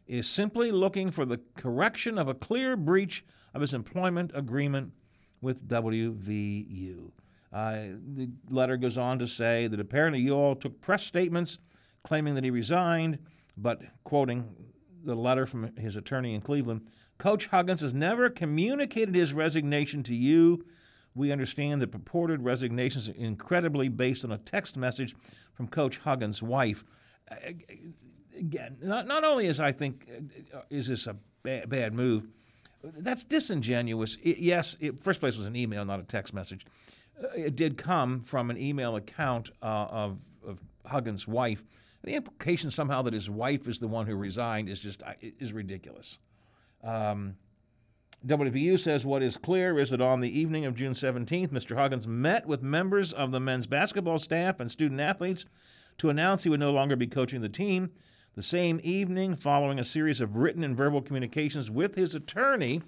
is 0.07 0.29
simply 0.29 0.71
looking 0.73 1.11
for 1.11 1.27
the 1.27 1.41
correction 1.55 2.19
of 2.19 2.29
a 2.29 2.35
clear 2.35 2.77
breach 2.77 3.25
of 3.53 3.61
his 3.61 3.75
employment 3.75 4.33
agreement 4.35 4.93
with 5.41 5.69
WVU. 5.69 7.13
Uh, 7.53 7.77
the 8.15 8.29
letter 8.51 8.77
goes 8.77 8.99
on 8.99 9.19
to 9.19 9.27
say 9.27 9.67
that 9.67 9.81
apparently 9.81 10.21
you 10.21 10.35
all 10.35 10.55
took 10.55 10.81
press 10.81 11.05
statements 11.05 11.59
claiming 12.03 12.35
that 12.35 12.45
he 12.45 12.51
resigned, 12.51 13.19
but 13.57 13.83
quoting 14.05 14.55
the 15.05 15.15
letter 15.15 15.47
from 15.47 15.75
his 15.77 15.97
attorney 15.97 16.35
in 16.35 16.41
Cleveland, 16.41 16.89
Coach 17.19 17.47
Huggins 17.47 17.81
has 17.81 17.95
never 17.95 18.29
communicated 18.29 19.15
his 19.15 19.33
resignation 19.33 20.03
to 20.05 20.15
you. 20.15 20.63
We 21.15 21.33
understand 21.33 21.81
that 21.81 21.93
purported 21.93 22.43
resignation 22.43 22.99
is 22.99 23.09
incredibly 23.09 23.89
based 23.89 24.25
on 24.25 24.33
a 24.33 24.39
text 24.39 24.77
message 24.77 25.15
from 25.55 25.67
Coach 25.67 25.99
Huggins' 25.99 26.43
wife. 26.43 26.85
Again, 28.39 28.77
not, 28.83 29.07
not 29.07 29.25
only 29.25 29.47
is 29.47 29.59
I 29.61 29.73
think 29.73 30.09
is 30.69 30.89
this 30.89 31.07
a 31.07 31.17
bad, 31.43 31.71
bad 31.71 31.95
move, 31.95 32.29
that's 32.83 33.25
disingenuous. 33.25 34.17
It, 34.23 34.39
yes, 34.39 34.77
it, 34.81 35.01
first 35.01 35.21
place 35.21 35.37
was 35.37 35.47
an 35.47 35.57
email, 35.57 35.85
not 35.85 36.01
a 36.01 36.05
text 36.05 36.35
message. 36.35 36.67
It 37.37 37.57
did 37.57 37.79
come 37.79 38.21
from 38.21 38.51
an 38.51 38.59
email 38.59 38.97
account 38.97 39.51
uh, 39.63 39.87
of, 39.89 40.19
of 40.47 40.59
Huggins' 40.85 41.27
wife. 41.27 41.65
The 42.03 42.15
implication 42.15 42.71
somehow 42.71 43.03
that 43.03 43.15
his 43.15 43.31
wife 43.31 43.67
is 43.67 43.81
the 43.81 43.89
one 43.89 44.07
who 44.07 44.17
resigned 44.17 44.69
is 44.69 44.81
just 44.81 45.03
is 45.21 45.53
ridiculous. 45.53 46.19
Um, 46.85 47.37
WVU 48.27 48.79
says 48.79 49.07
what 49.07 49.23
is 49.23 49.37
clear 49.37 49.79
is 49.79 49.91
that 49.91 50.01
on 50.01 50.21
the 50.21 50.39
evening 50.39 50.65
of 50.65 50.75
June 50.75 50.93
17th, 50.93 51.49
Mr. 51.49 51.77
Huggins 51.77 52.07
met 52.07 52.47
with 52.47 52.63
members 52.63 53.13
of 53.13 53.31
the 53.31 53.41
men's 53.41 53.67
basketball 53.67 54.19
staff 54.19 54.61
and 54.61 54.71
student 54.71 55.01
athletes 55.01 55.45
to 55.99 56.11
announce 56.11 56.43
he 56.43 56.49
would 56.51 56.61
no 56.61 56.73
longer 56.73 56.97
be 56.97 57.07
coaching 57.07 57.41
the 57.41 57.49
team. 57.49 57.91
The 58.35 58.43
same 58.43 58.81
evening, 58.83 59.37
following 59.37 59.79
a 59.79 59.85
series 59.85 60.21
of 60.21 60.37
written 60.37 60.63
and 60.63 60.77
verbal 60.77 61.03
communications 61.03 61.71
with 61.71 61.95
his 61.95 62.15
attorney, 62.15 62.83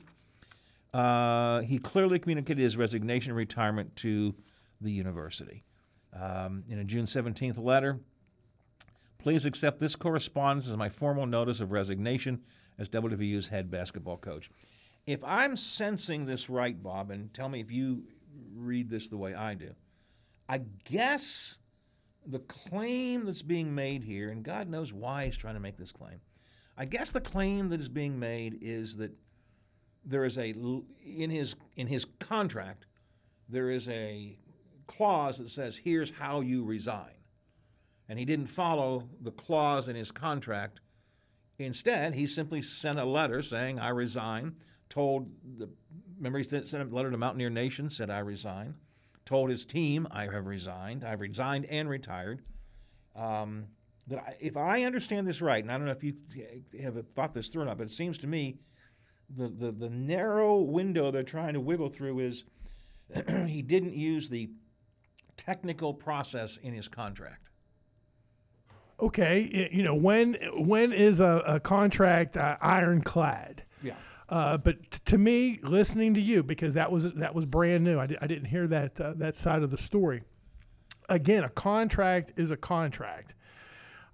uh, 0.94 1.60
he 1.60 1.78
clearly 1.78 2.18
communicated 2.18 2.62
his 2.62 2.76
resignation 2.76 3.30
and 3.30 3.36
retirement 3.36 3.94
to 3.96 4.34
the 4.80 4.90
university. 4.90 5.64
Um, 6.18 6.64
in 6.68 6.78
a 6.78 6.84
June 6.84 7.04
17th 7.04 7.62
letter, 7.62 8.00
please 9.18 9.44
accept 9.44 9.78
this 9.78 9.96
correspondence 9.96 10.68
as 10.68 10.76
my 10.76 10.88
formal 10.88 11.26
notice 11.26 11.60
of 11.60 11.72
resignation 11.72 12.42
as 12.78 12.88
WVU's 12.88 13.48
head 13.48 13.70
basketball 13.70 14.16
coach. 14.16 14.50
If 15.06 15.22
I'm 15.24 15.56
sensing 15.56 16.26
this 16.26 16.48
right, 16.48 16.80
Bob, 16.80 17.10
and 17.10 17.32
tell 17.32 17.48
me 17.48 17.60
if 17.60 17.70
you 17.70 18.04
read 18.54 18.88
this 18.88 19.08
the 19.08 19.16
way 19.16 19.34
I 19.34 19.54
do, 19.54 19.74
I 20.48 20.62
guess 20.84 21.58
the 22.26 22.38
claim 22.40 23.24
that's 23.24 23.42
being 23.42 23.74
made 23.74 24.04
here, 24.04 24.30
and 24.30 24.42
God 24.42 24.68
knows 24.68 24.92
why 24.92 25.24
he's 25.24 25.36
trying 25.36 25.54
to 25.54 25.60
make 25.60 25.76
this 25.76 25.92
claim. 25.92 26.20
I 26.76 26.84
guess 26.84 27.10
the 27.10 27.20
claim 27.20 27.70
that 27.70 27.80
is 27.80 27.88
being 27.88 28.18
made 28.18 28.58
is 28.62 28.96
that 28.96 29.12
there 30.08 30.24
is 30.24 30.38
a 30.38 30.54
in 31.04 31.30
his 31.30 31.54
in 31.76 31.86
his 31.86 32.04
contract 32.18 32.86
there 33.48 33.70
is 33.70 33.88
a 33.88 34.36
clause 34.86 35.38
that 35.38 35.48
says 35.48 35.76
here's 35.76 36.10
how 36.10 36.40
you 36.40 36.64
resign. 36.64 37.12
And 38.08 38.18
he 38.18 38.24
didn't 38.24 38.46
follow 38.46 39.08
the 39.20 39.30
clause 39.30 39.88
in 39.88 39.96
his 39.96 40.10
contract. 40.10 40.80
Instead, 41.58 42.14
he 42.14 42.26
simply 42.26 42.62
sent 42.62 42.98
a 42.98 43.04
letter 43.04 43.42
saying 43.42 43.78
I 43.78 43.90
resign, 43.90 44.56
told 44.88 45.30
the 45.58 45.68
remember 46.16 46.38
he 46.38 46.44
sent 46.44 46.72
a 46.72 46.84
letter 46.84 47.10
to 47.10 47.16
Mountaineer 47.16 47.50
Nation 47.50 47.90
said 47.90 48.10
I 48.10 48.20
resign, 48.20 48.74
told 49.24 49.50
his 49.50 49.64
team 49.64 50.08
I 50.10 50.24
have 50.24 50.46
resigned, 50.46 51.04
I've 51.04 51.20
resigned 51.20 51.66
and 51.66 51.88
retired. 51.88 52.42
Um, 53.14 53.66
but 54.06 54.36
if 54.40 54.56
I 54.56 54.84
understand 54.84 55.26
this 55.26 55.42
right, 55.42 55.62
and 55.62 55.70
I 55.70 55.76
don't 55.76 55.86
know 55.86 55.92
if 55.92 56.02
you 56.02 56.14
have 56.82 56.96
thought 57.14 57.34
this 57.34 57.48
through 57.48 57.62
or 57.62 57.66
not, 57.66 57.76
but 57.76 57.84
it 57.84 57.90
seems 57.90 58.18
to 58.18 58.26
me 58.26 58.58
the, 59.34 59.48
the, 59.48 59.72
the 59.72 59.90
narrow 59.90 60.58
window 60.58 61.10
they're 61.10 61.22
trying 61.22 61.52
to 61.54 61.60
wiggle 61.60 61.88
through 61.88 62.20
is 62.20 62.44
he 63.46 63.62
didn't 63.62 63.94
use 63.94 64.28
the 64.28 64.50
technical 65.36 65.94
process 65.94 66.56
in 66.56 66.74
his 66.74 66.88
contract. 66.88 67.48
Okay, 69.00 69.68
you 69.72 69.84
know 69.84 69.94
when 69.94 70.34
when 70.56 70.92
is 70.92 71.20
a, 71.20 71.42
a 71.46 71.60
contract 71.60 72.36
uh, 72.36 72.56
ironclad? 72.60 73.62
Yeah. 73.80 73.94
Uh, 74.28 74.58
but 74.58 74.90
t- 74.90 74.98
to 75.04 75.18
me, 75.18 75.60
listening 75.62 76.14
to 76.14 76.20
you 76.20 76.42
because 76.42 76.74
that 76.74 76.90
was 76.90 77.12
that 77.12 77.32
was 77.32 77.46
brand 77.46 77.84
new. 77.84 77.98
I, 77.98 78.08
I 78.20 78.26
didn't 78.26 78.46
hear 78.46 78.66
that 78.66 79.00
uh, 79.00 79.14
that 79.16 79.36
side 79.36 79.62
of 79.62 79.70
the 79.70 79.78
story. 79.78 80.22
Again, 81.08 81.44
a 81.44 81.48
contract 81.48 82.32
is 82.36 82.50
a 82.50 82.56
contract. 82.56 83.36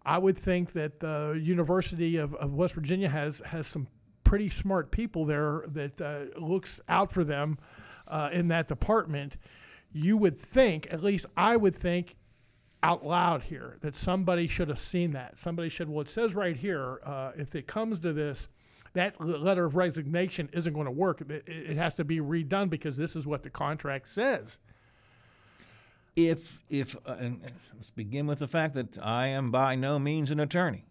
I 0.05 0.19
would 0.19 0.37
think 0.37 0.73
that 0.73 1.01
the 1.01 1.41
University 1.43 2.19
of, 2.19 2.35
of 2.35 2.53
West 2.53 2.75
Virginia 2.75 3.09
has 3.09 3.41
has 3.47 3.67
some 3.67 3.89
pretty 4.35 4.49
smart 4.49 4.91
people 4.91 5.25
there 5.25 5.63
that 5.69 6.01
uh, 6.01 6.25
looks 6.41 6.81
out 6.89 7.13
for 7.13 7.23
them 7.23 7.57
uh, 8.09 8.31
in 8.33 8.49
that 8.49 8.67
department. 8.67 9.37
You 9.93 10.17
would 10.17 10.37
think, 10.37 10.93
at 10.93 11.05
least 11.05 11.27
I 11.37 11.57
would 11.57 11.77
think, 11.77 12.17
out 12.83 13.07
loud 13.07 13.45
here 13.45 13.77
that 13.83 13.95
somebody 13.95 14.49
should 14.49 14.67
have 14.67 14.81
seen 14.81 15.13
that. 15.13 15.39
Somebody 15.39 15.69
should. 15.69 15.89
Well, 15.89 16.01
it 16.01 16.09
says 16.09 16.35
right 16.35 16.57
here, 16.57 16.99
uh, 17.07 17.31
if 17.37 17.55
it 17.55 17.69
comes 17.69 18.01
to 18.01 18.13
this, 18.13 18.49
that 18.95 19.21
letter 19.21 19.67
of 19.67 19.77
resignation 19.77 20.51
isn't 20.53 20.73
going 20.75 20.87
to 20.87 20.91
work. 20.91 21.21
It, 21.21 21.45
it 21.47 21.77
has 21.77 21.95
to 21.95 22.05
be 22.05 22.19
redone 22.19 22.69
because 22.69 22.97
this 22.97 23.15
is 23.15 23.29
what 23.29 23.45
the 23.45 23.51
contract 23.51 24.09
says. 24.09 24.59
If 26.17 26.59
if 26.69 26.97
uh, 27.07 27.15
let's 27.77 27.93
begin 27.93 28.27
with 28.27 28.41
the 28.41 28.49
fact 28.49 28.75
that 28.75 28.99
I 29.01 29.29
am 29.29 29.53
by 29.53 29.77
no 29.77 30.01
means 30.01 30.33
an 30.33 30.41
attorney. 30.41 30.87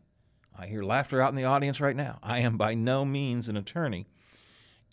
I 0.57 0.67
hear 0.67 0.83
laughter 0.83 1.21
out 1.21 1.29
in 1.29 1.35
the 1.35 1.45
audience 1.45 1.81
right 1.81 1.95
now. 1.95 2.19
I 2.21 2.39
am 2.39 2.57
by 2.57 2.73
no 2.73 3.05
means 3.05 3.49
an 3.49 3.57
attorney. 3.57 4.05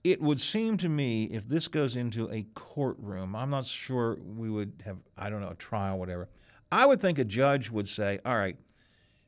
It 0.02 0.22
would 0.22 0.40
seem 0.40 0.78
to 0.78 0.88
me 0.88 1.24
if 1.24 1.46
this 1.46 1.68
goes 1.68 1.96
into 1.96 2.30
a 2.30 2.46
courtroom, 2.54 3.36
I'm 3.36 3.50
not 3.50 3.66
sure 3.66 4.18
we 4.22 4.48
would 4.48 4.82
have, 4.84 4.96
I 5.16 5.28
don't 5.28 5.42
know, 5.42 5.50
a 5.50 5.54
trial, 5.54 5.98
whatever. 5.98 6.28
I 6.72 6.86
would 6.86 7.00
think 7.00 7.18
a 7.18 7.24
judge 7.24 7.70
would 7.70 7.88
say, 7.88 8.18
all 8.24 8.36
right, 8.36 8.56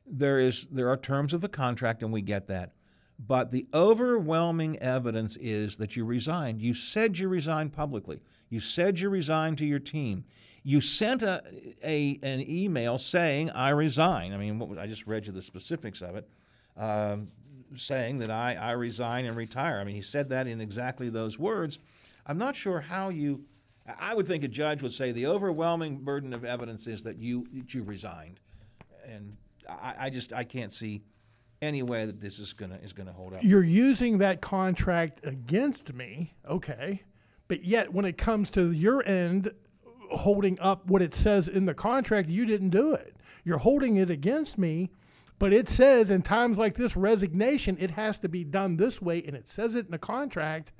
there 0.05 0.39
is 0.39 0.67
there 0.67 0.89
are 0.89 0.97
terms 0.97 1.33
of 1.33 1.41
the 1.41 1.49
contract 1.49 2.03
and 2.03 2.11
we 2.11 2.21
get 2.21 2.47
that. 2.47 2.73
But 3.25 3.51
the 3.51 3.67
overwhelming 3.73 4.79
evidence 4.79 5.37
is 5.37 5.77
that 5.77 5.95
you 5.95 6.03
resigned. 6.03 6.61
You 6.61 6.73
said 6.73 7.17
you 7.17 7.29
resigned 7.29 7.73
publicly. 7.73 8.19
You 8.49 8.59
said 8.59 8.99
you 8.99 9.09
resigned 9.09 9.59
to 9.59 9.65
your 9.65 9.79
team. 9.79 10.25
You 10.63 10.81
sent 10.81 11.21
a, 11.21 11.43
a 11.83 12.19
an 12.23 12.43
email 12.49 12.97
saying 12.97 13.51
I 13.51 13.69
resign. 13.69 14.33
I 14.33 14.37
mean, 14.37 14.59
what, 14.59 14.77
I 14.77 14.87
just 14.87 15.07
read 15.07 15.27
you 15.27 15.33
the 15.33 15.41
specifics 15.41 16.01
of 16.01 16.15
it, 16.15 16.27
um, 16.75 17.29
saying 17.75 18.19
that 18.19 18.29
I, 18.29 18.55
I 18.55 18.71
resign 18.71 19.25
and 19.25 19.37
retire. 19.37 19.79
I 19.79 19.83
mean, 19.83 19.95
he 19.95 20.01
said 20.01 20.29
that 20.29 20.47
in 20.47 20.59
exactly 20.59 21.09
those 21.09 21.37
words. 21.37 21.79
I'm 22.25 22.37
not 22.37 22.55
sure 22.55 22.81
how 22.81 23.09
you. 23.09 23.43
I 23.99 24.15
would 24.15 24.27
think 24.27 24.43
a 24.43 24.47
judge 24.47 24.81
would 24.81 24.93
say 24.93 25.11
the 25.11 25.27
overwhelming 25.27 25.99
burden 25.99 26.33
of 26.33 26.45
evidence 26.45 26.87
is 26.87 27.03
that 27.03 27.17
you 27.17 27.47
that 27.53 27.73
you 27.73 27.83
resigned, 27.83 28.39
and 29.05 29.37
I, 29.69 29.95
I 29.99 30.09
just 30.09 30.33
I 30.33 30.45
can't 30.45 30.71
see 30.71 31.03
any 31.63 31.81
way 31.81 32.05
that 32.05 32.19
this 32.19 32.39
is 32.39 32.53
gonna 32.53 32.79
is 32.83 32.93
gonna 32.93 33.13
hold 33.13 33.33
up. 33.33 33.43
You're 33.43 33.63
using 33.63 34.19
that 34.19 34.41
contract 34.41 35.25
against 35.25 35.93
me, 35.93 36.33
okay? 36.47 37.01
But 37.47 37.63
yet, 37.63 37.93
when 37.93 38.05
it 38.05 38.17
comes 38.17 38.51
to 38.51 38.71
your 38.71 39.05
end, 39.07 39.51
holding 40.11 40.59
up 40.59 40.87
what 40.87 41.01
it 41.01 41.13
says 41.13 41.47
in 41.47 41.65
the 41.65 41.73
contract, 41.73 42.29
you 42.29 42.45
didn't 42.45 42.69
do 42.69 42.93
it. 42.93 43.15
You're 43.43 43.57
holding 43.57 43.97
it 43.97 44.09
against 44.09 44.57
me, 44.57 44.89
but 45.39 45.51
it 45.51 45.67
says 45.67 46.11
in 46.11 46.21
times 46.21 46.57
like 46.57 46.75
this, 46.75 46.95
resignation, 46.95 47.77
it 47.79 47.91
has 47.91 48.19
to 48.19 48.29
be 48.29 48.43
done 48.43 48.77
this 48.77 49.01
way, 49.01 49.23
and 49.23 49.35
it 49.35 49.47
says 49.47 49.75
it 49.75 49.85
in 49.85 49.91
the 49.91 49.97
contract. 49.97 50.71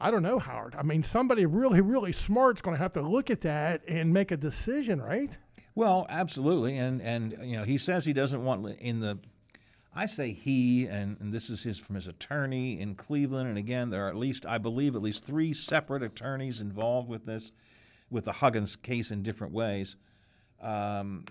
I 0.00 0.10
don't 0.10 0.22
know, 0.22 0.38
Howard. 0.38 0.74
I 0.76 0.82
mean, 0.82 1.02
somebody 1.02 1.46
really, 1.46 1.80
really 1.80 2.12
smart 2.12 2.58
is 2.58 2.62
going 2.62 2.76
to 2.76 2.82
have 2.82 2.92
to 2.92 3.02
look 3.02 3.30
at 3.30 3.40
that 3.42 3.82
and 3.86 4.12
make 4.12 4.32
a 4.32 4.36
decision, 4.36 5.00
right? 5.00 5.38
Well, 5.74 6.06
absolutely, 6.08 6.76
and 6.76 7.02
and 7.02 7.36
you 7.42 7.56
know 7.56 7.64
he 7.64 7.78
says 7.78 8.04
he 8.04 8.12
doesn't 8.12 8.44
want 8.44 8.66
in 8.78 9.00
the. 9.00 9.18
I 9.96 10.06
say 10.06 10.32
he, 10.32 10.86
and, 10.86 11.16
and 11.20 11.32
this 11.32 11.50
is 11.50 11.62
his 11.62 11.78
from 11.78 11.94
his 11.94 12.08
attorney 12.08 12.80
in 12.80 12.96
Cleveland, 12.96 13.48
and 13.48 13.58
again 13.58 13.90
there 13.90 14.06
are 14.06 14.08
at 14.08 14.16
least 14.16 14.46
I 14.46 14.58
believe 14.58 14.94
at 14.94 15.02
least 15.02 15.24
three 15.24 15.52
separate 15.52 16.02
attorneys 16.02 16.60
involved 16.60 17.08
with 17.08 17.26
this, 17.26 17.52
with 18.10 18.24
the 18.24 18.32
Huggins 18.32 18.76
case 18.76 19.10
in 19.10 19.22
different 19.22 19.52
ways. 19.52 19.96
Um, 20.60 21.24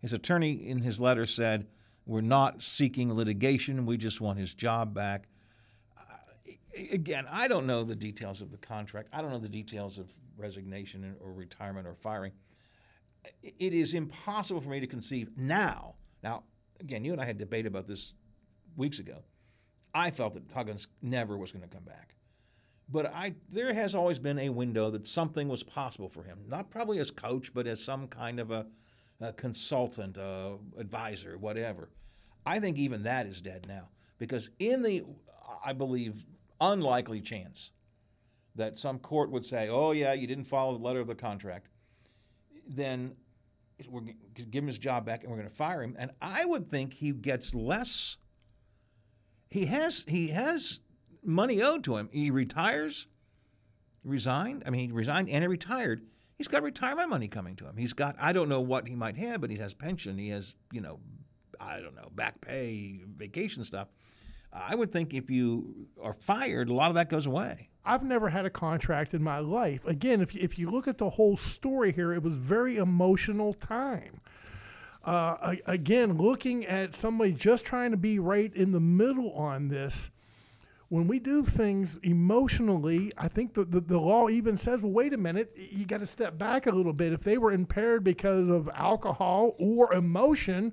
his 0.00 0.12
attorney 0.12 0.52
in 0.52 0.78
his 0.78 1.00
letter 1.00 1.26
said, 1.26 1.66
"We're 2.06 2.20
not 2.20 2.62
seeking 2.62 3.12
litigation. 3.12 3.86
We 3.86 3.96
just 3.96 4.20
want 4.20 4.38
his 4.38 4.54
job 4.54 4.94
back." 4.94 5.28
again, 6.90 7.24
I 7.30 7.46
don't 7.46 7.68
know 7.68 7.84
the 7.84 7.94
details 7.94 8.42
of 8.42 8.50
the 8.50 8.56
contract. 8.56 9.08
I 9.12 9.22
don't 9.22 9.30
know 9.30 9.38
the 9.38 9.48
details 9.48 9.96
of 9.96 10.10
resignation 10.36 11.14
or 11.20 11.32
retirement 11.32 11.86
or 11.86 11.94
firing 11.94 12.32
it 13.42 13.72
is 13.72 13.94
impossible 13.94 14.60
for 14.60 14.68
me 14.68 14.80
to 14.80 14.86
conceive 14.86 15.30
now. 15.36 15.94
Now, 16.22 16.44
again, 16.80 17.04
you 17.04 17.12
and 17.12 17.20
I 17.20 17.24
had 17.24 17.38
debate 17.38 17.66
about 17.66 17.86
this 17.86 18.14
weeks 18.76 18.98
ago. 18.98 19.22
I 19.94 20.10
felt 20.10 20.34
that 20.34 20.50
Huggins 20.52 20.88
never 21.02 21.38
was 21.38 21.52
going 21.52 21.62
to 21.62 21.68
come 21.68 21.84
back. 21.84 22.16
But 22.88 23.06
I, 23.06 23.34
there 23.48 23.72
has 23.72 23.94
always 23.94 24.18
been 24.18 24.38
a 24.38 24.50
window 24.50 24.90
that 24.90 25.06
something 25.06 25.48
was 25.48 25.62
possible 25.62 26.08
for 26.08 26.22
him. 26.22 26.40
Not 26.48 26.70
probably 26.70 26.98
as 26.98 27.10
coach, 27.10 27.54
but 27.54 27.66
as 27.66 27.82
some 27.82 28.08
kind 28.08 28.40
of 28.40 28.50
a, 28.50 28.66
a 29.20 29.32
consultant, 29.32 30.18
a 30.18 30.58
advisor, 30.78 31.38
whatever. 31.38 31.88
I 32.44 32.60
think 32.60 32.76
even 32.76 33.04
that 33.04 33.26
is 33.26 33.40
dead 33.40 33.66
now 33.66 33.88
because 34.18 34.50
in 34.58 34.82
the, 34.82 35.04
I 35.64 35.72
believe, 35.72 36.26
unlikely 36.60 37.20
chance 37.20 37.70
that 38.54 38.76
some 38.76 38.98
court 38.98 39.30
would 39.30 39.44
say, 39.44 39.68
"Oh 39.68 39.92
yeah, 39.92 40.12
you 40.12 40.26
didn't 40.26 40.44
follow 40.44 40.76
the 40.76 40.84
letter 40.84 41.00
of 41.00 41.06
the 41.06 41.14
contract," 41.14 41.68
then 42.66 43.16
we're 43.90 44.02
give 44.34 44.62
him 44.62 44.66
his 44.66 44.78
job 44.78 45.04
back 45.04 45.22
and 45.22 45.30
we're 45.30 45.38
going 45.38 45.48
to 45.48 45.54
fire 45.54 45.82
him. 45.82 45.96
And 45.98 46.10
I 46.20 46.44
would 46.44 46.70
think 46.70 46.94
he 46.94 47.12
gets 47.12 47.54
less. 47.54 48.18
He 49.50 49.66
has 49.66 50.04
he 50.08 50.28
has 50.28 50.80
money 51.22 51.62
owed 51.62 51.84
to 51.84 51.96
him. 51.96 52.08
He 52.12 52.30
retires, 52.30 53.06
resigned. 54.04 54.64
I 54.66 54.70
mean, 54.70 54.88
he 54.88 54.92
resigned 54.92 55.28
and 55.28 55.42
he 55.42 55.48
retired. 55.48 56.02
He's 56.36 56.48
got 56.48 56.62
retirement 56.62 57.10
money 57.10 57.28
coming 57.28 57.56
to 57.56 57.64
him. 57.64 57.76
He's 57.76 57.92
got 57.92 58.16
I 58.20 58.32
don't 58.32 58.48
know 58.48 58.60
what 58.60 58.88
he 58.88 58.94
might 58.94 59.16
have, 59.16 59.40
but 59.40 59.50
he 59.50 59.56
has 59.56 59.74
pension. 59.74 60.18
He 60.18 60.28
has 60.30 60.56
you 60.72 60.80
know, 60.80 61.00
I 61.60 61.80
don't 61.80 61.94
know 61.94 62.08
back 62.14 62.40
pay, 62.40 63.00
vacation 63.16 63.64
stuff. 63.64 63.88
I 64.54 64.76
would 64.76 64.92
think 64.92 65.12
if 65.12 65.30
you 65.30 65.88
are 66.00 66.14
fired, 66.14 66.68
a 66.68 66.74
lot 66.74 66.88
of 66.88 66.94
that 66.94 67.10
goes 67.10 67.26
away. 67.26 67.70
I've 67.84 68.04
never 68.04 68.28
had 68.28 68.46
a 68.46 68.50
contract 68.50 69.12
in 69.12 69.22
my 69.22 69.40
life. 69.40 69.84
Again, 69.84 70.20
if 70.20 70.34
you, 70.34 70.40
if 70.42 70.58
you 70.58 70.70
look 70.70 70.88
at 70.88 70.96
the 70.96 71.10
whole 71.10 71.36
story 71.36 71.92
here, 71.92 72.12
it 72.12 72.22
was 72.22 72.34
very 72.34 72.76
emotional 72.76 73.52
time. 73.52 74.20
Uh, 75.04 75.56
again, 75.66 76.16
looking 76.16 76.64
at 76.64 76.94
somebody 76.94 77.32
just 77.32 77.66
trying 77.66 77.90
to 77.90 77.96
be 77.96 78.18
right 78.18 78.54
in 78.54 78.72
the 78.72 78.80
middle 78.80 79.32
on 79.32 79.68
this, 79.68 80.10
when 80.88 81.08
we 81.08 81.18
do 81.18 81.42
things 81.42 81.98
emotionally, 82.02 83.10
I 83.18 83.28
think 83.28 83.52
the, 83.52 83.64
the, 83.64 83.80
the 83.80 83.98
law 83.98 84.28
even 84.28 84.56
says, 84.56 84.80
well, 84.80 84.92
wait 84.92 85.12
a 85.12 85.18
minute, 85.18 85.50
you 85.56 85.84
got 85.86 86.00
to 86.00 86.06
step 86.06 86.38
back 86.38 86.66
a 86.66 86.70
little 86.70 86.92
bit. 86.92 87.12
If 87.12 87.24
they 87.24 87.36
were 87.36 87.52
impaired 87.52 88.04
because 88.04 88.48
of 88.48 88.70
alcohol 88.72 89.56
or 89.58 89.92
emotion, 89.92 90.72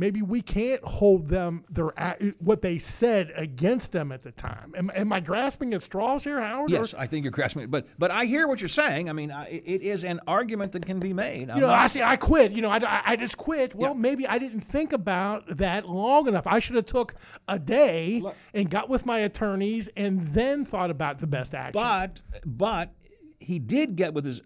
maybe 0.00 0.22
we 0.22 0.40
can't 0.40 0.82
hold 0.82 1.28
them 1.28 1.64
their 1.68 1.90
what 2.38 2.62
they 2.62 2.78
said 2.78 3.32
against 3.36 3.92
them 3.92 4.10
at 4.10 4.22
the 4.22 4.32
time. 4.32 4.72
Am, 4.76 4.90
am 4.94 5.12
I 5.12 5.20
grasping 5.20 5.74
at 5.74 5.82
straws 5.82 6.24
here, 6.24 6.40
Howard? 6.40 6.70
Yes, 6.70 6.94
Or- 6.94 7.00
I 7.00 7.06
think 7.06 7.24
you're 7.24 7.30
grasping 7.30 7.68
but 7.68 7.86
but 7.98 8.10
I 8.10 8.24
hear 8.24 8.48
what 8.48 8.60
you're 8.60 8.68
saying. 8.68 9.10
I 9.10 9.12
mean, 9.12 9.30
I, 9.30 9.46
it 9.48 9.82
is 9.82 10.02
an 10.02 10.18
argument 10.26 10.72
that 10.72 10.86
can 10.86 10.98
be 10.98 11.12
made. 11.12 11.48
you 11.48 11.60
know, 11.60 11.68
I 11.68 11.86
say 11.86 12.02
I 12.02 12.16
quit. 12.16 12.52
You 12.52 12.62
know, 12.62 12.70
I, 12.70 12.78
I- 12.78 13.02
I 13.12 13.16
just 13.16 13.36
quit. 13.36 13.74
Well, 13.74 13.94
maybe 13.94 14.26
I 14.26 14.38
didn't 14.38 14.62
think 14.62 14.92
about 14.92 15.58
that 15.58 15.88
long 15.88 16.26
enough. 16.26 16.46
I 16.46 16.58
should 16.58 16.76
have 16.76 16.86
took 16.86 17.14
a 17.46 17.58
day 17.58 18.22
and 18.54 18.70
got 18.70 18.88
with 18.88 19.04
my 19.06 19.18
attorneys 19.20 19.88
and 19.96 20.22
then 20.28 20.64
thought 20.64 20.90
about 20.90 21.18
the 21.18 21.26
best 21.26 21.54
action. 21.54 21.80
But 21.82 22.22
but 22.46 22.94
he 23.38 23.58
did 23.58 23.96
get 23.96 24.14
with 24.14 24.24
his. 24.24 24.40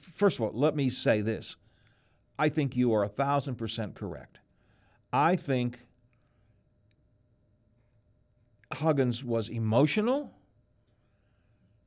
First 0.00 0.38
of 0.38 0.42
all, 0.44 0.52
let 0.52 0.76
me 0.76 0.88
say 0.88 1.20
this: 1.20 1.56
I 2.38 2.48
think 2.48 2.76
you 2.76 2.94
are 2.94 3.02
a 3.04 3.08
thousand 3.08 3.56
percent 3.56 3.94
correct. 3.94 4.38
I 5.12 5.36
think 5.36 5.80
Huggins 8.72 9.24
was 9.24 9.48
emotional. 9.48 10.32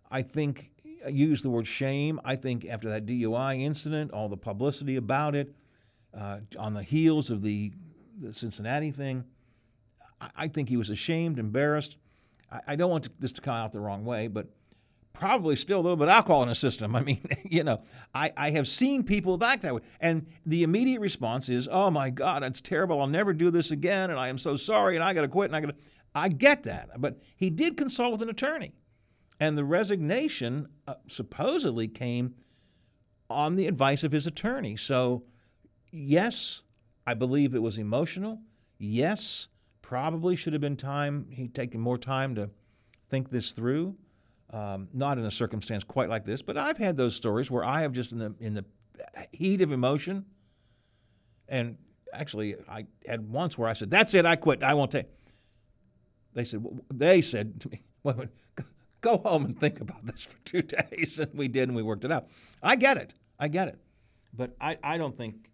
I 0.09 0.23
think 0.23 0.71
I 1.05 1.09
used 1.09 1.45
the 1.45 1.49
word 1.49 1.67
shame. 1.67 2.19
I 2.25 2.35
think 2.35 2.65
after 2.65 2.89
that 2.89 3.05
DUI 3.05 3.61
incident, 3.61 4.11
all 4.11 4.27
the 4.27 4.37
publicity 4.37 4.97
about 4.97 5.35
it, 5.35 5.55
uh, 6.13 6.39
on 6.59 6.73
the 6.73 6.83
heels 6.83 7.29
of 7.29 7.41
the, 7.41 7.71
the 8.19 8.33
Cincinnati 8.33 8.91
thing, 8.91 9.23
I, 10.19 10.29
I 10.35 10.47
think 10.47 10.67
he 10.67 10.77
was 10.77 10.89
ashamed, 10.89 11.39
embarrassed. 11.39 11.97
I, 12.51 12.61
I 12.67 12.75
don't 12.75 12.91
want 12.91 13.07
this 13.19 13.31
to 13.33 13.41
come 13.41 13.55
out 13.55 13.71
the 13.71 13.79
wrong 13.79 14.03
way, 14.03 14.27
but 14.27 14.47
probably 15.13 15.55
still 15.55 15.79
a 15.79 15.81
little 15.81 15.97
bit 15.97 16.07
of 16.07 16.13
alcohol 16.13 16.43
in 16.43 16.49
the 16.49 16.55
system. 16.55 16.95
I 16.97 17.01
mean, 17.01 17.21
you 17.43 17.63
know, 17.63 17.81
I, 18.13 18.31
I 18.35 18.51
have 18.51 18.67
seen 18.67 19.03
people 19.03 19.41
act 19.43 19.63
that 19.63 19.75
way. 19.75 19.81
And 19.99 20.27
the 20.45 20.63
immediate 20.63 21.01
response 21.01 21.49
is, 21.49 21.67
oh 21.71 21.89
my 21.89 22.09
God, 22.09 22.43
that's 22.43 22.61
terrible. 22.61 23.01
I'll 23.01 23.07
never 23.07 23.33
do 23.33 23.51
this 23.51 23.71
again. 23.71 24.09
And 24.09 24.19
I 24.19 24.29
am 24.29 24.37
so 24.37 24.55
sorry. 24.55 24.95
And 24.95 25.03
I 25.03 25.13
got 25.13 25.21
to 25.21 25.27
quit. 25.27 25.49
And 25.49 25.55
I 25.55 25.61
got 25.61 25.67
to. 25.67 25.75
I 26.13 26.27
get 26.27 26.63
that. 26.63 26.89
But 26.97 27.21
he 27.37 27.49
did 27.49 27.77
consult 27.77 28.11
with 28.11 28.21
an 28.21 28.29
attorney. 28.29 28.73
And 29.39 29.57
the 29.57 29.65
resignation 29.65 30.67
uh, 30.87 30.95
supposedly 31.07 31.87
came 31.87 32.35
on 33.29 33.55
the 33.55 33.67
advice 33.67 34.03
of 34.03 34.11
his 34.11 34.27
attorney. 34.27 34.75
So, 34.75 35.23
yes, 35.91 36.61
I 37.07 37.13
believe 37.13 37.55
it 37.55 37.61
was 37.61 37.77
emotional. 37.77 38.41
Yes, 38.77 39.47
probably 39.81 40.35
should 40.35 40.53
have 40.53 40.61
been 40.61 40.75
time, 40.75 41.27
he'd 41.31 41.55
taken 41.55 41.79
more 41.79 41.97
time 41.97 42.35
to 42.35 42.49
think 43.09 43.29
this 43.29 43.51
through. 43.51 43.95
Um, 44.51 44.89
not 44.91 45.17
in 45.17 45.23
a 45.23 45.31
circumstance 45.31 45.85
quite 45.85 46.09
like 46.09 46.25
this, 46.25 46.41
but 46.41 46.57
I've 46.57 46.77
had 46.77 46.97
those 46.97 47.15
stories 47.15 47.49
where 47.49 47.63
I 47.63 47.81
have 47.81 47.93
just 47.93 48.11
in 48.11 48.19
the 48.19 48.35
in 48.39 48.53
the 48.53 48.65
heat 49.31 49.61
of 49.61 49.71
emotion, 49.71 50.25
and 51.47 51.77
actually 52.13 52.55
I 52.67 52.85
had 53.07 53.31
once 53.31 53.57
where 53.57 53.69
I 53.69 53.73
said, 53.73 53.89
"That's 53.89 54.13
it, 54.13 54.25
I 54.25 54.35
quit. 54.35 54.61
I 54.61 54.73
won't 54.73 54.91
take." 54.91 55.05
They 56.33 56.43
said, 56.43 56.65
"They 56.93 57.21
said 57.21 57.61
to 57.61 57.69
me, 57.69 57.81
go 59.01 59.17
home 59.17 59.45
and 59.45 59.57
think 59.57 59.79
about 59.79 60.05
this 60.05 60.25
for 60.25 60.37
two 60.43 60.61
days," 60.91 61.19
and 61.19 61.33
we 61.33 61.47
did, 61.47 61.69
and 61.69 61.75
we 61.75 61.83
worked 61.83 62.03
it 62.03 62.11
out. 62.11 62.27
I 62.61 62.75
get 62.75 62.97
it, 62.97 63.13
I 63.39 63.47
get 63.47 63.69
it, 63.69 63.79
but 64.33 64.55
I 64.59 64.77
I 64.83 64.97
don't 64.97 65.17
think. 65.17 65.49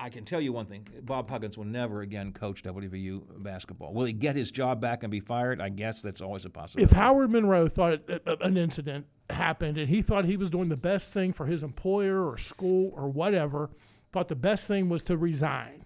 Uh, 0.00 0.04
I 0.04 0.08
can 0.10 0.24
tell 0.24 0.40
you 0.40 0.52
one 0.52 0.66
thing: 0.66 0.86
Bob 1.02 1.28
Huggins 1.30 1.56
will 1.58 1.64
never 1.66 2.00
again 2.00 2.32
coach 2.32 2.62
WVU 2.62 3.42
basketball. 3.42 3.92
Will 3.92 4.04
he 4.06 4.12
get 4.12 4.36
his 4.36 4.50
job 4.50 4.80
back 4.80 5.02
and 5.02 5.10
be 5.10 5.20
fired? 5.20 5.60
I 5.60 5.68
guess 5.68 6.02
that's 6.02 6.20
always 6.20 6.44
a 6.44 6.50
possibility. 6.50 6.90
if 6.90 6.96
Howard 6.96 7.30
Monroe 7.30 7.68
thought 7.68 8.00
a- 8.08 8.42
an 8.44 8.56
incident 8.56 9.06
happened 9.28 9.78
and 9.78 9.88
he 9.88 10.02
thought 10.02 10.24
he 10.24 10.36
was 10.36 10.50
doing 10.50 10.68
the 10.68 10.76
best 10.76 11.12
thing 11.12 11.32
for 11.32 11.46
his 11.46 11.62
employer 11.62 12.28
or 12.28 12.36
school 12.36 12.92
or 12.96 13.08
whatever, 13.08 13.70
thought 14.12 14.28
the 14.28 14.36
best 14.36 14.66
thing 14.66 14.88
was 14.88 15.02
to 15.02 15.16
resign. 15.16 15.82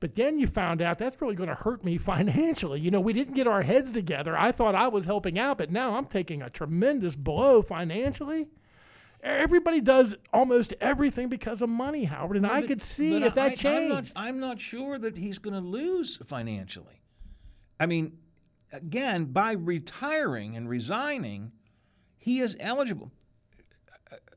But 0.00 0.14
then 0.14 0.38
you 0.38 0.46
found 0.46 0.80
out 0.80 0.98
that's 0.98 1.20
really 1.20 1.34
going 1.34 1.48
to 1.48 1.54
hurt 1.56 1.84
me 1.84 1.96
financially. 1.98 2.80
You 2.80 2.90
know, 2.92 3.00
we 3.00 3.12
didn't 3.12 3.34
get 3.34 3.46
our 3.48 3.62
heads 3.62 3.92
together. 3.92 4.36
I 4.36 4.52
thought 4.52 4.74
I 4.76 4.88
was 4.88 5.04
helping 5.06 5.38
out, 5.38 5.58
but 5.58 5.70
now 5.72 5.96
I'm 5.96 6.06
taking 6.06 6.40
a 6.42 6.50
tremendous 6.50 7.16
blow 7.16 7.62
financially. 7.62 8.48
Everybody 9.22 9.80
does 9.80 10.16
almost 10.32 10.74
everything 10.80 11.28
because 11.28 11.60
of 11.60 11.68
money, 11.68 12.04
Howard, 12.04 12.36
and 12.36 12.46
I 12.46 12.60
But- 12.60 12.68
could 12.68 12.82
see 12.82 13.22
if 13.22 13.34
that 13.34 13.42
I, 13.42 13.50
I'm 13.50 13.56
changed. 13.56 14.14
not, 14.14 14.24
I'm 14.24 14.38
not 14.40 14.60
sure 14.60 14.98
that 14.98 15.16
he's 15.18 15.38
going 15.38 15.54
to 15.54 15.60
lose 15.60 16.18
financially. 16.24 17.00
I 17.80 17.86
mean, 17.86 18.18
again, 18.72 19.24
by 19.26 19.52
retiring 19.52 20.56
and 20.56 20.68
resigning, 20.68 21.52
he 22.16 22.38
is 22.40 22.56
eligible. 22.60 23.10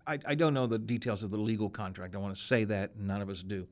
I, 0.08 0.18
I 0.26 0.36
don't 0.36 0.54
know 0.56 0.66
the 0.66 0.80
details 0.80 1.22
of 1.24 1.30
the 1.30 1.38
legal 1.38 1.70
contract. 1.70 2.16
I 2.16 2.18
want 2.18 2.36
to 2.36 2.42
say 2.42 2.64
that 2.66 2.98
none 2.98 3.22
of 3.22 3.30
us 3.30 3.44
do, 3.44 3.68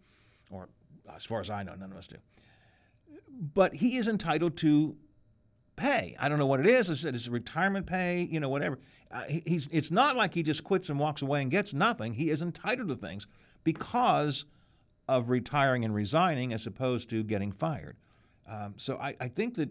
or 0.51 0.69
as 1.15 1.25
far 1.25 1.39
as 1.39 1.49
I 1.49 1.63
know, 1.63 1.73
none 1.75 1.91
of 1.91 1.97
us 1.97 2.07
do. 2.07 2.17
But 3.53 3.73
he 3.75 3.97
is 3.97 4.07
entitled 4.07 4.57
to 4.57 4.95
pay. 5.79 6.15
I 6.19 6.29
don't 6.29 6.37
know 6.37 6.45
what 6.45 6.59
it 6.59 6.67
is. 6.67 6.91
I 6.91 6.93
said 6.93 7.15
it's 7.15 7.27
retirement 7.27 7.87
pay, 7.87 8.27
you 8.29 8.39
know, 8.39 8.49
whatever. 8.49 8.77
Uh, 9.09 9.23
he's 9.23 9.67
it's 9.71 9.89
not 9.89 10.15
like 10.15 10.33
he 10.33 10.43
just 10.43 10.63
quits 10.63 10.89
and 10.89 10.99
walks 10.99 11.21
away 11.21 11.41
and 11.41 11.49
gets 11.49 11.73
nothing. 11.73 12.13
He 12.13 12.29
is 12.29 12.41
entitled 12.41 12.89
to 12.89 12.95
things 12.95 13.25
because 13.63 14.45
of 15.07 15.29
retiring 15.29 15.85
and 15.85 15.95
resigning 15.95 16.53
as 16.53 16.67
opposed 16.67 17.09
to 17.09 17.23
getting 17.23 17.51
fired. 17.51 17.97
Um, 18.47 18.75
so 18.77 18.97
I, 18.97 19.15
I 19.19 19.27
think 19.29 19.55
that, 19.55 19.69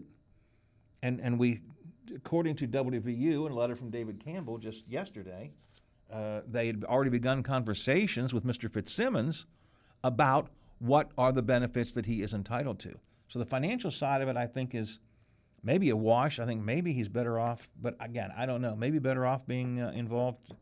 and 1.01 1.19
and 1.21 1.39
we, 1.39 1.61
according 2.13 2.55
to 2.55 2.67
WVU 2.67 3.45
and 3.45 3.51
a 3.51 3.57
letter 3.57 3.75
from 3.75 3.89
David 3.89 4.19
Campbell 4.19 4.57
just 4.57 4.87
yesterday, 4.89 5.51
uh, 6.11 6.41
they 6.47 6.67
had 6.67 6.83
already 6.83 7.11
begun 7.11 7.43
conversations 7.43 8.33
with 8.33 8.43
Mr. 8.43 8.69
Fitzsimmons 8.71 9.45
about 10.03 10.49
what 10.79 11.11
are 11.17 11.31
the 11.31 11.41
benefits 11.41 11.91
that 11.93 12.05
he 12.05 12.21
is 12.21 12.33
entitled 12.33 12.79
to. 12.79 12.97
So 13.27 13.37
the 13.37 13.45
financial 13.45 13.91
side 13.91 14.21
of 14.21 14.27
it, 14.27 14.37
I 14.37 14.47
think, 14.47 14.73
is 14.73 14.99
maybe 15.63 15.89
a 15.89 15.95
wash. 15.97 16.39
I 16.39 16.45
think 16.45 16.63
maybe 16.63 16.93
he's 16.93 17.09
better 17.09 17.39
off, 17.39 17.69
but 17.81 17.95
again, 17.99 18.31
I 18.37 18.45
don't 18.45 18.61
know. 18.61 18.75
Maybe 18.75 18.99
better 18.99 19.25
off 19.25 19.45
being 19.47 19.81
uh, 19.81 19.91
involved. 19.95 20.53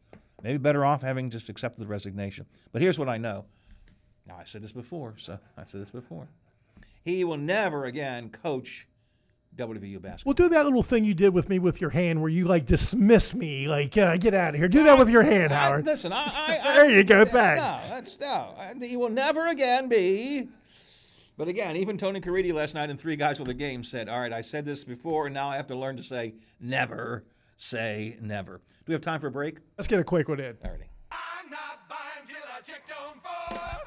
Maybe 0.43 0.57
better 0.57 0.85
off 0.85 1.01
having 1.01 1.29
just 1.29 1.49
accepted 1.49 1.81
the 1.83 1.87
resignation. 1.87 2.45
But 2.71 2.81
here's 2.81 2.99
what 2.99 3.09
I 3.09 3.17
know. 3.17 3.45
Now 4.27 4.35
I 4.39 4.43
said 4.45 4.61
this 4.61 4.71
before, 4.71 5.15
so 5.17 5.39
I 5.57 5.63
said 5.65 5.81
this 5.81 5.91
before. 5.91 6.27
He 7.03 7.23
will 7.23 7.37
never 7.37 7.85
again 7.85 8.29
coach 8.29 8.87
WVU 9.55 9.99
basketball. 10.01 10.31
Well, 10.37 10.49
do 10.49 10.49
that 10.53 10.65
little 10.65 10.83
thing 10.83 11.03
you 11.05 11.13
did 11.15 11.33
with 11.33 11.49
me 11.49 11.57
with 11.57 11.81
your 11.81 11.89
hand, 11.89 12.21
where 12.21 12.29
you 12.29 12.45
like 12.45 12.65
dismiss 12.67 13.33
me, 13.33 13.67
like 13.67 13.97
uh, 13.97 14.17
get 14.17 14.33
out 14.35 14.53
of 14.53 14.59
here. 14.59 14.67
Do 14.67 14.83
that 14.83 14.99
with 14.99 15.09
your 15.09 15.23
hand, 15.23 15.51
I- 15.53 15.55
Howard. 15.69 15.85
listen, 15.85 16.11
I, 16.13 16.17
I, 16.25 16.59
I 16.63 16.73
There 16.75 16.89
you 16.97 17.03
go, 17.03 17.19
No, 17.19 17.25
thanks. 17.25 17.89
that's 17.89 18.19
no. 18.19 18.53
He 18.81 18.97
will 18.97 19.09
never 19.09 19.47
again 19.47 19.87
be. 19.87 20.49
But 21.37 21.47
again, 21.47 21.75
even 21.75 21.97
Tony 21.97 22.19
Caridi 22.19 22.51
last 22.51 22.73
night 22.73 22.89
in 22.89 22.97
Three 22.97 23.15
Guys 23.15 23.39
with 23.39 23.47
a 23.49 23.53
Game 23.53 23.83
said, 23.83 24.09
"All 24.09 24.19
right, 24.19 24.33
I 24.33 24.41
said 24.41 24.65
this 24.65 24.83
before, 24.83 25.27
and 25.27 25.33
now 25.35 25.49
I 25.49 25.55
have 25.55 25.67
to 25.67 25.75
learn 25.75 25.95
to 25.97 26.03
say 26.03 26.33
never 26.59 27.25
say 27.57 28.17
never." 28.19 28.57
Do 28.57 28.63
we 28.87 28.93
have 28.93 29.01
time 29.01 29.19
for 29.19 29.27
a 29.27 29.31
break? 29.31 29.59
Let's 29.77 29.87
get 29.87 29.99
a 29.99 30.03
quick 30.03 30.27
one 30.29 30.39
in. 30.39 30.55
Alrighty. 30.55 30.89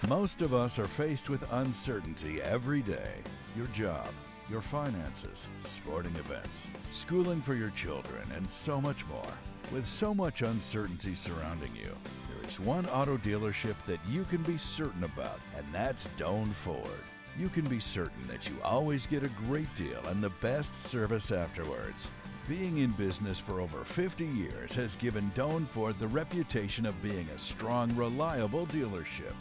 Most 0.09 0.43
of 0.43 0.55
us 0.55 0.79
are 0.79 0.87
faced 0.87 1.29
with 1.29 1.45
uncertainty 1.53 2.41
every 2.43 2.83
day. 2.83 3.13
Your 3.57 3.67
job, 3.69 4.09
your 4.49 4.61
finances, 4.61 5.47
sporting 5.65 6.15
events, 6.17 6.67
schooling 6.91 7.41
for 7.43 7.55
your 7.55 7.71
children, 7.71 8.23
and 8.37 8.51
so 8.51 8.81
much 8.81 9.07
more. 9.07 9.33
With 9.73 9.87
so 9.87 10.15
much 10.15 10.43
uncertainty 10.43 11.15
surrounding 11.15 11.75
you, 11.77 11.95
there 12.29 12.49
is 12.49 12.59
one 12.59 12.87
auto 12.87 13.19
dealership 13.19 13.77
that 13.87 14.01
you 14.09 14.25
can 14.25 14.43
be 14.43 14.59
certain 14.59 15.05
about, 15.05 15.39
and 15.57 15.67
that's 15.73 16.05
Doan 16.17 16.51
Ford. 16.51 17.05
You 17.39 17.49
can 17.49 17.65
be 17.65 17.81
certain 17.81 18.27
that 18.27 18.49
you 18.49 18.57
always 18.63 19.07
get 19.07 19.23
a 19.23 19.31
great 19.47 19.75
deal 19.77 20.01
and 20.09 20.23
the 20.23 20.31
best 20.41 20.83
service 20.83 21.31
afterwards. 21.33 22.09
Being 22.49 22.79
in 22.79 22.91
business 22.93 23.39
for 23.39 23.61
over 23.61 23.85
50 23.85 24.27
years 24.27 24.73
has 24.75 24.97
given 24.97 25.31
Doan 25.35 25.67
Ford 25.67 25.99
the 25.99 26.09
reputation 26.09 26.85
of 26.85 27.01
being 27.03 27.29
a 27.35 27.39
strong, 27.39 27.95
reliable 27.95 28.67
dealership. 28.67 29.35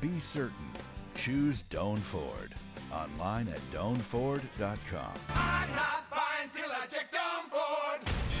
Be 0.00 0.18
certain. 0.18 0.70
Choose 1.14 1.62
Doan 1.62 1.98
Ford. 1.98 2.54
Online 2.92 3.48
at 3.48 3.60
doanford.com. 3.72 5.12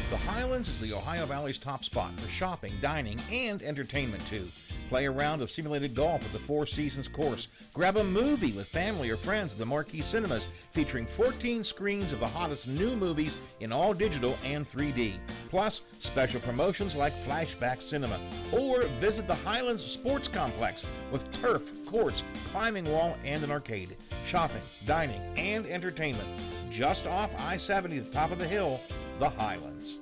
The 0.08 0.16
Highlands 0.16 0.68
is 0.68 0.78
the 0.78 0.92
Ohio 0.92 1.26
Valley's 1.26 1.58
top 1.58 1.82
spot 1.82 2.12
for 2.20 2.28
shopping, 2.28 2.70
dining, 2.80 3.18
and 3.32 3.60
entertainment 3.60 4.24
too. 4.28 4.44
Play 4.88 5.06
a 5.06 5.10
round 5.10 5.42
of 5.42 5.50
simulated 5.50 5.96
golf 5.96 6.24
at 6.24 6.32
the 6.32 6.38
Four 6.38 6.64
Seasons 6.64 7.08
course. 7.08 7.48
Grab 7.74 7.96
a 7.96 8.04
movie 8.04 8.52
with 8.52 8.68
family 8.68 9.10
or 9.10 9.16
friends 9.16 9.52
at 9.52 9.58
the 9.58 9.66
Marquee 9.66 10.02
Cinemas, 10.02 10.46
featuring 10.72 11.06
14 11.06 11.64
screens 11.64 12.12
of 12.12 12.20
the 12.20 12.26
hottest 12.28 12.68
new 12.78 12.94
movies 12.94 13.36
in 13.58 13.72
all 13.72 13.92
digital 13.92 14.38
and 14.44 14.70
3D. 14.70 15.14
Plus, 15.50 15.88
special 15.98 16.40
promotions 16.40 16.94
like 16.94 17.12
Flashback 17.12 17.82
Cinema. 17.82 18.20
Or 18.52 18.82
visit 19.00 19.26
the 19.26 19.34
Highlands 19.34 19.84
Sports 19.84 20.28
Complex 20.28 20.86
with 21.10 21.28
turf, 21.42 21.72
courts, 21.84 22.22
climbing 22.52 22.84
wall, 22.84 23.16
and 23.24 23.42
an 23.42 23.50
arcade. 23.50 23.96
Shopping, 24.24 24.62
dining, 24.84 25.20
and 25.36 25.66
entertainment. 25.66 26.28
Just 26.70 27.08
off 27.08 27.34
I 27.40 27.56
70, 27.56 27.98
the 27.98 28.10
top 28.10 28.30
of 28.30 28.38
the 28.38 28.46
hill, 28.46 28.78
the 29.18 29.30
Highlands. 29.30 30.00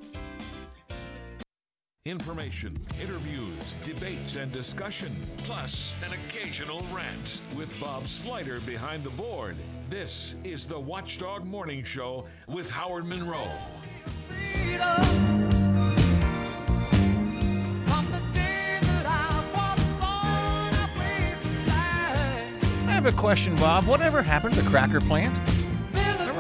Information, 2.05 2.79
interviews, 3.01 3.75
debates, 3.83 4.37
and 4.37 4.53
discussion, 4.53 5.17
plus 5.39 5.95
an 6.05 6.13
occasional 6.13 6.85
rant. 6.93 7.41
With 7.57 7.73
Bob 7.81 8.07
Slider 8.09 8.61
behind 8.61 9.05
the 9.05 9.11
board, 9.11 9.57
this 9.89 10.35
is 10.45 10.67
the 10.67 10.79
Watchdog 10.79 11.45
Morning 11.45 11.83
Show 11.85 12.27
with 12.49 12.69
Howard 12.71 13.07
Monroe. 13.07 13.51
I 22.87 22.91
have 22.91 23.07
a 23.07 23.13
question, 23.13 23.57
Bob. 23.57 23.87
Whatever 23.87 24.23
happened 24.23 24.55
to 24.55 24.63
the 24.63 24.69
cracker 24.69 25.01
plant? 25.01 25.39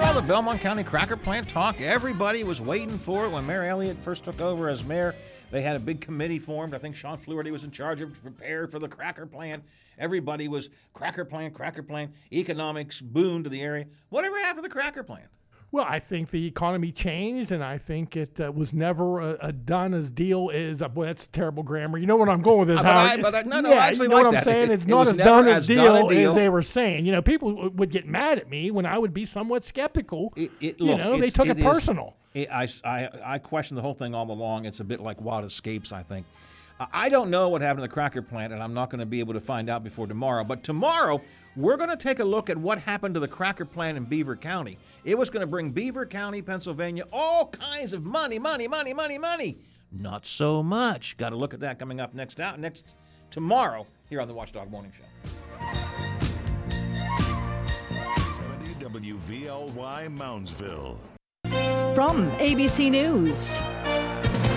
All 0.05 0.13
the 0.13 0.29
Belmont 0.29 0.61
County 0.61 0.85
cracker 0.85 1.17
plant 1.17 1.49
talk? 1.49 1.81
Everybody 1.81 2.45
was 2.45 2.61
waiting 2.61 2.91
for 2.91 3.25
it 3.25 3.31
when 3.31 3.47
Mayor 3.47 3.65
Elliott 3.65 3.97
first 3.97 4.25
took 4.25 4.39
over 4.39 4.69
as 4.69 4.85
mayor. 4.85 5.15
They 5.51 5.63
had 5.63 5.77
a 5.77 5.79
big 5.79 6.03
committee 6.03 6.39
formed. 6.39 6.75
I 6.75 6.79
think 6.79 6.95
Shawn 6.95 7.17
Fluharty 7.17 7.51
was 7.51 7.65
in 7.65 7.71
charge 7.71 8.03
of 8.03 8.21
prepare 8.23 8.69
for 8.69 8.79
the 8.79 8.87
cracker 8.87 9.25
plant. 9.25 9.65
Everybody 9.99 10.47
was 10.47 10.69
cracker 10.93 11.25
plant, 11.25 11.55
cracker 11.55 11.83
plant, 11.83 12.13
economics 12.31 13.01
boon 13.01 13.45
to 13.45 13.49
the 13.49 13.63
area. 13.63 13.87
Whatever 14.11 14.39
happened 14.41 14.65
to 14.65 14.69
the 14.69 14.73
cracker 14.73 15.03
plant? 15.03 15.25
Well, 15.75 15.87
I 15.89 15.99
think 15.99 16.31
the 16.31 16.47
economy 16.47 16.93
changed, 16.93 17.51
and 17.51 17.65
I 17.65 17.79
think 17.79 18.17
it 18.17 18.39
uh, 18.41 18.53
was 18.53 18.73
never 18.73 19.19
a, 19.19 19.37
a 19.49 19.53
done 19.53 19.93
as 19.93 20.09
deal 20.09 20.53
as. 20.55 20.81
Uh, 20.83 20.89
boy, 20.89 21.07
that's 21.07 21.27
terrible 21.27 21.65
grammar. 21.65 21.99
You 21.99 22.07
know 22.07 22.15
what 22.15 22.29
I'm 22.29 22.43
going 22.43 22.61
with 22.61 22.69
this? 22.69 22.79
Uh, 22.79 22.85
but 22.85 22.93
Howard? 22.93 23.19
I- 23.19 23.23
but 23.23 23.35
I- 23.35 23.43
no, 23.43 23.61
no, 23.61 23.73
I 23.73 23.89
actually 23.89 24.05
you 24.05 24.09
know 24.11 24.15
like 24.19 24.25
what 24.27 24.37
I'm 24.37 24.43
saying. 24.45 24.71
It's 24.71 24.87
it 24.87 24.89
not 24.89 25.09
as 25.09 25.17
done 25.17 25.49
as 25.49 25.57
as 25.57 25.67
deal, 25.67 26.07
a 26.07 26.09
deal. 26.09 26.29
as 26.29 26.37
they 26.37 26.49
were 26.49 26.63
saying. 26.63 27.07
You 27.07 27.11
know, 27.11 27.23
people 27.23 27.51
w- 27.51 27.71
would 27.71 27.91
get 27.91 28.07
mad 28.07 28.39
at 28.39 28.49
me 28.49 28.71
when 28.71 28.87
I 28.87 28.97
would 28.97 29.13
be 29.13 29.27
somewhat 29.27 29.65
skeptical. 29.65 30.33
It, 30.37 30.53
you 30.61 30.75
look, 30.79 30.99
know, 30.99 31.19
they 31.19 31.31
took 31.31 31.49
it 31.49 31.61
personal. 31.61 32.15
it- 32.35 32.49
I, 32.53 32.69
I, 32.85 33.09
I 33.25 33.39
question 33.39 33.75
the 33.75 33.83
whole 33.83 33.95
thing 33.95 34.15
all 34.15 34.31
along. 34.31 34.67
It's 34.67 34.79
a 34.79 34.85
bit 34.85 35.01
like 35.01 35.21
Wild 35.21 35.45
Escapes, 35.45 35.93
I 35.93 36.05
think. 36.05 36.25
I- 36.81 36.87
I 36.93 37.09
don't 37.09 37.31
know 37.31 37.49
what 37.49 37.63
happened 37.63 37.79
to 37.85 37.89
the 37.89 37.93
cracker 37.95 38.21
plant, 38.23 38.53
and 38.53 38.63
I'm 38.63 38.75
not 38.75 38.91
going 38.91 38.99
to 39.01 39.07
be 39.07 39.21
able 39.21 39.35
to 39.35 39.41
find 39.41 39.71
out 39.71 39.85
before 39.85 40.07
tomorrow. 40.07 40.43
But 40.45 40.63
tomorrow, 40.65 41.21
we're 41.57 41.77
going 41.77 41.91
to 41.91 41.97
take 41.97 42.19
a 42.19 42.25
look 42.25 42.51
at 42.51 42.57
what 42.57 42.79
happened 42.79 43.15
to 43.15 43.21
the 43.21 43.29
cracker 43.29 43.65
plant 43.65 43.97
in 43.97 44.05
Beaver 44.05 44.35
County. 44.37 44.79
It 45.05 45.17
was 45.17 45.31
going 45.31 45.43
to 45.43 45.47
bring 45.47 45.71
Beaver 45.71 46.05
County, 46.07 46.43
Pennsylvania, 46.43 47.05
all 47.13 47.47
kinds 47.49 47.93
of 47.93 48.05
money, 48.05 48.39
money, 48.39 48.67
money, 48.67 48.93
money, 48.93 49.19
money. 49.19 49.59
Not 49.93 50.27
so 50.27 50.63
much. 50.63 51.17
Got 51.17 51.31
to 51.31 51.37
look 51.37 51.55
at 51.55 51.61
that 51.61 51.79
coming 51.79 52.01
up 52.01 52.13
next 52.15 52.41
out 52.41 52.59
next 52.59 52.97
tomorrow 53.31 53.87
here 54.09 54.21
on 54.21 54.27
the 54.27 54.35
Watchdog 54.35 54.69
Morning 54.71 54.93
Show. 54.93 55.05
70 58.81 59.11
WVLY 59.11 60.09
Moundsville. 60.19 60.97
From 61.95 62.29
ABC 62.39 62.91
News. 62.91 63.61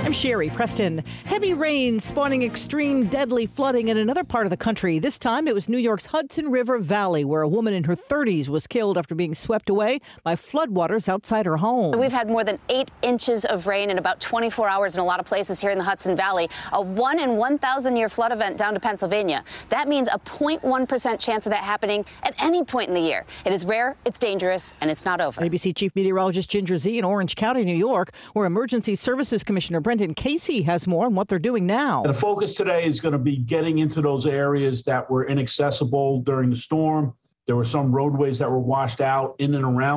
I'm 0.07 0.13
Sherry 0.13 0.49
Preston. 0.49 1.03
Heavy 1.25 1.53
rain 1.53 1.99
spawning 1.99 2.41
extreme 2.41 3.07
deadly 3.07 3.45
flooding 3.45 3.89
in 3.89 3.97
another 3.97 4.23
part 4.23 4.45
of 4.45 4.51
the 4.51 4.55
country. 4.55 4.99
This 4.99 5.19
time 5.19 5.49
it 5.49 5.53
was 5.53 5.67
New 5.67 5.77
York's 5.77 6.05
Hudson 6.05 6.49
River 6.49 6.79
Valley, 6.79 7.25
where 7.25 7.41
a 7.41 7.47
woman 7.49 7.73
in 7.73 7.83
her 7.83 7.95
30s 7.97 8.47
was 8.47 8.67
killed 8.67 8.97
after 8.97 9.15
being 9.15 9.35
swept 9.35 9.69
away 9.69 9.99
by 10.23 10.35
floodwaters 10.35 11.09
outside 11.09 11.45
her 11.45 11.57
home. 11.57 11.99
We've 11.99 12.09
had 12.09 12.29
more 12.29 12.45
than 12.45 12.57
eight 12.69 12.89
inches 13.01 13.43
of 13.43 13.67
rain 13.67 13.89
in 13.89 13.97
about 13.97 14.21
24 14.21 14.69
hours 14.69 14.95
in 14.95 15.01
a 15.01 15.03
lot 15.03 15.19
of 15.19 15.25
places 15.25 15.59
here 15.59 15.71
in 15.71 15.77
the 15.77 15.83
Hudson 15.83 16.15
Valley. 16.15 16.49
A 16.71 16.81
one 16.81 17.19
in 17.19 17.35
1,000 17.35 17.97
year 17.97 18.07
flood 18.07 18.31
event 18.31 18.55
down 18.55 18.75
to 18.75 18.79
Pennsylvania. 18.79 19.43
That 19.67 19.89
means 19.89 20.07
a 20.07 20.19
0.1% 20.19 21.19
chance 21.19 21.45
of 21.45 21.51
that 21.51 21.65
happening 21.65 22.05
at 22.23 22.33
any 22.39 22.63
point 22.63 22.87
in 22.87 22.93
the 22.93 23.01
year. 23.01 23.25
It 23.43 23.51
is 23.51 23.65
rare, 23.65 23.97
it's 24.05 24.19
dangerous, 24.19 24.73
and 24.79 24.89
it's 24.89 25.03
not 25.03 25.19
over. 25.19 25.41
ABC 25.41 25.75
Chief 25.75 25.93
Meteorologist 25.97 26.49
Ginger 26.49 26.77
Zee 26.77 26.97
in 26.97 27.03
Orange 27.03 27.35
County, 27.35 27.65
New 27.65 27.75
York, 27.75 28.11
where 28.31 28.45
Emergency 28.45 28.95
Services 28.95 29.43
Commissioner 29.43 29.81
Brendan 29.97 30.13
Casey 30.13 30.61
has 30.61 30.87
more 30.87 31.07
on 31.07 31.15
what 31.15 31.27
they're 31.27 31.39
doing 31.39 31.65
now. 31.65 32.03
The 32.03 32.13
focus 32.13 32.53
today 32.53 32.85
is 32.85 32.99
going 32.99 33.13
to 33.13 33.17
be 33.17 33.37
getting 33.37 33.79
into 33.79 33.99
those 33.99 34.27
areas 34.27 34.83
that 34.83 35.09
were 35.09 35.27
inaccessible 35.27 36.21
during 36.21 36.51
the 36.51 36.55
storm. 36.55 37.15
There 37.47 37.55
were 37.55 37.65
some 37.65 37.91
roadways 37.91 38.37
that 38.37 38.47
were 38.51 38.59
washed 38.59 39.01
out 39.01 39.35
in 39.39 39.55
and 39.55 39.65
around 39.65 39.95